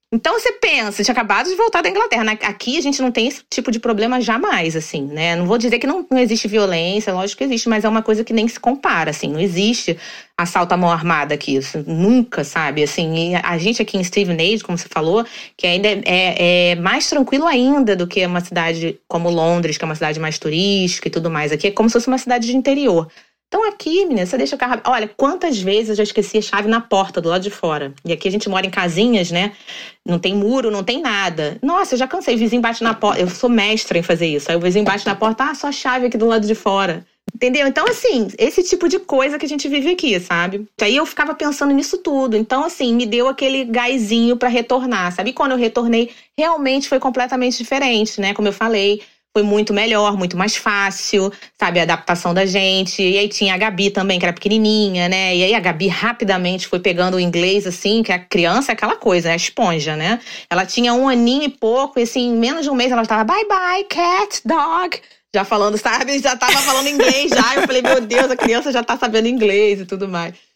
Então 0.10 0.40
você 0.40 0.54
pensa, 0.54 1.04
tinha 1.04 1.12
acabado 1.12 1.50
de 1.50 1.56
voltar 1.56 1.82
da 1.82 1.90
Inglaterra. 1.90 2.32
Aqui 2.44 2.78
a 2.78 2.82
gente 2.82 3.02
não 3.02 3.12
tem 3.12 3.28
esse 3.28 3.44
tipo 3.50 3.70
de 3.70 3.78
problema 3.78 4.22
jamais, 4.22 4.74
assim, 4.74 5.02
né? 5.04 5.36
Não 5.36 5.46
vou 5.46 5.58
dizer 5.58 5.80
que 5.80 5.88
não, 5.88 6.06
não 6.10 6.18
existe 6.18 6.48
violência, 6.48 7.14
lógico 7.14 7.40
que 7.40 7.44
existe, 7.44 7.68
mas 7.68 7.84
é 7.84 7.90
uma 7.90 8.02
coisa 8.02 8.24
que 8.24 8.32
nem 8.32 8.48
se 8.48 8.58
compara, 8.58 9.10
assim. 9.10 9.28
Não 9.28 9.40
existe 9.40 9.98
assalto 10.38 10.74
à 10.74 10.78
mão 10.78 10.90
armada 10.90 11.34
aqui, 11.34 11.58
isso, 11.58 11.84
nunca, 11.86 12.46
sabe? 12.46 12.84
Assim, 12.84 13.36
a 13.36 13.58
gente 13.58 13.82
aqui 13.82 13.98
em 13.98 14.04
Stevenage, 14.04 14.64
como 14.64 14.78
você 14.78 14.88
falou, 14.88 15.26
que 15.58 15.68
ainda 15.68 15.90
é, 15.90 16.72
é, 16.72 16.76
mais 16.76 17.10
tranquilo 17.10 17.46
ainda 17.46 17.94
do 17.94 18.08
que 18.08 18.26
uma 18.26 18.40
cidade 18.40 18.98
como 19.10 19.30
Londres, 19.30 19.78
que 19.78 19.84
é 19.84 19.88
uma 19.88 19.96
cidade 19.96 20.22
mais 20.22 20.40
turística 20.40 21.10
e 21.10 21.12
tudo 21.12 21.30
mais. 21.30 21.52
Aqui 21.52 21.68
é 21.68 21.72
como 21.72 21.90
se 21.90 21.94
fosse 21.94 22.08
uma 22.08 22.18
cidade 22.18 22.48
de 22.48 22.56
interior. 22.56 23.10
Então 23.48 23.66
aqui, 23.68 24.06
menina, 24.06 24.26
você 24.26 24.38
deixa 24.38 24.56
o 24.56 24.60
carro. 24.60 24.82
Olha, 24.86 25.10
quantas 25.16 25.58
vezes 25.58 25.90
eu 25.90 25.96
já 25.96 26.04
esqueci 26.04 26.38
a 26.38 26.42
chave 26.42 26.68
na 26.68 26.82
porta 26.82 27.22
do 27.22 27.30
lado 27.30 27.42
de 27.42 27.50
fora. 27.50 27.94
E 28.04 28.12
aqui 28.12 28.28
a 28.28 28.32
gente 28.32 28.50
mora 28.50 28.66
em 28.66 28.70
casinhas, 28.70 29.32
né? 29.32 29.54
Não 30.06 30.20
tem 30.20 30.36
muro, 30.36 30.70
não 30.70 30.84
tem 30.84 31.02
nada. 31.02 31.58
Nossa, 31.62 31.96
eu 31.96 32.00
já 32.00 32.08
cansei. 32.08 32.36
O 32.36 32.38
vizinho 32.38 32.62
bate 32.62 32.84
na 32.84 32.94
porta. 32.94 33.22
Eu 33.22 33.30
sou 33.30 33.50
mestra 33.50 33.98
em 33.98 34.04
fazer 34.04 34.28
isso. 34.28 34.52
Aí 34.52 34.58
o 34.58 34.60
vizinho 34.60 34.84
bate 34.84 35.06
na 35.06 35.16
porta, 35.16 35.46
ah, 35.46 35.56
só 35.56 35.68
a 35.68 35.72
chave 35.72 36.08
aqui 36.08 36.18
do 36.18 36.26
lado 36.26 36.46
de 36.46 36.56
fora. 36.56 37.06
Entendeu? 37.34 37.68
Então, 37.68 37.86
assim, 37.88 38.28
esse 38.38 38.64
tipo 38.64 38.90
de 38.90 39.00
coisa 39.00 39.38
que 39.38 39.46
a 39.46 39.50
gente 39.50 39.68
vive 39.68 39.92
aqui, 39.92 40.20
sabe? 40.20 40.68
Aí 40.82 40.96
eu 40.96 41.06
ficava 41.06 41.36
pensando 41.36 41.74
nisso 41.74 41.98
tudo. 42.00 42.36
Então, 42.36 42.64
assim, 42.64 42.94
me 42.96 43.06
deu 43.06 43.28
aquele 43.28 43.64
gásinho 43.66 44.36
para 44.36 44.50
retornar, 44.50 45.14
sabe? 45.14 45.30
E 45.30 45.34
quando 45.34 45.52
eu 45.52 45.58
retornei, 45.58 46.10
realmente 46.38 46.90
foi 46.90 47.00
completamente 47.00 47.58
diferente, 47.58 48.20
né? 48.20 48.34
Como 48.34 48.48
eu 48.48 48.54
falei 48.54 49.02
foi 49.34 49.44
muito 49.44 49.74
melhor, 49.74 50.18
muito 50.18 50.36
mais 50.36 50.56
fácil, 50.56 51.32
sabe? 51.60 51.80
A 51.80 51.84
adaptação 51.84 52.34
da 52.34 52.46
gente. 52.46 53.02
E 53.02 53.18
aí 53.18 53.28
tinha 53.28 53.54
a 53.54 53.58
Gabi 53.58 53.92
também, 53.92 54.18
que 54.18 54.26
era 54.26 54.34
pequenininha, 54.34 55.08
né? 55.08 55.36
E 55.36 55.44
aí 55.44 55.54
a 55.54 55.60
Gabi 55.60 55.88
rapidamente 55.88 56.68
foi 56.68 56.80
pegando 56.80 57.18
o 57.18 57.20
inglês, 57.20 57.68
assim, 57.68 58.02
que 58.02 58.12
a 58.12 58.20
criança 58.20 58.72
é 58.72 58.74
aquela 58.74 58.96
coisa, 58.96 59.30
é 59.30 59.34
a 59.34 59.36
esponja, 59.36 59.96
né? 59.96 60.20
Ela 60.50 60.66
tinha 60.66 60.94
um 60.94 61.08
aninho 61.08 61.44
e 61.44 61.50
pouco, 61.50 62.00
e 62.00 62.04
assim, 62.04 62.30
em 62.30 62.36
menos 62.36 62.64
de 62.64 62.70
um 62.70 62.76
mês 62.76 62.92
ela 62.92 63.04
estava 63.04 63.24
bye 63.24 63.48
bye, 63.48 63.84
cat, 63.84 64.42
dog. 64.44 65.00
Já 65.36 65.44
falando, 65.44 65.78
sabe? 65.80 66.18
Já 66.20 66.36
tava 66.36 66.58
falando 66.60 66.88
inglês 66.88 67.30
já. 67.30 67.56
Eu 67.56 67.68
falei, 67.68 67.82
meu 67.82 68.02
Deus, 68.02 68.32
a 68.32 68.36
criança 68.36 68.72
já 68.72 68.84
tá 68.84 68.98
sabendo 68.98 69.28
inglês 69.28 69.82
e 69.82 69.86
tudo 69.86 70.08
mais. 70.08 70.47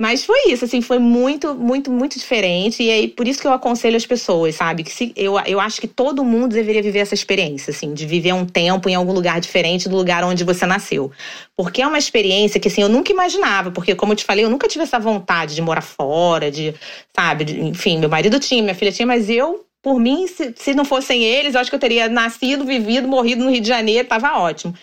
Mas 0.00 0.26
foi 0.26 0.50
isso, 0.52 0.66
assim, 0.66 0.82
foi 0.82 0.98
muito, 0.98 1.54
muito, 1.54 1.90
muito 1.90 2.18
diferente. 2.18 2.82
E 2.82 2.90
aí, 2.90 3.08
por 3.08 3.26
isso 3.26 3.40
que 3.40 3.46
eu 3.46 3.52
aconselho 3.52 3.96
as 3.96 4.04
pessoas, 4.04 4.54
sabe? 4.54 4.84
Que 4.84 4.92
se, 4.92 5.10
eu, 5.16 5.38
eu 5.46 5.58
acho 5.58 5.80
que 5.80 5.88
todo 5.88 6.22
mundo 6.22 6.52
deveria 6.52 6.82
viver 6.82 6.98
essa 6.98 7.14
experiência, 7.14 7.70
assim, 7.70 7.94
de 7.94 8.04
viver 8.04 8.34
um 8.34 8.44
tempo 8.44 8.90
em 8.90 8.94
algum 8.94 9.12
lugar 9.12 9.40
diferente 9.40 9.88
do 9.88 9.96
lugar 9.96 10.22
onde 10.22 10.44
você 10.44 10.66
nasceu. 10.66 11.10
Porque 11.56 11.80
é 11.80 11.86
uma 11.86 11.96
experiência 11.96 12.60
que, 12.60 12.68
assim, 12.68 12.82
eu 12.82 12.90
nunca 12.90 13.10
imaginava. 13.10 13.70
Porque, 13.70 13.94
como 13.94 14.12
eu 14.12 14.16
te 14.16 14.24
falei, 14.24 14.44
eu 14.44 14.50
nunca 14.50 14.68
tive 14.68 14.84
essa 14.84 14.98
vontade 14.98 15.54
de 15.54 15.62
morar 15.62 15.80
fora, 15.80 16.50
de, 16.50 16.74
sabe? 17.14 17.44
De, 17.46 17.58
enfim, 17.58 17.98
meu 17.98 18.10
marido 18.10 18.38
tinha, 18.38 18.62
minha 18.62 18.74
filha 18.74 18.92
tinha, 18.92 19.06
mas 19.06 19.30
eu 19.30 19.64
por 19.82 20.00
mim, 20.00 20.26
se, 20.26 20.52
se 20.56 20.74
não 20.74 20.84
fossem 20.84 21.22
eles, 21.22 21.54
eu 21.54 21.60
acho 21.60 21.70
que 21.70 21.76
eu 21.76 21.80
teria 21.80 22.08
nascido, 22.08 22.64
vivido, 22.64 23.06
morrido 23.06 23.44
no 23.44 23.50
Rio 23.52 23.60
de 23.60 23.68
Janeiro, 23.68 24.08
tava 24.08 24.36
ótimo. 24.36 24.74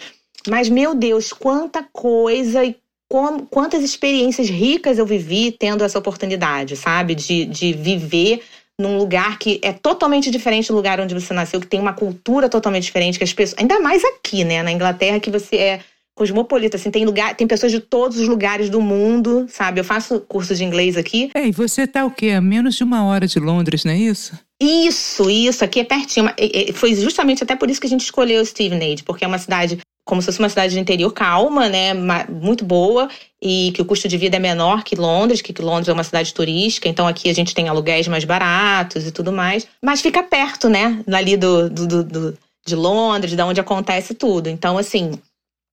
Mas, 0.47 0.69
meu 0.69 0.95
Deus, 0.95 1.34
quanta 1.34 1.84
coisa 1.91 2.63
e 2.63 2.73
como, 3.10 3.46
quantas 3.46 3.84
experiências 3.84 4.50
ricas 4.50 4.98
eu 4.98 5.06
vivi 5.06 5.52
tendo 5.52 5.84
essa 5.84 6.00
oportunidade, 6.00 6.76
sabe? 6.76 7.16
De, 7.16 7.46
de 7.46 7.74
viver 7.74 8.42
num 8.80 8.98
lugar 8.98 9.38
que 9.38 9.60
é 9.62 9.72
totalmente 9.72 10.32
diferente 10.32 10.70
do 10.70 10.76
lugar 10.76 11.00
onde 11.00 11.13
você 11.13 11.34
nasceu, 11.34 11.60
que 11.60 11.68
tem 11.68 11.80
uma 11.80 11.94
cultura 11.94 12.50
totalmente 12.50 12.84
diferente, 12.84 13.18
que 13.18 13.24
as 13.24 13.34
pessoas. 13.34 13.60
Ainda 13.60 13.80
mais 13.80 14.04
aqui, 14.04 14.44
né? 14.44 14.63
Na 14.63 14.72
Inglaterra, 14.72 15.20
que 15.20 15.30
você 15.30 15.56
é 15.58 15.80
cosmopolita, 16.16 16.78
assim, 16.78 16.92
tem 16.92 17.06
lugar, 17.06 17.36
tem 17.36 17.48
pessoas 17.48 17.72
de 17.72 17.80
todos 17.80 18.20
os 18.20 18.28
lugares 18.28 18.70
do 18.70 18.80
mundo, 18.80 19.48
sabe? 19.50 19.80
Eu 19.80 19.84
faço 19.84 20.20
curso 20.22 20.56
de 20.56 20.63
inglês 20.63 20.96
aqui. 20.96 21.32
É, 21.34 21.48
e 21.48 21.52
você 21.52 21.88
tá 21.88 22.06
o 22.06 22.12
quê? 22.12 22.32
A 22.32 22.42
menos 22.42 22.76
de 22.76 22.84
uma 22.84 23.04
hora 23.06 23.28
de 23.28 23.39
Londres, 23.39 23.84
não 23.84 23.92
é 23.92 23.98
isso? 23.98 24.38
Isso, 24.62 25.30
isso, 25.30 25.63
aqui 25.63 25.80
é 25.80 25.84
pertinho. 25.84 26.30
Foi 26.76 26.94
justamente 26.96 27.44
até 27.44 27.56
por 27.56 27.70
isso 27.70 27.82
que 27.82 27.88
a 27.88 27.89
gente 27.89 28.04
escolheu 28.04 28.46
Stevenage, 28.46 29.04
porque 29.04 29.26
é 29.26 29.28
uma 29.28 29.39
cidade 29.39 29.80
como 30.06 30.22
se 30.22 30.26
fosse 30.26 30.39
uma 30.39 30.50
cidade 30.50 30.74
de 30.74 30.80
interior 30.80 31.12
calma, 31.12 31.70
né, 31.70 31.94
muito 32.30 32.66
boa, 32.66 33.10
e 33.42 33.72
que 33.74 33.82
o 33.82 33.86
custo 33.86 34.08
de 34.08 34.18
vida 34.18 34.36
é 34.36 34.39
menor 34.39 34.84
que 34.84 34.96
Londres, 34.96 35.42
que 35.42 35.54
Londres 35.62 35.88
é 35.88 35.94
uma 35.94 36.04
cidade 36.04 36.34
turística, 36.34 36.89
então 36.89 37.08
aqui 37.08 37.30
a 37.30 37.34
gente 37.34 37.54
tem 37.54 37.70
aluguéis 37.70 38.08
mais 38.08 38.26
baratos 38.26 39.08
e 39.08 39.12
tudo 39.12 39.32
mais, 39.32 39.68
mas 39.82 40.02
fica 40.02 40.22
perto, 40.22 40.68
né, 40.70 41.04
ali 41.12 41.38
do, 41.38 41.70
do, 41.70 42.04
do, 42.04 42.38
de 42.66 42.76
Londres, 42.76 43.36
da 43.36 43.46
onde 43.46 43.60
acontece 43.60 44.13
tudo. 44.13 44.50
Então, 44.50 44.78
assim, 44.78 45.20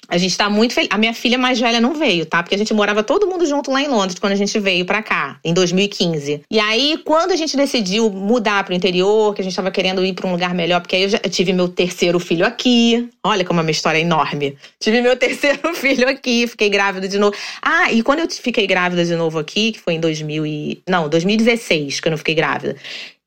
a 0.08 0.18
gente 0.18 0.36
tá 0.36 0.50
muito 0.50 0.74
feliz. 0.74 0.88
A 0.92 0.98
minha 0.98 1.14
filha 1.14 1.38
mais 1.38 1.60
velha 1.60 1.80
não 1.80 1.94
veio, 1.94 2.26
tá? 2.26 2.42
Porque 2.42 2.54
a 2.54 2.58
gente 2.58 2.74
morava 2.74 3.02
todo 3.02 3.26
mundo 3.26 3.46
junto 3.46 3.70
lá 3.70 3.80
em 3.80 3.88
Londres 3.88 4.18
quando 4.18 4.32
a 4.32 4.36
gente 4.36 4.58
veio 4.58 4.84
para 4.84 5.02
cá, 5.02 5.38
em 5.44 5.54
2015. 5.54 6.42
E 6.50 6.58
aí, 6.58 7.00
quando 7.04 7.32
a 7.32 7.36
gente 7.36 7.56
decidiu 7.56 8.10
mudar 8.10 8.64
pro 8.64 8.74
interior, 8.74 9.34
que 9.34 9.40
a 9.40 9.44
gente 9.44 9.54
tava 9.54 9.70
querendo 9.70 10.04
ir 10.04 10.12
para 10.12 10.26
um 10.26 10.32
lugar 10.32 10.54
melhor, 10.54 10.80
porque 10.80 10.96
aí 10.96 11.02
eu 11.02 11.08
já 11.08 11.18
tive 11.18 11.52
meu 11.52 11.68
terceiro 11.68 12.18
filho 12.18 12.44
aqui. 12.44 13.08
Olha 13.22 13.44
como 13.44 13.60
é 13.60 13.62
uma 13.62 13.70
história 13.70 13.98
enorme. 13.98 14.56
Tive 14.78 15.00
meu 15.00 15.14
terceiro 15.18 15.74
filho 15.74 16.08
aqui, 16.08 16.46
fiquei 16.46 16.68
grávida 16.68 17.06
de 17.06 17.18
novo. 17.18 17.36
Ah, 17.62 17.92
e 17.92 18.02
quando 18.02 18.20
eu 18.20 18.30
fiquei 18.30 18.66
grávida 18.66 19.04
de 19.04 19.14
novo 19.14 19.38
aqui, 19.38 19.72
que 19.72 19.80
foi 19.80 19.94
em 19.94 20.00
2000 20.00 20.46
e... 20.46 20.82
Não, 20.88 21.08
2016 21.08 22.00
que 22.00 22.08
eu 22.08 22.10
não 22.10 22.18
fiquei 22.18 22.34
grávida. 22.34 22.76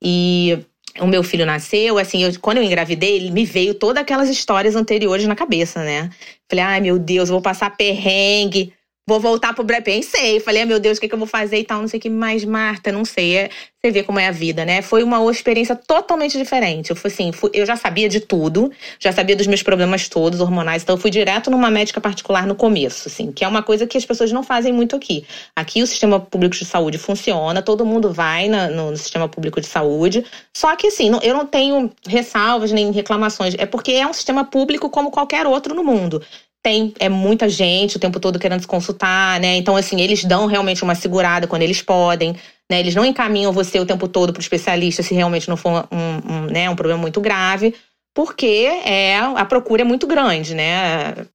E 0.02 0.60
o 1.00 1.08
meu 1.08 1.24
filho 1.24 1.46
nasceu, 1.46 1.98
assim, 1.98 2.24
eu, 2.24 2.40
quando 2.40 2.58
eu 2.58 2.64
engravidei, 2.64 3.32
me 3.32 3.46
veio 3.46 3.74
todas 3.74 4.02
aquelas 4.02 4.30
histórias 4.30 4.76
anteriores 4.76 5.26
na 5.28 5.36
cabeça, 5.36 5.84
né? 5.84 6.10
Falei, 6.50 6.64
ai 6.64 6.82
meu 6.82 7.00
Deus, 7.00 7.30
vou 7.30 7.42
passar 7.42 7.76
perrengue. 7.76 8.74
Vou 9.06 9.20
voltar 9.20 9.54
pro 9.54 9.66
Bré. 9.66 9.82
Pensei, 9.82 10.40
falei, 10.40 10.62
ah, 10.62 10.66
meu 10.66 10.80
Deus, 10.80 10.98
o 10.98 11.02
que, 11.02 11.10
que 11.10 11.14
eu 11.14 11.20
vou 11.20 11.28
fazer 11.28 11.58
e 11.58 11.66
tal, 11.66 11.82
não 11.82 11.88
sei 11.90 12.00
o 12.00 12.02
que 12.02 12.10
mais, 12.10 12.46
Marta, 12.46 12.90
não 12.90 13.04
sei. 13.04 13.36
É, 13.36 13.50
você 13.82 13.92
vê 13.92 14.02
como 14.02 14.18
é 14.18 14.28
a 14.28 14.32
vida, 14.32 14.64
né? 14.64 14.82
Foi 14.82 15.04
uma 15.04 15.30
experiência 15.30 15.76
totalmente 15.76 16.38
diferente. 16.38 16.90
Eu 16.90 16.96
fui 16.96 17.12
assim, 17.12 17.34
fui, 17.34 17.50
eu 17.54 17.66
já 17.66 17.76
sabia 17.76 18.08
de 18.08 18.22
tudo, 18.22 18.72
já 18.98 19.12
sabia 19.12 19.36
dos 19.36 19.46
meus 19.46 19.62
problemas 19.62 20.08
todos, 20.08 20.40
hormonais, 20.40 20.84
então 20.84 20.96
eu 20.96 21.00
fui 21.02 21.12
direto 21.12 21.52
numa 21.52 21.70
médica 21.70 22.00
particular 22.00 22.48
no 22.48 22.56
começo, 22.56 23.10
assim, 23.10 23.30
que 23.30 23.44
é 23.44 23.48
uma 23.48 23.62
coisa 23.62 23.86
que 23.86 23.98
as 23.98 24.06
pessoas 24.06 24.32
não 24.32 24.42
fazem 24.42 24.72
muito 24.72 24.96
aqui. 24.96 25.26
Aqui 25.54 25.84
o 25.84 25.88
sistema 25.88 26.18
público 26.18 26.56
de 26.56 26.64
saúde 26.64 26.98
funciona, 26.98 27.62
todo 27.62 27.86
mundo 27.86 28.14
vai 28.14 28.48
na, 28.48 28.70
no, 28.70 28.92
no, 28.92 28.98
sistema 28.98 29.28
público 29.28 29.60
de 29.60 29.68
saúde, 29.68 30.26
só 30.56 30.74
que 30.78 30.88
assim, 30.88 31.10
não, 31.10 31.20
eu 31.22 31.34
não 31.34 31.46
tenho 31.46 31.92
ressalvas 32.08 32.72
nem 32.72 32.90
reclamações, 32.90 33.54
é 33.58 33.66
porque 33.66 33.92
é 33.92 34.08
um 34.08 34.14
sistema 34.14 34.46
público 34.46 34.90
como 34.90 35.12
qualquer 35.12 35.46
outro 35.46 35.76
no 35.76 35.84
mundo 35.84 36.24
tem 36.64 36.94
é 36.98 37.10
muita 37.10 37.50
gente 37.50 37.98
o 37.98 38.00
tempo 38.00 38.22
todo 38.22 38.40
querendo 38.40 38.62
se 38.62 38.68
consultar, 38.68 39.40
né? 39.42 39.58
Então, 39.58 39.76
assim, 39.76 40.00
eles 40.00 40.24
dão 40.24 40.46
realmente 40.46 40.82
uma 40.82 40.96
segurada 40.96 41.46
quando 41.46 41.62
eles 41.62 41.82
podem, 41.82 42.34
né? 42.72 42.80
Eles 42.80 42.96
não 42.96 43.04
encaminham 43.04 43.52
você 43.52 43.80
o 43.80 43.86
tempo 43.86 44.08
todo 44.08 44.32
para 44.32 44.40
o 44.40 44.42
especialista 44.42 45.04
se 45.04 45.14
realmente 45.14 45.50
não 45.50 45.58
for 45.58 45.86
um, 45.92 46.34
um, 46.34 46.46
né, 46.46 46.70
um 46.70 46.76
problema 46.76 47.02
muito 47.02 47.20
grave, 47.20 47.76
porque 48.16 48.66
é, 48.86 49.20
a 49.20 49.44
procura 49.44 49.82
é 49.82 49.86
muito 49.86 50.08
grande, 50.08 50.56
né? 50.56 51.28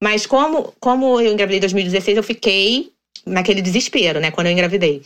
Mas 0.00 0.24
como, 0.24 0.72
como 0.78 1.20
eu 1.20 1.32
engravidei 1.32 1.58
em 1.58 1.60
2016, 1.60 2.16
eu 2.16 2.22
fiquei 2.22 2.92
naquele 3.26 3.60
desespero, 3.60 4.20
né? 4.20 4.30
Quando 4.30 4.46
eu 4.46 4.52
engravidei 4.52 5.02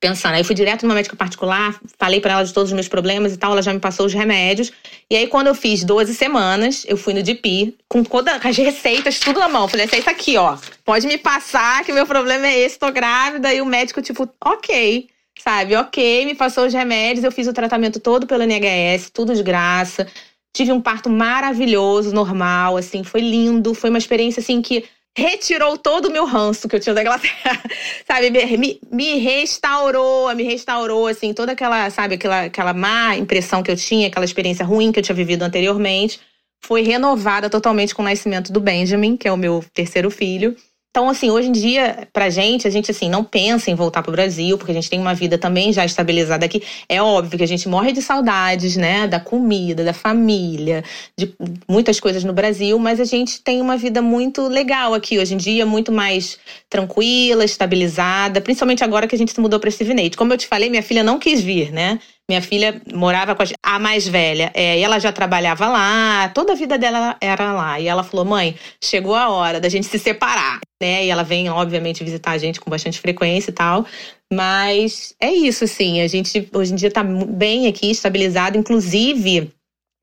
pensando. 0.00 0.34
Aí 0.34 0.40
eu 0.40 0.44
fui 0.44 0.54
direto 0.54 0.82
numa 0.82 0.94
médica 0.94 1.16
particular, 1.16 1.78
falei 1.98 2.20
para 2.20 2.34
ela 2.34 2.44
de 2.44 2.52
todos 2.52 2.70
os 2.70 2.74
meus 2.74 2.88
problemas 2.88 3.32
e 3.32 3.36
tal, 3.36 3.52
ela 3.52 3.62
já 3.62 3.72
me 3.72 3.80
passou 3.80 4.06
os 4.06 4.12
remédios. 4.12 4.72
E 5.10 5.16
aí, 5.16 5.26
quando 5.26 5.46
eu 5.48 5.54
fiz 5.54 5.84
12 5.84 6.14
semanas, 6.14 6.84
eu 6.86 6.96
fui 6.96 7.14
no 7.14 7.22
DP, 7.22 7.74
com 7.88 8.02
todas 8.02 8.44
as 8.44 8.56
receitas, 8.56 9.18
tudo 9.18 9.40
na 9.40 9.48
mão. 9.48 9.68
Falei, 9.68 9.86
receita 9.86 10.10
aqui, 10.10 10.36
ó. 10.36 10.58
Pode 10.84 11.06
me 11.06 11.18
passar, 11.18 11.84
que 11.84 11.92
meu 11.92 12.06
problema 12.06 12.46
é 12.46 12.58
esse, 12.58 12.78
tô 12.78 12.90
grávida. 12.92 13.52
E 13.52 13.60
o 13.60 13.66
médico, 13.66 14.02
tipo, 14.02 14.28
ok, 14.44 15.08
sabe, 15.38 15.76
ok, 15.76 16.26
me 16.26 16.34
passou 16.34 16.66
os 16.66 16.72
remédios, 16.72 17.24
eu 17.24 17.32
fiz 17.32 17.46
o 17.46 17.52
tratamento 17.52 18.00
todo 18.00 18.26
pelo 18.26 18.42
NHS, 18.42 19.10
tudo 19.10 19.34
de 19.34 19.42
graça. 19.42 20.06
Tive 20.52 20.72
um 20.72 20.80
parto 20.80 21.10
maravilhoso, 21.10 22.14
normal, 22.14 22.76
assim, 22.76 23.04
foi 23.04 23.20
lindo. 23.20 23.74
Foi 23.74 23.90
uma 23.90 23.98
experiência, 23.98 24.40
assim, 24.40 24.62
que 24.62 24.84
retirou 25.16 25.78
todo 25.78 26.06
o 26.06 26.12
meu 26.12 26.26
ranço 26.26 26.68
que 26.68 26.76
eu 26.76 26.80
tinha 26.80 26.94
da 26.94 27.00
Inglaterra, 27.00 27.62
sabe? 28.06 28.30
Me, 28.58 28.78
me, 28.92 29.18
restaurou, 29.18 30.32
me 30.34 30.42
restaurou, 30.42 31.06
assim, 31.06 31.32
toda 31.32 31.52
aquela, 31.52 31.88
sabe, 31.88 32.16
aquela, 32.16 32.42
aquela 32.42 32.74
má 32.74 33.16
impressão 33.16 33.62
que 33.62 33.70
eu 33.70 33.76
tinha, 33.76 34.08
aquela 34.08 34.26
experiência 34.26 34.64
ruim 34.64 34.92
que 34.92 34.98
eu 34.98 35.02
tinha 35.02 35.16
vivido 35.16 35.42
anteriormente, 35.42 36.20
foi 36.62 36.82
renovada 36.82 37.48
totalmente 37.48 37.94
com 37.94 38.02
o 38.02 38.04
nascimento 38.04 38.52
do 38.52 38.60
Benjamin, 38.60 39.16
que 39.16 39.26
é 39.26 39.32
o 39.32 39.36
meu 39.36 39.64
terceiro 39.72 40.10
filho. 40.10 40.54
Então, 40.96 41.10
assim, 41.10 41.30
hoje 41.30 41.48
em 41.48 41.52
dia, 41.52 42.08
pra 42.10 42.30
gente, 42.30 42.66
a 42.66 42.70
gente, 42.70 42.90
assim, 42.90 43.10
não 43.10 43.22
pensa 43.22 43.70
em 43.70 43.74
voltar 43.74 44.02
pro 44.02 44.10
Brasil, 44.10 44.56
porque 44.56 44.72
a 44.72 44.74
gente 44.74 44.88
tem 44.88 44.98
uma 44.98 45.12
vida 45.12 45.36
também 45.36 45.70
já 45.70 45.84
estabilizada 45.84 46.46
aqui. 46.46 46.62
É 46.88 47.02
óbvio 47.02 47.36
que 47.36 47.44
a 47.44 47.46
gente 47.46 47.68
morre 47.68 47.92
de 47.92 48.00
saudades, 48.00 48.78
né, 48.78 49.06
da 49.06 49.20
comida, 49.20 49.84
da 49.84 49.92
família, 49.92 50.82
de 51.14 51.34
muitas 51.68 52.00
coisas 52.00 52.24
no 52.24 52.32
Brasil, 52.32 52.78
mas 52.78 52.98
a 52.98 53.04
gente 53.04 53.42
tem 53.42 53.60
uma 53.60 53.76
vida 53.76 54.00
muito 54.00 54.48
legal 54.48 54.94
aqui 54.94 55.18
hoje 55.18 55.34
em 55.34 55.36
dia, 55.36 55.66
muito 55.66 55.92
mais 55.92 56.38
tranquila, 56.70 57.44
estabilizada, 57.44 58.40
principalmente 58.40 58.82
agora 58.82 59.06
que 59.06 59.14
a 59.14 59.18
gente 59.18 59.32
se 59.32 59.40
mudou 59.40 59.60
pra 59.60 59.70
Stevenage. 59.70 60.12
Como 60.12 60.32
eu 60.32 60.38
te 60.38 60.46
falei, 60.46 60.70
minha 60.70 60.82
filha 60.82 61.04
não 61.04 61.18
quis 61.18 61.42
vir, 61.42 61.72
né? 61.72 62.00
Minha 62.28 62.42
filha 62.42 62.82
morava 62.92 63.36
com 63.36 63.44
a, 63.44 63.46
a 63.62 63.78
mais 63.78 64.08
velha, 64.08 64.50
é, 64.52 64.80
e 64.80 64.82
ela 64.82 64.98
já 64.98 65.12
trabalhava 65.12 65.68
lá, 65.68 66.28
toda 66.30 66.54
a 66.54 66.56
vida 66.56 66.76
dela 66.76 67.16
era 67.20 67.52
lá. 67.52 67.78
E 67.78 67.86
ela 67.86 68.02
falou: 68.02 68.24
mãe, 68.24 68.56
chegou 68.82 69.14
a 69.14 69.28
hora 69.30 69.60
da 69.60 69.68
gente 69.68 69.86
se 69.86 69.96
separar, 69.96 70.58
né? 70.82 71.06
E 71.06 71.10
ela 71.10 71.22
vem, 71.22 71.48
obviamente, 71.48 72.02
visitar 72.02 72.32
a 72.32 72.38
gente 72.38 72.60
com 72.60 72.68
bastante 72.68 72.98
frequência 72.98 73.50
e 73.50 73.54
tal. 73.54 73.86
Mas 74.32 75.14
é 75.20 75.30
isso, 75.30 75.62
assim, 75.62 76.00
a 76.00 76.08
gente 76.08 76.48
hoje 76.52 76.72
em 76.72 76.76
dia 76.76 76.90
tá 76.90 77.04
bem 77.04 77.68
aqui, 77.68 77.92
estabilizado, 77.92 78.58
inclusive. 78.58 79.52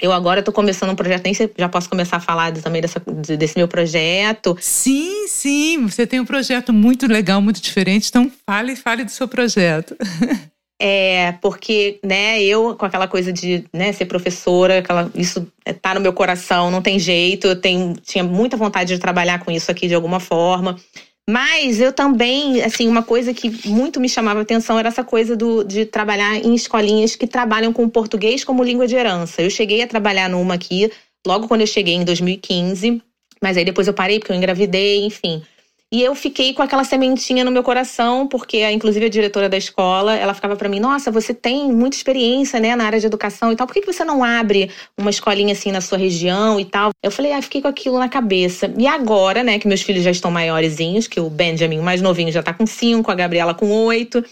Eu 0.02 0.14
agora 0.14 0.40
estou 0.40 0.54
começando 0.54 0.92
um 0.92 0.96
projeto, 0.96 1.26
nem 1.26 1.34
sei, 1.34 1.52
já 1.58 1.70
posso 1.70 1.90
começar 1.90 2.18
a 2.18 2.22
falar 2.22 2.54
também 2.54 2.82
dessa, 2.82 3.02
desse 3.38 3.58
meu 3.58 3.68
projeto. 3.68 4.58
Sim, 4.60 5.28
sim, 5.28 5.86
você 5.86 6.08
tem 6.08 6.20
um 6.22 6.26
projeto 6.26 6.74
muito 6.74 7.06
legal, 7.06 7.42
muito 7.42 7.62
diferente, 7.62 8.08
então 8.08 8.32
fale, 8.46 8.76
fale 8.76 9.04
do 9.04 9.12
seu 9.12 9.28
projeto. 9.28 9.96
É, 10.82 11.34
porque, 11.34 12.00
né, 12.04 12.42
eu 12.44 12.76
com 12.76 12.86
aquela 12.86 13.08
coisa 13.08 13.32
de 13.32 13.64
né, 13.72 13.94
ser 13.94 14.06
professora, 14.06 14.80
aquela, 14.80 15.10
isso 15.16 15.48
tá 15.82 15.94
no 15.94 16.02
meu 16.02 16.12
coração, 16.12 16.70
não 16.70 16.82
tem 16.82 17.00
jeito, 17.00 17.48
eu 17.48 17.56
tenho, 17.56 17.94
tinha 18.02 18.24
muita 18.24 18.58
vontade 18.58 18.94
de 18.94 19.00
trabalhar 19.00 19.44
com 19.46 19.52
isso 19.52 19.72
aqui 19.72 19.88
de 19.88 19.96
alguma 19.96 20.20
forma. 20.20 20.78
Mas 21.30 21.80
eu 21.80 21.94
também, 21.94 22.62
assim, 22.62 22.88
uma 22.88 23.02
coisa 23.02 23.34
que 23.34 23.50
muito 23.68 24.00
me 24.00 24.10
chamava 24.10 24.42
atenção 24.42 24.78
era 24.78 24.90
essa 24.90 25.06
coisa 25.06 25.38
do, 25.38 25.64
de 25.64 25.86
trabalhar 25.86 26.36
em 26.36 26.54
escolinhas 26.54 27.16
que 27.16 27.26
trabalham 27.26 27.72
com 27.72 27.88
português 27.88 28.44
como 28.44 28.64
língua 28.64 28.86
de 28.86 28.96
herança. 28.96 29.42
Eu 29.42 29.50
cheguei 29.50 29.82
a 29.82 29.88
trabalhar 29.88 30.30
numa 30.30 30.56
aqui, 30.56 30.92
logo 31.26 31.48
quando 31.48 31.62
eu 31.62 31.68
cheguei 31.68 31.94
em 31.94 32.04
2015, 32.04 33.02
mas 33.42 33.56
aí 33.56 33.64
depois 33.64 33.88
eu 33.88 33.94
parei 33.94 34.20
porque 34.20 34.34
eu 34.34 34.36
engravidei, 34.36 35.06
enfim. 35.06 35.42
E 35.94 36.02
eu 36.02 36.16
fiquei 36.16 36.56
com 36.56 36.64
aquela 36.64 36.84
sementinha 36.84 37.46
no 37.46 37.52
meu 37.52 37.62
coração, 37.62 38.28
porque 38.28 38.68
inclusive 38.72 39.06
a 39.06 39.10
diretora 39.10 39.48
da 39.48 39.56
escola, 39.56 40.16
ela 40.16 40.34
ficava 40.34 40.56
para 40.56 40.68
mim: 40.68 40.80
"Nossa, 40.80 41.12
você 41.12 41.36
tem 41.36 41.72
muita 41.72 41.96
experiência, 41.96 42.60
né, 42.60 42.76
na 42.76 42.84
área 42.86 43.00
de 43.00 43.06
educação 43.06 43.52
e 43.52 43.56
tal. 43.56 43.68
Por 43.68 43.76
que 43.76 43.86
você 43.86 44.04
não 44.04 44.24
abre 44.24 44.72
uma 45.00 45.12
escolinha 45.12 45.52
assim 45.54 45.72
na 45.72 45.82
sua 45.82 46.00
região 46.00 46.60
e 46.60 46.66
tal?" 46.66 46.90
Eu 47.04 47.12
falei: 47.12 47.32
"Ah, 47.32 47.44
fiquei 47.44 47.62
com 47.62 47.68
aquilo 47.68 48.00
na 48.00 48.10
cabeça". 48.10 48.74
E 48.76 48.88
agora, 48.88 49.44
né, 49.44 49.60
que 49.60 49.68
meus 49.68 49.84
filhos 49.84 50.04
já 50.04 50.10
estão 50.10 50.32
maiorzinhos, 50.32 51.06
que 51.08 51.20
o 51.20 51.30
Benjamin, 51.30 51.78
mais 51.78 52.02
novinho, 52.02 52.32
já 52.32 52.42
tá 52.42 52.56
com 52.56 52.66
cinco, 52.66 53.12
a 53.12 53.16
Gabriela 53.16 53.54
com 53.54 53.70
oito, 53.86 54.26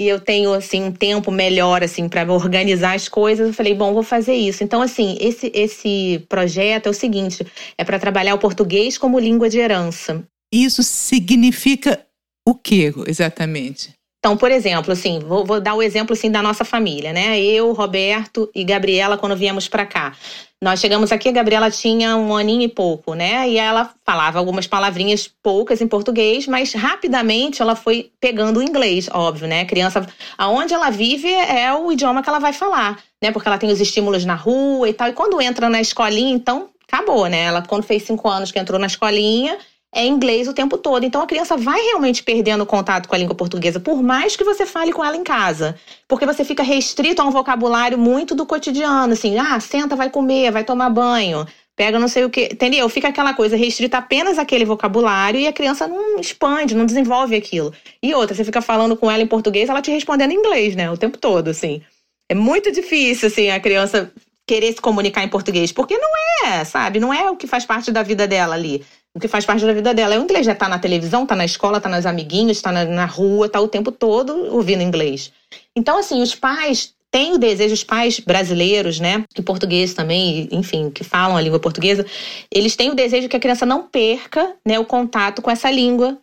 e 0.00 0.06
eu 0.06 0.20
tenho 0.20 0.52
assim 0.54 0.84
um 0.84 0.92
tempo 0.92 1.32
melhor 1.32 1.82
assim 1.82 2.08
para 2.08 2.32
organizar 2.32 2.94
as 2.94 3.08
coisas, 3.08 3.48
eu 3.48 3.52
falei, 3.54 3.74
bom, 3.74 3.92
vou 3.92 4.04
fazer 4.04 4.34
isso. 4.34 4.62
Então 4.62 4.80
assim, 4.80 5.16
esse 5.20 5.50
esse 5.52 6.24
projeto 6.28 6.86
é 6.86 6.90
o 6.90 6.94
seguinte, 6.94 7.44
é 7.76 7.82
para 7.82 7.98
trabalhar 7.98 8.34
o 8.36 8.38
português 8.38 8.96
como 8.96 9.18
língua 9.18 9.48
de 9.48 9.58
herança. 9.58 10.24
Isso 10.52 10.82
significa 10.82 12.04
o 12.46 12.54
que 12.54 12.92
exatamente? 13.06 13.92
Então, 14.18 14.36
por 14.36 14.50
exemplo, 14.50 14.92
assim, 14.92 15.20
vou, 15.20 15.44
vou, 15.44 15.60
dar 15.60 15.74
o 15.74 15.82
exemplo 15.82 16.12
assim 16.12 16.30
da 16.30 16.42
nossa 16.42 16.64
família, 16.64 17.12
né? 17.12 17.40
Eu, 17.40 17.72
Roberto 17.72 18.50
e 18.54 18.64
Gabriela 18.64 19.16
quando 19.16 19.36
viemos 19.36 19.68
para 19.68 19.86
cá. 19.86 20.12
Nós 20.60 20.80
chegamos 20.80 21.12
aqui, 21.12 21.28
a 21.28 21.32
Gabriela 21.32 21.70
tinha 21.70 22.16
um 22.16 22.34
aninho 22.34 22.62
e 22.62 22.68
pouco, 22.68 23.14
né? 23.14 23.48
E 23.48 23.56
ela 23.58 23.94
falava 24.04 24.40
algumas 24.40 24.66
palavrinhas 24.66 25.30
poucas 25.40 25.80
em 25.80 25.86
português, 25.86 26.48
mas 26.48 26.72
rapidamente 26.72 27.62
ela 27.62 27.76
foi 27.76 28.10
pegando 28.20 28.58
o 28.58 28.62
inglês, 28.62 29.08
óbvio, 29.12 29.46
né? 29.46 29.60
A 29.60 29.66
criança, 29.66 30.04
aonde 30.36 30.74
ela 30.74 30.90
vive 30.90 31.32
é 31.32 31.72
o 31.72 31.92
idioma 31.92 32.20
que 32.20 32.28
ela 32.28 32.40
vai 32.40 32.52
falar, 32.52 33.00
né? 33.22 33.30
Porque 33.30 33.46
ela 33.46 33.56
tem 33.56 33.70
os 33.70 33.80
estímulos 33.80 34.24
na 34.24 34.34
rua 34.34 34.88
e 34.88 34.92
tal. 34.92 35.08
E 35.08 35.12
quando 35.12 35.40
entra 35.40 35.70
na 35.70 35.80
escolinha, 35.80 36.34
então 36.34 36.70
acabou, 36.90 37.28
né? 37.28 37.44
Ela 37.44 37.62
quando 37.62 37.84
fez 37.84 38.02
cinco 38.02 38.28
anos 38.28 38.50
que 38.50 38.58
entrou 38.58 38.80
na 38.80 38.88
escolinha, 38.88 39.56
é 39.94 40.06
inglês 40.06 40.46
o 40.48 40.52
tempo 40.52 40.76
todo. 40.76 41.04
Então 41.04 41.22
a 41.22 41.26
criança 41.26 41.56
vai 41.56 41.80
realmente 41.80 42.22
perdendo 42.22 42.66
contato 42.66 43.08
com 43.08 43.14
a 43.14 43.18
língua 43.18 43.34
portuguesa, 43.34 43.80
por 43.80 44.02
mais 44.02 44.36
que 44.36 44.44
você 44.44 44.66
fale 44.66 44.92
com 44.92 45.04
ela 45.04 45.16
em 45.16 45.24
casa. 45.24 45.78
Porque 46.06 46.26
você 46.26 46.44
fica 46.44 46.62
restrito 46.62 47.22
a 47.22 47.24
um 47.24 47.30
vocabulário 47.30 47.98
muito 47.98 48.34
do 48.34 48.46
cotidiano, 48.46 49.12
assim, 49.12 49.38
ah, 49.38 49.58
senta, 49.60 49.96
vai 49.96 50.10
comer, 50.10 50.50
vai 50.52 50.64
tomar 50.64 50.90
banho, 50.90 51.46
pega 51.74 51.98
não 51.98 52.08
sei 52.08 52.24
o 52.24 52.30
que, 52.30 52.50
entendeu? 52.52 52.88
Fica 52.88 53.08
aquela 53.08 53.32
coisa 53.34 53.56
restrita 53.56 53.98
apenas 53.98 54.38
àquele 54.38 54.64
vocabulário 54.64 55.40
e 55.40 55.46
a 55.46 55.52
criança 55.52 55.86
não 55.88 56.18
expande, 56.18 56.74
não 56.74 56.86
desenvolve 56.86 57.34
aquilo. 57.36 57.72
E 58.02 58.14
outra, 58.14 58.34
você 58.34 58.44
fica 58.44 58.60
falando 58.60 58.96
com 58.96 59.10
ela 59.10 59.22
em 59.22 59.26
português, 59.26 59.68
ela 59.68 59.82
te 59.82 59.90
respondendo 59.90 60.32
em 60.32 60.36
inglês, 60.36 60.76
né, 60.76 60.90
o 60.90 60.96
tempo 60.96 61.16
todo, 61.18 61.48
assim. 61.48 61.82
É 62.30 62.34
muito 62.34 62.70
difícil, 62.70 63.28
assim, 63.28 63.50
a 63.50 63.58
criança 63.58 64.12
querer 64.46 64.72
se 64.72 64.80
comunicar 64.80 65.22
em 65.22 65.28
português, 65.28 65.72
porque 65.72 65.96
não 65.96 66.08
é, 66.46 66.64
sabe? 66.64 66.98
Não 66.98 67.12
é 67.12 67.30
o 67.30 67.36
que 67.36 67.46
faz 67.46 67.66
parte 67.66 67.92
da 67.92 68.02
vida 68.02 68.26
dela 68.26 68.54
ali 68.54 68.84
o 69.18 69.20
que 69.20 69.26
faz 69.26 69.44
parte 69.44 69.66
da 69.66 69.72
vida 69.72 69.92
dela 69.92 70.14
é 70.14 70.18
o 70.18 70.22
inglês. 70.22 70.46
Já 70.46 70.54
tá 70.54 70.68
na 70.68 70.78
televisão, 70.78 71.26
tá 71.26 71.34
na 71.34 71.44
escola, 71.44 71.80
tá 71.80 71.88
nas 71.88 72.06
amiguinhos, 72.06 72.62
tá 72.62 72.70
na, 72.70 72.84
na 72.84 73.04
rua, 73.04 73.48
tá 73.48 73.60
o 73.60 73.66
tempo 73.66 73.90
todo 73.90 74.54
ouvindo 74.54 74.80
inglês. 74.80 75.32
Então, 75.74 75.98
assim, 75.98 76.22
os 76.22 76.36
pais 76.36 76.94
têm 77.10 77.34
o 77.34 77.38
desejo, 77.38 77.74
os 77.74 77.82
pais 77.82 78.20
brasileiros, 78.20 79.00
né, 79.00 79.24
e 79.36 79.42
portugueses 79.42 79.94
também, 79.94 80.48
enfim, 80.52 80.90
que 80.90 81.02
falam 81.02 81.36
a 81.36 81.40
língua 81.40 81.58
portuguesa, 81.58 82.06
eles 82.52 82.76
têm 82.76 82.90
o 82.90 82.94
desejo 82.94 83.28
que 83.28 83.36
a 83.36 83.40
criança 83.40 83.66
não 83.66 83.82
perca, 83.82 84.54
né, 84.64 84.78
o 84.78 84.84
contato 84.84 85.40
com 85.42 85.50
essa 85.50 85.70
língua 85.70 86.18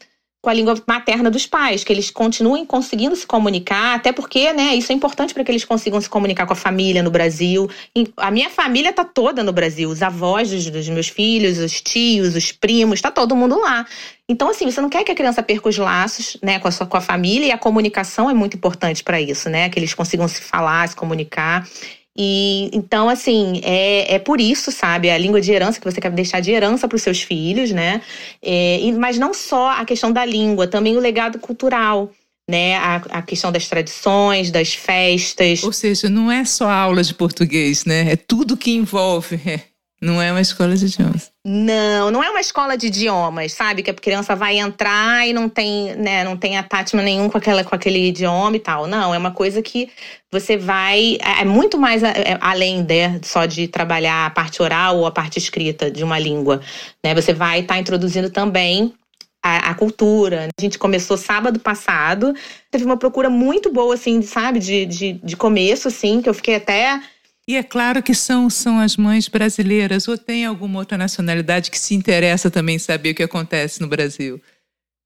com 0.46 0.50
a 0.52 0.54
língua 0.54 0.76
materna 0.86 1.32
dos 1.32 1.48
pais, 1.48 1.84
que 1.84 1.92
eles 1.92 2.12
continuem 2.12 2.64
conseguindo 2.68 3.16
se 3.16 3.26
comunicar, 3.26 3.96
até 3.96 4.12
porque, 4.12 4.54
né, 4.54 4.76
isso 4.76 4.92
é 4.92 4.96
importante 4.96 5.34
para 5.34 5.44
que 5.44 5.52
eles 5.52 5.66
consigam 5.66 6.00
se 6.00 6.08
comunicar 6.08 6.46
com 6.46 6.54
a 6.54 6.56
família 6.56 7.02
no 7.02 7.10
Brasil. 7.10 7.68
A 8.16 8.30
minha 8.30 8.48
família 8.52 8.94
tá 8.94 9.04
toda 9.04 9.44
no 9.44 9.52
Brasil, 9.52 9.90
os 9.90 10.04
avós 10.04 10.52
dos, 10.52 10.70
dos 10.70 10.88
meus 10.88 11.08
filhos, 11.08 11.58
os 11.58 11.82
tios, 11.82 12.36
os 12.36 12.52
primos, 12.52 13.02
tá 13.02 13.10
todo 13.10 13.36
mundo 13.36 13.60
lá. 13.60 13.88
Então, 14.30 14.48
assim, 14.48 14.70
você 14.70 14.80
não 14.80 14.90
quer 14.90 15.04
que 15.04 15.12
a 15.12 15.16
criança 15.16 15.42
perca 15.42 15.68
os 15.68 15.78
laços, 15.80 16.38
né, 16.44 16.60
com 16.60 16.68
a 16.68 16.72
sua 16.72 16.86
com 16.86 16.98
a 16.98 17.02
família, 17.02 17.48
e 17.48 17.52
a 17.52 17.58
comunicação 17.58 18.30
é 18.30 18.34
muito 18.36 18.56
importante 18.56 19.04
para 19.04 19.20
isso, 19.20 19.50
né, 19.50 19.68
que 19.70 19.80
eles 19.80 19.96
consigam 19.96 20.28
se 20.28 20.42
falar, 20.42 20.88
se 20.88 20.96
comunicar. 20.96 21.68
E 22.18 22.70
então, 22.74 23.10
assim, 23.10 23.60
é, 23.64 24.16
é 24.16 24.20
por 24.20 24.40
isso, 24.40 24.72
sabe? 24.72 25.10
A 25.10 25.18
língua 25.18 25.42
de 25.42 25.52
herança 25.52 25.80
que 25.80 25.92
você 25.92 26.00
quer 26.00 26.12
deixar 26.12 26.40
de 26.40 26.52
herança 26.52 26.88
para 26.88 26.96
os 26.96 27.02
seus 27.02 27.22
filhos, 27.22 27.72
né? 27.72 28.02
É, 28.42 28.80
mas 28.98 29.18
não 29.20 29.34
só 29.34 29.72
a 29.72 29.84
questão 29.84 30.12
da 30.12 30.24
língua, 30.24 30.68
também 30.68 30.96
o 30.96 31.00
legado 31.00 31.40
cultural. 31.40 32.12
Né, 32.48 32.76
a, 32.76 32.98
a 32.98 33.22
questão 33.24 33.52
das 33.52 33.68
tradições, 33.68 34.52
das 34.52 34.76
festas. 34.76 35.64
Ou 35.64 35.74
seja, 35.74 36.08
não 36.12 36.32
é 36.32 36.46
só 36.46 36.70
aula 36.70 37.02
de 37.02 37.12
português, 37.12 37.86
né? 37.86 38.12
É 38.12 38.16
tudo 38.16 38.56
que 38.56 38.70
envolve. 38.70 39.42
É. 39.48 39.62
Não 40.00 40.22
é 40.22 40.32
uma 40.32 40.42
escola 40.42 40.76
de 40.76 40.86
idiomas. 40.86 41.32
Não, 41.48 42.10
não 42.10 42.24
é 42.24 42.30
uma 42.32 42.40
escola 42.40 42.76
de 42.76 42.88
idiomas, 42.88 43.54
sabe? 43.54 43.84
Que 43.84 43.92
a 43.92 43.94
criança 43.94 44.36
vai 44.36 44.58
entrar 44.58 45.28
e 45.28 45.32
não 45.32 45.48
tem, 45.48 45.94
né, 45.96 46.24
não 46.24 46.36
tem 46.36 46.58
attachment 46.58 47.04
nenhum 47.04 47.30
com, 47.30 47.38
aquela, 47.38 47.64
com 47.64 47.76
aquele 47.76 48.08
idioma 48.08 48.56
e 48.56 48.60
tal. 48.60 48.88
Não, 48.88 49.14
é 49.14 49.18
uma 49.20 49.30
coisa 49.30 49.62
que 49.62 49.92
você 50.32 50.58
vai. 50.58 51.20
É, 51.22 51.42
é 51.42 51.46
muito 51.46 51.78
mais 51.78 52.02
é, 52.02 52.36
além 52.42 52.82
de, 52.84 53.08
né, 53.08 53.20
só 53.24 53.46
de 53.46 53.68
trabalhar 53.68 54.26
a 54.26 54.30
parte 54.32 54.60
oral 54.60 54.98
ou 54.98 55.06
a 55.06 55.12
parte 55.12 55.38
escrita 55.38 55.92
de 55.92 56.04
uma 56.04 56.18
língua. 56.18 56.62
Né? 57.04 57.14
Você 57.14 57.32
vai 57.32 57.60
estar 57.60 57.76
tá 57.76 57.80
introduzindo 57.80 58.32
também 58.32 58.92
a, 59.44 59.70
a, 59.70 59.76
cultura. 59.76 60.50
A 60.58 60.62
gente 60.62 60.80
começou 60.80 61.16
sábado 61.16 61.60
passado, 61.60 62.34
teve 62.72 62.84
uma 62.84 62.98
procura 62.98 63.30
muito 63.30 63.72
boa, 63.72 63.94
assim, 63.94 64.20
sabe, 64.24 64.58
de, 64.58 64.88
de, 64.88 65.14
de 65.14 65.38
começo, 65.38 65.90
assim, 65.90 66.24
que 66.24 66.28
eu 66.28 66.34
fiquei 66.34 66.56
até 66.56 67.00
e 67.48 67.56
é 67.56 67.64
claro 67.64 68.02
que 68.02 68.16
são, 68.16 68.50
são 68.50 68.80
as 68.80 68.98
mães 68.98 69.28
brasileiras, 69.28 70.08
ou 70.08 70.18
tem 70.18 70.46
alguma 70.46 70.80
outra 70.80 70.98
nacionalidade 70.98 71.70
que 71.70 71.78
se 71.78 71.94
interessa 71.94 72.50
também 72.50 72.78
em 72.78 72.80
saber 72.80 73.12
o 73.12 73.16
que 73.16 73.24
acontece 73.24 73.82
no 73.82 73.88
Brasil? 73.88 74.42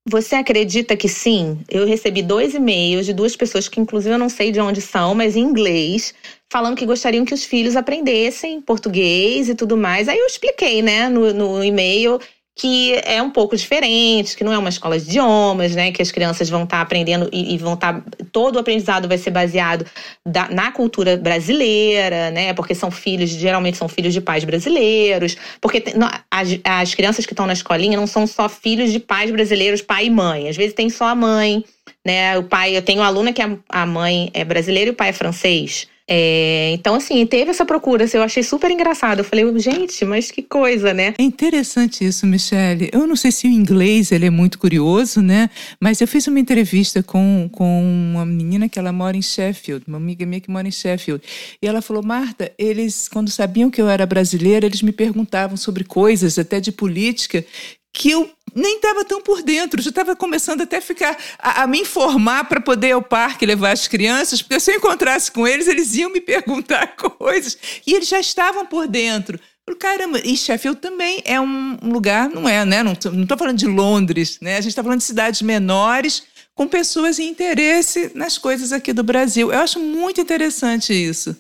Você 0.08 0.36
acredita 0.36 0.96
que 0.96 1.10
sim? 1.10 1.60
Eu 1.70 1.86
recebi 1.86 2.24
dois 2.24 2.56
e-mails 2.56 3.06
de 3.06 3.14
duas 3.14 3.36
pessoas 3.36 3.68
que, 3.68 3.80
inclusive, 3.80 4.16
eu 4.16 4.18
não 4.18 4.30
sei 4.30 4.52
de 4.52 4.60
onde 4.60 4.82
são, 4.82 5.14
mas 5.14 5.36
em 5.36 5.42
inglês, 5.42 6.14
falando 6.50 6.78
que 6.78 6.86
gostariam 6.86 7.26
que 7.26 7.34
os 7.34 7.44
filhos 7.44 7.76
aprendessem 7.76 8.62
português 8.62 9.50
e 9.50 9.56
tudo 9.56 9.76
mais. 9.76 10.08
Aí 10.08 10.18
eu 10.18 10.26
expliquei, 10.26 10.82
né, 10.82 11.10
no, 11.10 11.34
no 11.34 11.64
e-mail 11.64 12.20
que 12.60 13.00
é 13.06 13.22
um 13.22 13.30
pouco 13.30 13.56
diferente, 13.56 14.36
que 14.36 14.44
não 14.44 14.52
é 14.52 14.58
uma 14.58 14.68
escola 14.68 15.00
de 15.00 15.06
idiomas, 15.06 15.74
né? 15.74 15.94
Que 15.94 16.02
as 16.02 16.12
crianças 16.12 16.50
vão 16.50 16.66
estar 16.66 16.76
tá 16.76 16.82
aprendendo 16.82 17.30
e, 17.32 17.56
e, 17.56 17.58
vão 17.58 17.76
estar. 17.76 18.02
Tá, 18.02 18.04
todo 18.34 18.58
o 18.58 18.60
aprendizado 18.60 19.08
vai 19.08 19.18
ser 19.18 19.32
baseado 19.32 19.86
da, 20.26 20.50
na 20.50 20.70
cultura 20.70 21.16
brasileira, 21.16 22.30
né? 22.32 22.54
Porque 22.54 22.76
são 22.76 22.92
filhos, 22.92 23.30
geralmente 23.30 23.78
são 23.78 23.88
filhos 23.88 24.14
de 24.14 24.20
pais 24.20 24.44
brasileiros. 24.44 25.38
Porque 25.62 25.80
tem, 25.80 25.94
não, 25.94 26.10
as, 26.30 26.50
as 26.66 26.94
crianças 26.94 27.26
que 27.26 27.32
estão 27.32 27.48
na 27.48 27.54
escolinha 27.54 27.98
não 27.98 28.06
são 28.06 28.28
só 28.28 28.50
filhos 28.50 28.92
de 28.92 29.00
pais 29.00 29.32
brasileiros, 29.32 29.82
pai 29.82 30.08
e 30.08 30.10
mãe. 30.10 30.50
Às 30.50 30.58
vezes 30.58 30.74
tem 30.74 30.90
só 30.90 31.06
a 31.06 31.16
mãe, 31.16 31.64
né? 32.06 32.38
O 32.38 32.44
pai, 32.44 32.76
eu 32.76 32.82
tenho 32.82 33.00
uma 33.00 33.08
aluna 33.08 33.32
que 33.32 33.42
a, 33.42 33.56
a 33.70 33.86
mãe 33.86 34.30
é 34.34 34.44
brasileira 34.44 34.90
e 34.90 34.92
o 34.92 34.96
pai 34.96 35.10
é 35.10 35.14
francês. 35.14 35.88
É, 36.12 36.72
então, 36.74 36.96
assim, 36.96 37.24
teve 37.28 37.52
essa 37.52 37.64
procura, 37.64 38.06
assim, 38.06 38.18
eu 38.18 38.24
achei 38.24 38.42
super 38.42 38.72
engraçado. 38.72 39.20
Eu 39.20 39.24
falei, 39.24 39.46
gente, 39.60 40.04
mas 40.06 40.32
que 40.32 40.42
coisa, 40.42 40.92
né? 40.92 41.14
É 41.20 41.22
interessante 41.22 42.04
isso, 42.04 42.26
Michelle. 42.26 42.90
Eu 42.92 43.06
não 43.06 43.16
sei 43.16 43.32
se 43.32 43.46
o 43.46 43.50
inglês 43.52 44.12
ele 44.12 44.26
é 44.26 44.30
muito 44.32 44.58
curioso, 44.58 45.22
né? 45.22 45.52
Mas 45.80 46.02
eu 46.02 46.08
fiz 46.08 46.26
uma 46.26 46.40
entrevista 46.40 47.04
com, 47.04 47.48
com 47.52 47.84
uma 47.84 48.26
menina 48.26 48.68
que 48.68 48.80
ela 48.80 48.92
mora 48.92 49.16
em 49.16 49.22
Sheffield, 49.22 49.86
uma 49.88 49.98
amiga 49.98 50.26
minha 50.26 50.42
que 50.42 50.50
mora 50.50 50.68
em 50.68 50.72
Sheffield. 50.72 51.24
E 51.62 51.68
ela 51.68 51.80
falou, 51.80 52.02
Marta, 52.02 52.52
eles, 52.58 53.08
quando 53.08 53.30
sabiam 53.30 53.70
que 53.70 53.80
eu 53.80 53.88
era 53.88 54.04
brasileira, 54.08 54.66
eles 54.66 54.82
me 54.82 54.92
perguntavam 54.92 55.56
sobre 55.56 55.84
coisas, 55.84 56.40
até 56.40 56.60
de 56.60 56.72
política, 56.72 57.46
que 57.94 58.12
eu 58.12 58.30
nem 58.56 58.78
estava 58.78 59.06
tão 59.06 59.22
por 59.22 59.42
dentro, 59.42 59.82
já 59.82 59.90
estava 59.90 60.16
começando 60.16 60.62
até 60.62 60.78
a 60.78 60.82
ficar 60.82 61.18
a, 61.38 61.64
a 61.64 61.68
me 61.68 61.82
informar 61.82 62.46
para 62.46 62.60
poder 62.60 62.88
ir 62.88 62.92
ao 62.92 63.02
parque 63.02 63.46
levar 63.46 63.72
as 63.72 63.88
crianças, 63.88 64.42
porque 64.42 64.60
se 64.60 64.72
eu 64.72 64.78
encontrasse 64.78 65.32
com 65.32 65.48
eles, 65.48 65.68
eles 65.68 65.96
iam 65.96 66.12
me 66.12 66.22
perguntar 66.22 66.96
coisas 66.96 67.58
e 67.86 67.94
eles 67.94 68.08
já 68.08 68.20
estavam 68.20 68.66
por 68.66 68.88
dentro. 68.88 69.40
Caramba, 69.80 70.20
e 70.26 70.36
Sheffield 70.36 70.80
também 70.80 71.22
é 71.24 71.40
um 71.40 71.78
lugar, 71.84 72.28
não 72.28 72.50
é, 72.50 72.66
né? 72.66 72.82
Não 72.82 72.94
estou 72.94 73.38
falando 73.38 73.58
de 73.58 73.68
Londres, 73.68 74.40
né? 74.42 74.58
A 74.58 74.62
gente 74.62 74.72
está 74.72 74.82
falando 74.82 74.98
de 74.98 75.06
cidades 75.06 75.44
menores 75.44 76.24
com 76.56 76.68
pessoas 76.68 77.20
em 77.20 77.30
interesse 77.30 78.12
nas 78.16 78.36
coisas 78.36 78.74
aqui 78.74 78.92
do 78.92 79.04
Brasil. 79.04 79.52
Eu 79.52 79.60
acho 79.60 79.80
muito 79.80 80.20
interessante 80.20 80.92
isso. 80.92 81.38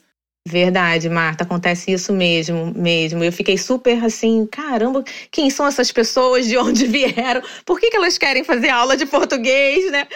Verdade, 0.49 1.09
Marta, 1.09 1.43
acontece 1.43 1.91
isso 1.91 2.11
mesmo, 2.11 2.73
mesmo. 2.75 3.23
Eu 3.23 3.31
fiquei 3.31 3.57
super 3.57 4.03
assim, 4.03 4.47
caramba, 4.51 5.03
quem 5.31 5.49
são 5.49 5.67
essas 5.67 5.91
pessoas, 5.91 6.47
de 6.47 6.57
onde 6.57 6.85
vieram, 6.87 7.41
por 7.65 7.79
que, 7.79 7.91
que 7.91 7.97
elas 7.97 8.17
querem 8.17 8.43
fazer 8.43 8.69
aula 8.69 8.97
de 8.97 9.05
português, 9.05 9.91
né? 9.91 10.07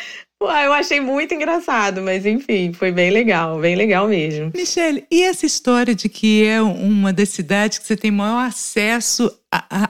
eu 0.42 0.74
achei 0.74 1.00
muito 1.00 1.34
engraçado, 1.34 2.02
mas 2.02 2.26
enfim, 2.26 2.74
foi 2.74 2.92
bem 2.92 3.12
legal, 3.12 3.60
bem 3.60 3.76
legal 3.76 4.10
mesmo. 4.10 4.52
Michelle, 4.54 5.06
e 5.10 5.24
essa 5.24 5.46
história 5.46 5.96
de 5.96 6.10
que 6.10 6.46
é 6.46 6.62
uma 6.62 7.14
das 7.14 7.30
cidades 7.30 7.78
que 7.78 7.88
você 7.88 7.96
tem 7.96 8.12
maior 8.12 8.46
acesso 8.46 9.32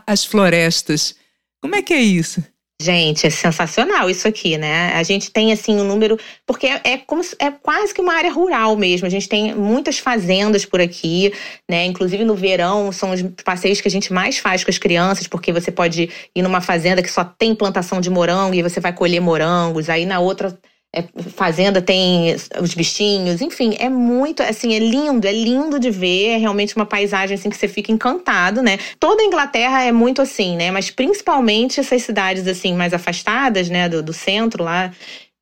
às 0.05 0.23
florestas? 0.23 1.15
Como 1.59 1.75
é 1.75 1.81
que 1.81 1.93
é 1.93 2.01
isso? 2.01 2.43
Gente, 2.83 3.25
é 3.25 3.29
sensacional 3.29 4.09
isso 4.09 4.27
aqui, 4.27 4.57
né? 4.57 4.91
A 4.93 5.03
gente 5.03 5.31
tem 5.31 5.53
assim 5.53 5.79
um 5.79 5.85
número, 5.85 6.19
porque 6.45 6.67
é, 6.67 6.81
é, 6.83 6.97
como 6.97 7.21
é 7.39 7.49
quase 7.49 7.93
que 7.93 8.01
uma 8.01 8.13
área 8.13 8.29
rural 8.29 8.75
mesmo. 8.75 9.07
A 9.07 9.09
gente 9.09 9.29
tem 9.29 9.55
muitas 9.55 9.99
fazendas 9.99 10.65
por 10.65 10.81
aqui, 10.81 11.31
né? 11.69 11.85
Inclusive 11.85 12.25
no 12.25 12.35
verão 12.35 12.91
são 12.91 13.11
os 13.11 13.21
passeios 13.45 13.79
que 13.79 13.87
a 13.87 13.91
gente 13.91 14.11
mais 14.11 14.37
faz 14.37 14.65
com 14.65 14.69
as 14.69 14.77
crianças, 14.77 15.27
porque 15.27 15.53
você 15.53 15.71
pode 15.71 16.09
ir 16.35 16.41
numa 16.41 16.59
fazenda 16.59 17.01
que 17.01 17.09
só 17.09 17.23
tem 17.23 17.55
plantação 17.55 18.01
de 18.01 18.09
morango 18.09 18.53
e 18.53 18.61
você 18.61 18.81
vai 18.81 18.91
colher 18.91 19.21
morangos. 19.21 19.89
Aí 19.89 20.05
na 20.05 20.19
outra 20.19 20.59
é, 20.95 21.03
fazenda 21.31 21.81
tem 21.81 22.35
os 22.61 22.75
bichinhos, 22.75 23.41
enfim, 23.41 23.75
é 23.79 23.89
muito, 23.89 24.43
assim, 24.43 24.75
é 24.75 24.79
lindo, 24.79 25.27
é 25.27 25.31
lindo 25.31 25.79
de 25.79 25.89
ver, 25.89 26.27
é 26.27 26.37
realmente 26.37 26.75
uma 26.75 26.85
paisagem, 26.85 27.33
assim, 27.33 27.49
que 27.49 27.57
você 27.57 27.67
fica 27.67 27.91
encantado, 27.91 28.61
né? 28.61 28.77
Toda 28.99 29.23
a 29.23 29.25
Inglaterra 29.25 29.83
é 29.83 29.91
muito 29.91 30.21
assim, 30.21 30.55
né? 30.55 30.69
Mas 30.69 30.91
principalmente 30.91 31.79
essas 31.79 32.03
cidades, 32.03 32.47
assim, 32.47 32.75
mais 32.75 32.93
afastadas, 32.93 33.69
né, 33.69 33.89
do, 33.89 34.03
do 34.03 34.13
centro 34.13 34.63
lá, 34.63 34.91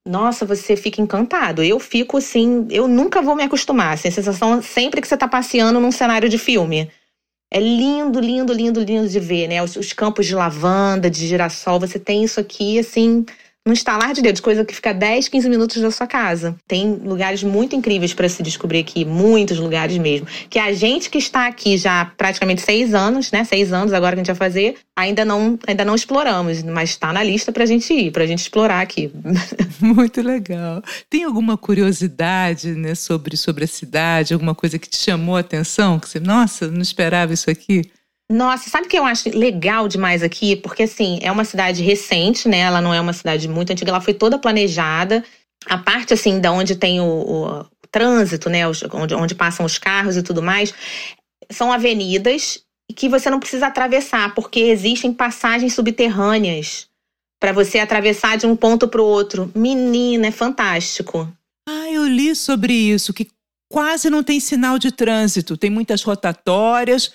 nossa, 0.08 0.46
você 0.46 0.78
fica 0.78 1.02
encantado. 1.02 1.62
Eu 1.62 1.80
fico, 1.82 2.18
assim, 2.18 2.66
eu 2.72 2.88
nunca 2.88 3.22
vou 3.22 3.36
me 3.36 3.44
acostumar, 3.44 3.96
assim, 3.96 4.08
a 4.08 4.12
sensação 4.12 4.62
sempre 4.62 5.02
que 5.02 5.08
você 5.08 5.18
tá 5.18 5.28
passeando 5.28 5.82
num 5.82 5.92
cenário 5.92 6.30
de 6.30 6.38
filme. 6.38 6.90
É 7.54 7.60
lindo, 7.60 8.22
lindo, 8.22 8.54
lindo, 8.54 8.82
lindo 8.82 9.10
de 9.10 9.20
ver, 9.20 9.50
né? 9.50 9.62
Os, 9.62 9.76
os 9.76 9.92
campos 9.92 10.26
de 10.26 10.34
lavanda, 10.34 11.10
de 11.10 11.28
girassol, 11.28 11.78
você 11.78 12.00
tem 12.00 12.24
isso 12.24 12.40
aqui, 12.40 12.80
assim 12.80 13.26
num 13.66 13.74
estalar 13.74 14.14
de 14.14 14.22
dedos, 14.22 14.42
coisa 14.42 14.66
que 14.66 14.74
fica 14.74 14.92
10, 14.92 15.28
15 15.28 15.50
minutos 15.50 15.82
da 15.82 15.92
sua 15.92 16.08
casa. 16.08 16.56
Tem 16.68 16.96
lugares 16.96 17.44
muito 17.44 17.76
incríveis 17.76 18.14
para 18.14 18.28
se 18.28 18.42
descobrir 18.42 18.80
aqui, 18.80 19.06
muitos 19.06 19.60
lugares 19.60 19.98
mesmo. 20.00 20.26
Que 20.50 20.58
a 20.58 20.74
gente 20.74 21.10
que 21.10 21.20
está 21.20 21.46
aqui 21.46 21.78
já 21.78 22.06
praticamente 22.18 22.62
seis 22.62 22.94
anos, 22.94 23.32
né? 23.32 23.44
Seis 23.44 23.72
anos 23.72 23.94
agora 23.94 24.16
que 24.16 24.22
a 24.22 24.24
gente 24.24 24.36
vai 24.36 24.50
fazer, 24.50 24.78
ainda 24.96 25.24
não, 25.24 25.60
ainda 25.68 25.86
não 25.86 25.94
exploramos, 25.94 26.64
mas 26.64 26.90
está 26.90 27.14
na 27.14 27.22
lista 27.22 27.52
para 27.52 27.64
a 27.64 27.68
gente 27.68 27.94
ir, 27.94 28.12
para 28.12 28.24
a 28.24 28.28
gente 28.28 28.40
explorar 28.40 28.82
aqui. 28.82 29.12
Muito 29.80 30.22
legal. 30.24 30.82
Tem 31.08 31.24
alguma 31.24 31.56
curiosidade 31.56 32.74
né, 32.74 32.96
sobre, 32.96 33.38
sobre 33.38 33.66
a 33.66 33.68
cidade, 33.68 34.34
alguma 34.34 34.56
coisa 34.56 34.80
que 34.80 34.90
te 34.90 34.98
chamou 34.98 35.38
a 35.38 35.42
atenção? 35.42 36.00
Que 36.00 36.10
você, 36.10 36.20
nossa, 36.20 36.68
não 36.68 36.82
esperava 36.82 37.32
isso 37.32 37.50
aqui? 37.50 37.84
Nossa, 38.32 38.70
sabe 38.70 38.88
o 38.88 38.90
que 38.90 38.98
eu 38.98 39.04
acho 39.04 39.30
legal 39.38 39.88
demais 39.88 40.24
aqui? 40.24 40.56
Porque, 40.56 40.84
assim, 40.84 41.20
é 41.22 41.32
uma 41.32 41.44
cidade 41.44 41.84
recente, 41.84 42.48
né? 42.48 42.60
Ela 42.60 42.82
não 42.82 42.94
é 42.94 43.02
uma 43.02 43.14
cidade 43.14 43.48
muito 43.48 43.72
antiga, 43.72 43.92
ela 43.92 44.02
foi 44.02 44.14
toda 44.14 44.40
planejada. 44.40 45.24
A 45.66 45.78
parte, 45.78 46.14
assim, 46.14 46.40
da 46.40 46.52
onde 46.52 46.76
tem 46.76 47.02
o, 47.02 47.06
o, 47.06 47.66
trânsito, 47.92 48.50
né? 48.50 48.62
Onde, 48.94 49.14
onde 49.14 49.36
passam 49.36 49.66
os 49.66 49.78
carros 49.78 50.16
e 50.16 50.24
tudo 50.24 50.42
mais, 50.42 50.74
são 51.50 51.72
avenidas 51.72 52.64
que 52.96 53.10
você 53.10 53.30
não 53.30 53.40
precisa 53.40 53.68
atravessar, 53.68 54.34
porque 54.34 54.60
existem 54.60 55.14
passagens 55.14 55.74
subterrâneas 55.74 56.88
para 57.40 57.52
você 57.52 57.80
atravessar 57.80 58.38
de 58.38 58.46
um 58.46 58.56
ponto 58.56 58.88
para 58.88 59.02
o 59.02 59.06
outro. 59.06 59.52
Menina, 59.54 60.28
é 60.28 60.32
fantástico. 60.32 61.32
Ah, 61.68 61.92
eu 61.92 62.08
li 62.08 62.36
sobre 62.36 62.74
isso, 62.74 63.14
que 63.14 63.28
quase 63.70 64.10
não 64.10 64.24
tem 64.24 64.40
sinal 64.40 64.78
de 64.78 64.92
trânsito, 64.92 65.58
tem 65.58 65.70
muitas 65.70 66.04
rotatórias 66.04 67.12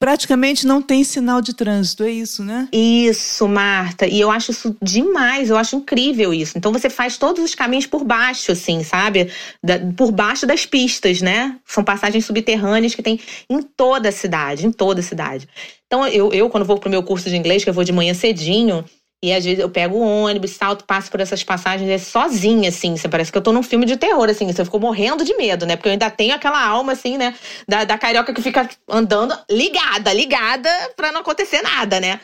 praticamente 0.00 0.66
não 0.66 0.80
tem 0.80 1.04
sinal 1.04 1.42
de 1.42 1.54
trânsito, 1.54 2.04
é 2.04 2.10
isso, 2.10 2.42
né? 2.42 2.68
Isso, 2.72 3.46
Marta. 3.46 4.06
E 4.06 4.18
eu 4.18 4.30
acho 4.30 4.50
isso 4.50 4.74
demais, 4.80 5.50
eu 5.50 5.58
acho 5.58 5.76
incrível 5.76 6.32
isso. 6.32 6.56
Então 6.56 6.72
você 6.72 6.88
faz 6.88 7.18
todos 7.18 7.44
os 7.44 7.54
caminhos 7.54 7.86
por 7.86 8.02
baixo, 8.02 8.50
assim, 8.50 8.82
sabe? 8.82 9.30
Da, 9.62 9.78
por 9.94 10.10
baixo 10.10 10.46
das 10.46 10.64
pistas, 10.64 11.20
né? 11.20 11.58
São 11.66 11.84
passagens 11.84 12.24
subterrâneas 12.24 12.94
que 12.94 13.02
tem 13.02 13.20
em 13.48 13.60
toda 13.60 14.08
a 14.08 14.12
cidade, 14.12 14.66
em 14.66 14.72
toda 14.72 15.00
a 15.00 15.04
cidade. 15.04 15.46
Então 15.86 16.06
eu, 16.06 16.32
eu 16.32 16.48
quando 16.48 16.64
vou 16.64 16.78
pro 16.78 16.88
meu 16.88 17.02
curso 17.02 17.28
de 17.28 17.36
inglês, 17.36 17.62
que 17.62 17.68
eu 17.68 17.74
vou 17.74 17.84
de 17.84 17.92
manhã 17.92 18.14
cedinho, 18.14 18.84
e 19.22 19.34
às 19.34 19.44
vezes 19.44 19.60
eu 19.60 19.68
pego 19.68 19.96
o 19.96 20.24
ônibus, 20.24 20.52
salto, 20.52 20.84
passo 20.84 21.10
por 21.10 21.20
essas 21.20 21.44
passagens 21.44 21.90
é 21.90 21.98
sozinha, 21.98 22.70
assim. 22.70 22.96
Você 22.96 23.06
parece 23.06 23.30
que 23.30 23.36
eu 23.36 23.42
tô 23.42 23.52
num 23.52 23.62
filme 23.62 23.84
de 23.84 23.98
terror, 23.98 24.30
assim. 24.30 24.50
Você 24.50 24.64
ficou 24.64 24.80
morrendo 24.80 25.22
de 25.24 25.36
medo, 25.36 25.66
né? 25.66 25.76
Porque 25.76 25.88
eu 25.88 25.92
ainda 25.92 26.08
tenho 26.08 26.34
aquela 26.34 26.64
alma, 26.64 26.92
assim, 26.92 27.18
né? 27.18 27.34
Da, 27.68 27.84
da 27.84 27.98
carioca 27.98 28.32
que 28.32 28.40
fica 28.40 28.66
andando 28.88 29.38
ligada, 29.50 30.10
ligada 30.14 30.70
pra 30.96 31.12
não 31.12 31.20
acontecer 31.20 31.60
nada, 31.60 32.00
né? 32.00 32.18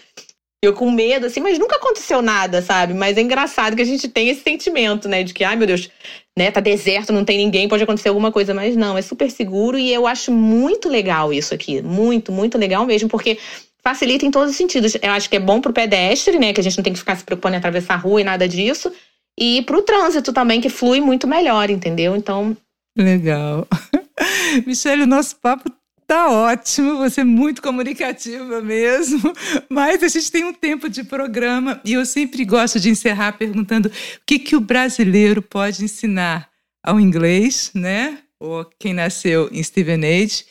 Eu 0.63 0.73
com 0.73 0.91
medo, 0.91 1.27
assim, 1.27 1.41
mas 1.41 1.59
nunca 1.59 1.77
aconteceu 1.77 2.23
nada, 2.23 2.63
sabe? 2.63 2.95
Mas 2.95 3.19
é 3.19 3.21
engraçado 3.21 3.77
que 3.77 3.83
a 3.83 3.87
gente 3.87 4.09
tem 4.09 4.31
esse 4.31 4.43
sentimento, 4.43 5.07
né? 5.07 5.23
De 5.23 5.35
que, 5.35 5.45
ai 5.45 5.55
meu 5.55 5.67
Deus, 5.67 5.91
né? 6.37 6.51
Tá 6.51 6.61
deserto, 6.61 7.13
não 7.13 7.27
tem 7.27 7.37
ninguém, 7.37 7.69
pode 7.69 7.83
acontecer 7.83 8.09
alguma 8.09 8.33
coisa. 8.33 8.55
Mas 8.55 8.75
não, 8.75 8.97
é 8.97 9.03
super 9.03 9.31
seguro 9.31 9.79
e 9.79 9.93
eu 9.93 10.07
acho 10.07 10.33
muito 10.33 10.89
legal 10.89 11.31
isso 11.31 11.53
aqui. 11.53 11.83
Muito, 11.83 12.33
muito 12.33 12.57
legal 12.57 12.87
mesmo, 12.87 13.07
porque 13.07 13.39
facilita 13.87 14.27
em 14.27 14.33
todos 14.33 14.51
os 14.51 14.57
sentidos. 14.57 14.97
Eu 15.01 15.13
acho 15.13 15.31
que 15.31 15.37
é 15.37 15.41
bom 15.41 15.61
para 15.61 15.71
o 15.71 15.75
pedestre, 15.75 16.41
né? 16.41 16.53
Que 16.53 16.61
a 16.61 16.63
gente 16.63 16.77
não 16.77 16.83
tem 16.83 16.93
que 16.93 16.99
ficar 16.99 17.15
se 17.15 17.23
preocupando 17.23 17.55
em 17.55 17.59
atravessar 17.59 17.95
a 17.95 17.99
rua 17.99 18.21
e 18.21 18.25
nada 18.25 18.49
disso. 18.49 18.93
E 19.39 19.63
para 19.63 19.79
o 19.79 19.83
trânsito 19.83 20.33
também, 20.33 20.61
que 20.61 20.69
flui 20.69 21.01
muito 21.01 21.29
melhor, 21.29 21.71
entendeu? 21.71 22.17
Então. 22.17 22.57
Legal. 22.99 23.69
Michelle, 24.67 25.03
o 25.03 25.07
nosso 25.07 25.37
papo 25.37 25.71
tá 26.05 26.29
ótimo, 26.29 26.97
você 26.97 27.21
é 27.21 27.25
muito 27.25 27.63
comunicativa 27.63 28.61
mesmo, 28.61 29.33
mas 29.69 30.03
a 30.03 30.09
gente 30.09 30.31
tem 30.33 30.45
um 30.45 30.53
tempo 30.53 30.89
de 30.89 31.05
programa 31.05 31.81
e 31.85 31.93
eu 31.93 32.07
sempre 32.07 32.45
gosto 32.45 32.81
de 32.81 32.91
encerrar 32.91 33.33
perguntando 33.33 33.89
o 33.89 33.93
que, 34.25 34.39
que 34.39 34.57
o 34.57 34.61
brasileiro 34.61 35.43
pode 35.43 35.85
ensinar 35.85 36.49
ao 36.83 36.99
inglês, 36.99 37.71
né? 37.75 38.19
Ou 38.41 38.65
quem 38.81 38.95
nasceu 38.95 39.49
em 39.53 39.63
Steven 39.63 40.05
Age, 40.05 40.45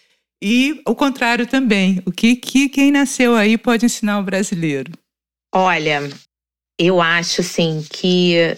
e 0.48 0.80
o 0.86 0.94
contrário 0.94 1.48
também. 1.48 2.04
O 2.06 2.12
que, 2.12 2.36
que 2.36 2.70
quem 2.70 2.92
nasceu 2.92 3.36
aí 3.36 3.58
pode 3.58 3.84
ensinar 3.84 4.20
o 4.20 4.24
brasileiro? 4.24 4.92
Olha, 5.52 6.08
eu 6.80 7.02
acho 7.02 7.42
assim 7.42 7.84
que 7.90 8.56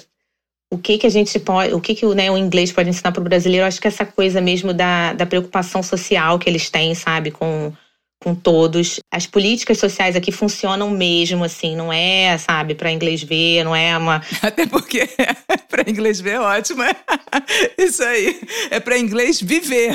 o 0.70 0.78
que 0.78 0.98
que 0.98 1.08
a 1.08 1.10
gente 1.10 1.40
pode, 1.40 1.74
o 1.74 1.80
que 1.80 1.96
que 1.96 2.06
né, 2.08 2.30
o 2.30 2.38
inglês 2.38 2.74
pode 2.74 2.90
ensinar 2.90 3.14
para 3.14 3.22
o 3.22 3.24
brasileiro, 3.24 3.64
eu 3.64 3.68
acho 3.70 3.80
que 3.80 3.88
essa 3.88 4.06
coisa 4.06 4.42
mesmo 4.42 4.74
da, 4.74 5.14
da 5.14 5.26
preocupação 5.26 5.82
social 5.82 6.38
que 6.38 6.50
eles 6.50 6.70
têm, 6.70 6.94
sabe, 6.94 7.32
com 7.32 7.72
com 8.24 8.34
todos. 8.34 9.00
As 9.12 9.26
políticas 9.26 9.78
sociais 9.78 10.16
aqui 10.16 10.32
funcionam 10.32 10.90
mesmo, 10.90 11.44
assim, 11.44 11.76
não 11.76 11.92
é, 11.92 12.38
sabe, 12.38 12.76
para 12.76 12.92
inglês 12.92 13.24
ver, 13.24 13.64
não 13.64 13.76
é 13.76 13.98
uma. 13.98 14.22
Até 14.42 14.66
porque 14.66 15.08
para 15.70 15.90
inglês 15.90 16.20
ver 16.20 16.36
é 16.36 16.40
ótimo. 16.40 16.84
É? 16.84 16.96
Isso 17.78 18.04
aí. 18.04 18.40
É 18.72 18.80
para 18.80 18.98
inglês 18.98 19.42
viver. 19.42 19.94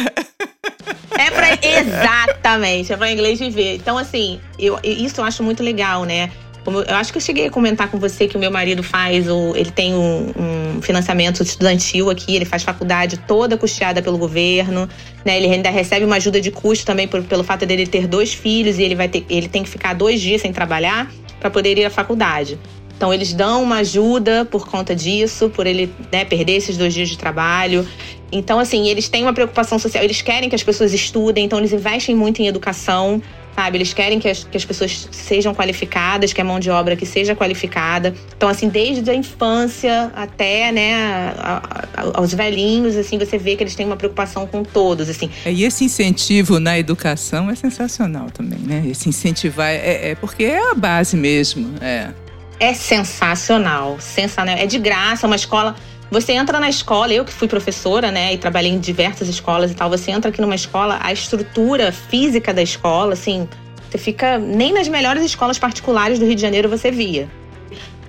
É 1.19 1.31
para 1.31 1.59
exatamente, 1.67 2.93
é 2.93 2.97
para 2.97 3.11
inglês 3.11 3.39
viver. 3.39 3.77
Então 3.77 3.99
assim, 3.99 4.41
eu 4.59 4.79
isso 4.83 5.21
eu 5.21 5.25
acho 5.25 5.43
muito 5.43 5.63
legal, 5.63 6.05
né? 6.05 6.31
Eu 6.65 6.95
acho 6.95 7.11
que 7.11 7.19
eu 7.19 7.23
cheguei 7.23 7.47
a 7.47 7.51
comentar 7.51 7.91
com 7.91 7.99
você 7.99 8.29
que 8.29 8.37
o 8.37 8.41
meu 8.41 8.51
marido 8.51 8.85
faz, 8.85 9.29
o, 9.29 9.53
ele 9.57 9.71
tem 9.71 9.95
um, 9.95 10.33
um 10.77 10.83
financiamento 10.83 11.43
estudantil 11.43 12.09
aqui, 12.09 12.37
ele 12.37 12.45
faz 12.45 12.63
faculdade 12.63 13.17
toda 13.17 13.57
custeada 13.57 14.01
pelo 14.01 14.17
governo, 14.17 14.89
né? 15.25 15.37
Ele 15.39 15.53
ainda 15.53 15.71
recebe 15.71 16.05
uma 16.05 16.17
ajuda 16.17 16.41
de 16.41 16.53
custo 16.53 16.87
também 16.87 17.09
por, 17.09 17.21
pelo 17.25 17.43
fato 17.43 17.67
dele 17.67 17.85
ter 17.85 18.07
dois 18.07 18.33
filhos 18.33 18.79
e 18.79 18.83
ele 18.83 18.95
vai 18.95 19.09
ter, 19.09 19.25
ele 19.29 19.49
tem 19.49 19.65
que 19.65 19.69
ficar 19.69 19.93
dois 19.93 20.21
dias 20.21 20.41
sem 20.41 20.53
trabalhar 20.53 21.11
para 21.41 21.51
poder 21.51 21.77
ir 21.77 21.85
à 21.85 21.91
faculdade. 21.91 22.57
Então 22.97 23.13
eles 23.13 23.33
dão 23.33 23.65
uma 23.65 23.79
ajuda 23.79 24.45
por 24.45 24.69
conta 24.69 24.95
disso, 24.95 25.51
por 25.51 25.67
ele 25.67 25.93
né, 26.13 26.25
perder 26.25 26.53
esses 26.53 26.77
dois 26.77 26.95
dias 26.95 27.09
de 27.09 27.19
trabalho. 27.19 27.85
Então, 28.31 28.59
assim, 28.61 28.87
eles 28.87 29.09
têm 29.09 29.25
uma 29.25 29.33
preocupação 29.33 29.79
social, 29.79 30.03
eles 30.05 30.23
querem 30.23 30.49
que 30.49 30.55
as 30.55 30.63
pessoas 30.63 30.95
estudem, 30.95 31.45
então 31.45 31.59
eles 31.59 31.73
investem 31.73 32.15
muito 32.15 32.41
em 32.41 32.47
educação 32.47 33.21
sabe? 33.55 33.79
Eles 33.79 33.93
querem 33.93 34.19
que 34.19 34.29
as, 34.29 34.45
que 34.45 34.57
as 34.57 34.65
pessoas 34.65 35.09
sejam 35.11 35.55
qualificadas, 35.55 36.33
que 36.33 36.41
a 36.41 36.45
mão 36.45 36.59
de 36.59 36.71
obra 36.71 36.97
que 36.97 37.07
seja 37.07 37.35
qualificada. 37.35 38.15
Então, 38.37 38.49
assim, 38.49 38.69
desde 38.69 39.11
a 39.11 39.15
infância 39.15 40.11
até, 40.15 40.73
né, 40.73 40.95
a, 41.39 41.63
a, 41.95 42.19
aos 42.19 42.35
velhinhos, 42.35 42.97
assim, 42.97 43.19
você 43.19 43.39
vê 43.39 43.57
que 43.57 43.63
eles 43.63 43.75
têm 43.75 43.87
uma 43.87 43.97
preocupação 43.97 44.47
com 44.47 44.63
todos, 44.63 45.09
assim. 45.09 45.31
É, 45.45 45.53
e 45.53 45.65
esse 45.65 45.85
incentivo 45.85 46.59
na 46.59 46.79
educação 46.79 47.51
é 47.51 47.55
sensacional 47.55 48.31
também, 48.31 48.59
né? 48.59 48.83
Esse 48.87 49.09
incentivar 49.09 49.69
é, 49.69 50.11
é 50.11 50.15
porque 50.15 50.45
é 50.45 50.71
a 50.71 50.75
base 50.75 51.17
mesmo, 51.17 51.75
é. 51.81 52.11
É 52.59 52.75
sensacional, 52.75 53.97
sensacional. 53.99 54.57
É 54.57 54.67
de 54.67 54.79
graça, 54.79 55.27
uma 55.27 55.35
escola 55.35 55.75
você 56.13 56.33
entra 56.33 56.61
na 56.61 56.69
escola, 56.69 57.13
eu 57.13 57.25
que 57.25 57.33
fui 57.33 57.49
professora, 57.49 58.11
né, 58.13 58.35
e 58.35 58.39
trabalhei 58.39 58.71
em 58.71 58.79
diversas 58.79 59.29
escolas 59.29 59.71
e 59.71 59.75
tal, 59.75 59.89
você 59.89 60.11
entra 60.11 60.31
aqui 60.31 60.43
numa 60.43 60.55
escola, 60.55 60.99
a 61.03 61.11
estrutura 61.11 61.91
física 61.91 62.53
da 62.53 62.63
escola, 62.63 63.15
assim, 63.15 63.49
você 63.91 63.97
fica. 63.97 64.39
Nem 64.39 64.73
nas 64.73 64.89
melhores 64.89 65.23
escolas 65.25 65.59
particulares 65.59 66.19
do 66.19 66.27
Rio 66.27 66.35
de 66.35 66.41
Janeiro 66.41 66.69
você 66.69 66.91
via. 66.91 67.29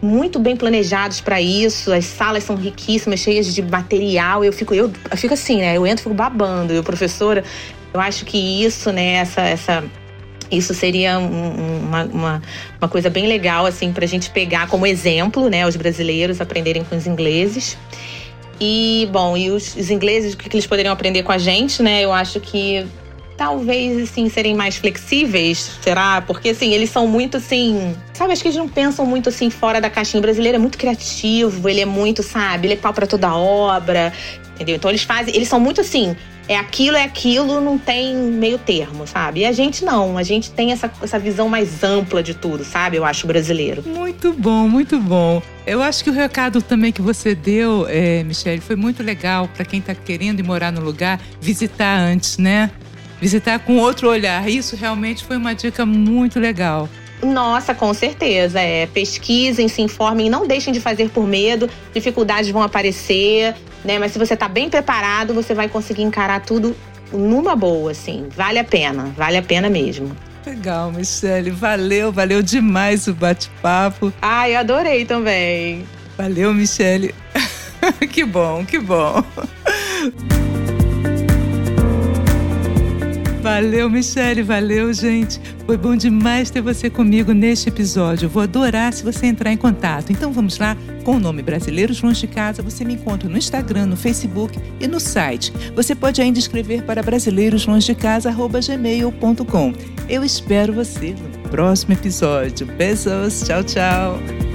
Muito 0.01 0.37
bem 0.37 0.55
planejados 0.55 1.21
para 1.21 1.39
isso, 1.39 1.93
as 1.93 2.03
salas 2.03 2.43
são 2.43 2.57
riquíssimas, 2.57 3.21
cheias 3.21 3.53
de 3.53 3.61
material. 3.61 4.43
Eu 4.43 4.51
fico, 4.51 4.73
eu, 4.73 4.91
eu 5.09 5.17
fico 5.17 5.33
assim, 5.33 5.59
né? 5.59 5.77
Eu 5.77 5.87
entro, 5.87 6.03
fico 6.03 6.13
babando. 6.15 6.73
Eu, 6.73 6.83
professora, 6.83 7.41
eu 7.93 8.01
acho 8.01 8.25
que 8.25 8.37
isso, 8.37 8.91
né, 8.91 9.13
essa, 9.15 9.41
essa 9.41 9.83
isso 10.51 10.73
seria 10.73 11.19
um, 11.19 11.79
uma, 11.83 12.03
uma, 12.05 12.41
uma, 12.79 12.89
coisa 12.89 13.09
bem 13.09 13.27
legal, 13.27 13.65
assim, 13.65 13.91
para 13.91 14.05
a 14.05 14.07
gente 14.07 14.29
pegar 14.29 14.67
como 14.67 14.85
exemplo, 14.85 15.49
né? 15.49 15.67
Os 15.67 15.75
brasileiros 15.75 16.41
aprenderem 16.41 16.83
com 16.83 16.95
os 16.95 17.07
ingleses. 17.07 17.77
E, 18.59 19.07
bom, 19.11 19.35
e 19.35 19.49
os, 19.49 19.75
os 19.75 19.89
ingleses, 19.89 20.33
o 20.33 20.37
que, 20.37 20.49
que 20.49 20.55
eles 20.55 20.67
poderiam 20.67 20.93
aprender 20.93 21.23
com 21.23 21.31
a 21.31 21.37
gente, 21.37 21.81
né? 21.81 22.01
Eu 22.01 22.13
acho 22.13 22.39
que 22.39 22.85
talvez, 23.35 24.09
assim, 24.09 24.29
serem 24.29 24.55
mais 24.55 24.75
flexíveis, 24.75 25.71
será? 25.81 26.21
Porque, 26.21 26.49
assim, 26.49 26.71
eles 26.73 26.89
são 26.89 27.07
muito, 27.07 27.37
assim... 27.37 27.95
Sabe, 28.13 28.31
acho 28.31 28.41
que 28.41 28.47
eles 28.47 28.57
não 28.57 28.69
pensam 28.69 29.05
muito, 29.05 29.29
assim, 29.29 29.49
fora 29.49 29.81
da 29.81 29.89
caixinha. 29.89 30.19
O 30.19 30.21
brasileiro 30.21 30.55
é 30.55 30.59
muito 30.59 30.77
criativo, 30.77 31.67
ele 31.67 31.81
é 31.81 31.85
muito, 31.85 32.21
sabe? 32.21 32.67
Ele 32.67 32.73
é 32.75 32.77
pau 32.77 32.93
pra 32.93 33.07
toda 33.07 33.35
obra, 33.35 34.13
entendeu? 34.53 34.75
Então, 34.75 34.89
eles 34.89 35.03
fazem... 35.03 35.35
Eles 35.35 35.47
são 35.47 35.59
muito, 35.59 35.81
assim 35.81 36.15
é 36.47 36.57
aquilo, 36.57 36.97
é 36.97 37.03
aquilo, 37.03 37.61
não 37.61 37.77
tem 37.77 38.15
meio 38.15 38.57
termo, 38.57 39.07
sabe? 39.07 39.41
E 39.41 39.45
a 39.45 39.51
gente 39.51 39.85
não, 39.85 40.17
a 40.17 40.23
gente 40.23 40.51
tem 40.51 40.71
essa, 40.71 40.91
essa 41.01 41.17
visão 41.17 41.47
mais 41.47 41.83
ampla 41.83 42.21
de 42.21 42.33
tudo, 42.33 42.63
sabe? 42.63 42.97
Eu 42.97 43.05
acho 43.05 43.25
brasileiro. 43.25 43.83
Muito 43.85 44.33
bom, 44.33 44.67
muito 44.67 44.99
bom. 44.99 45.41
Eu 45.65 45.81
acho 45.81 46.03
que 46.03 46.09
o 46.09 46.13
recado 46.13 46.61
também 46.61 46.91
que 46.91 47.01
você 47.01 47.33
deu, 47.33 47.87
é, 47.87 48.23
Michelle, 48.23 48.59
foi 48.59 48.75
muito 48.75 49.01
legal 49.01 49.47
para 49.47 49.63
quem 49.63 49.79
está 49.79 49.95
querendo 49.95 50.39
ir 50.39 50.43
morar 50.43 50.71
no 50.71 50.81
lugar, 50.81 51.19
visitar 51.39 51.97
antes, 51.97 52.37
né? 52.37 52.69
Visitar 53.21 53.59
com 53.59 53.77
outro 53.77 54.09
olhar. 54.09 54.47
Isso 54.49 54.75
realmente 54.75 55.23
foi 55.23 55.37
uma 55.37 55.55
dica 55.55 55.85
muito 55.85 56.39
legal. 56.39 56.89
Nossa, 57.23 57.73
com 57.73 57.93
certeza. 57.93 58.59
É, 58.59 58.85
pesquisem, 58.87 59.69
se 59.69 59.81
informem, 59.81 60.29
não 60.29 60.45
deixem 60.45 60.73
de 60.73 60.81
fazer 60.81 61.09
por 61.09 61.25
medo. 61.25 61.69
Dificuldades 61.93 62.51
vão 62.51 62.61
aparecer, 62.61 63.55
né? 63.83 63.99
Mas 63.99 64.11
se 64.11 64.19
você 64.19 64.33
está 64.33 64.47
bem 64.47 64.69
preparado, 64.69 65.33
você 65.33 65.53
vai 65.53 65.67
conseguir 65.67 66.03
encarar 66.03 66.41
tudo 66.41 66.75
numa 67.11 67.55
boa, 67.55 67.91
assim. 67.91 68.27
Vale 68.35 68.59
a 68.59 68.63
pena, 68.63 69.13
vale 69.15 69.37
a 69.37 69.41
pena 69.41 69.69
mesmo. 69.69 70.15
Legal, 70.45 70.91
Michelle. 70.91 71.51
Valeu, 71.51 72.11
valeu 72.11 72.41
demais 72.41 73.07
o 73.07 73.13
bate-papo. 73.13 74.11
Ai, 74.21 74.55
adorei 74.55 75.05
também. 75.05 75.85
Valeu, 76.17 76.53
Michelle. 76.53 77.13
que 78.11 78.25
bom, 78.25 78.65
que 78.65 78.79
bom. 78.79 79.23
Valeu, 83.43 83.89
Michele, 83.89 84.41
valeu, 84.41 84.93
gente. 84.93 85.41
Foi 85.65 85.75
bom 85.75 85.97
demais 85.97 86.49
ter 86.49 86.61
você 86.61 86.89
comigo 86.89 87.33
neste 87.33 87.67
episódio. 87.67 88.29
vou 88.29 88.41
adorar 88.41 88.93
se 88.93 89.03
você 89.03 89.25
entrar 89.25 89.51
em 89.51 89.57
contato. 89.57 90.13
Então 90.13 90.31
vamos 90.31 90.57
lá, 90.57 90.77
com 91.03 91.17
o 91.17 91.19
nome 91.19 91.41
Brasileiros 91.41 92.01
Longe 92.01 92.21
de 92.21 92.27
Casa, 92.27 92.63
você 92.63 92.85
me 92.85 92.93
encontra 92.93 93.27
no 93.27 93.37
Instagram, 93.37 93.87
no 93.87 93.97
Facebook 93.97 94.57
e 94.79 94.87
no 94.87 94.97
site. 94.97 95.51
Você 95.75 95.93
pode 95.93 96.21
ainda 96.21 96.39
escrever 96.39 96.83
para 96.83 97.03
brasileiroslongedecasa.gmail.com. 97.03 99.73
Eu 100.07 100.23
espero 100.23 100.71
você 100.71 101.09
no 101.09 101.49
próximo 101.49 101.95
episódio. 101.95 102.65
Beijos, 102.65 103.41
tchau, 103.41 103.61
tchau. 103.61 104.52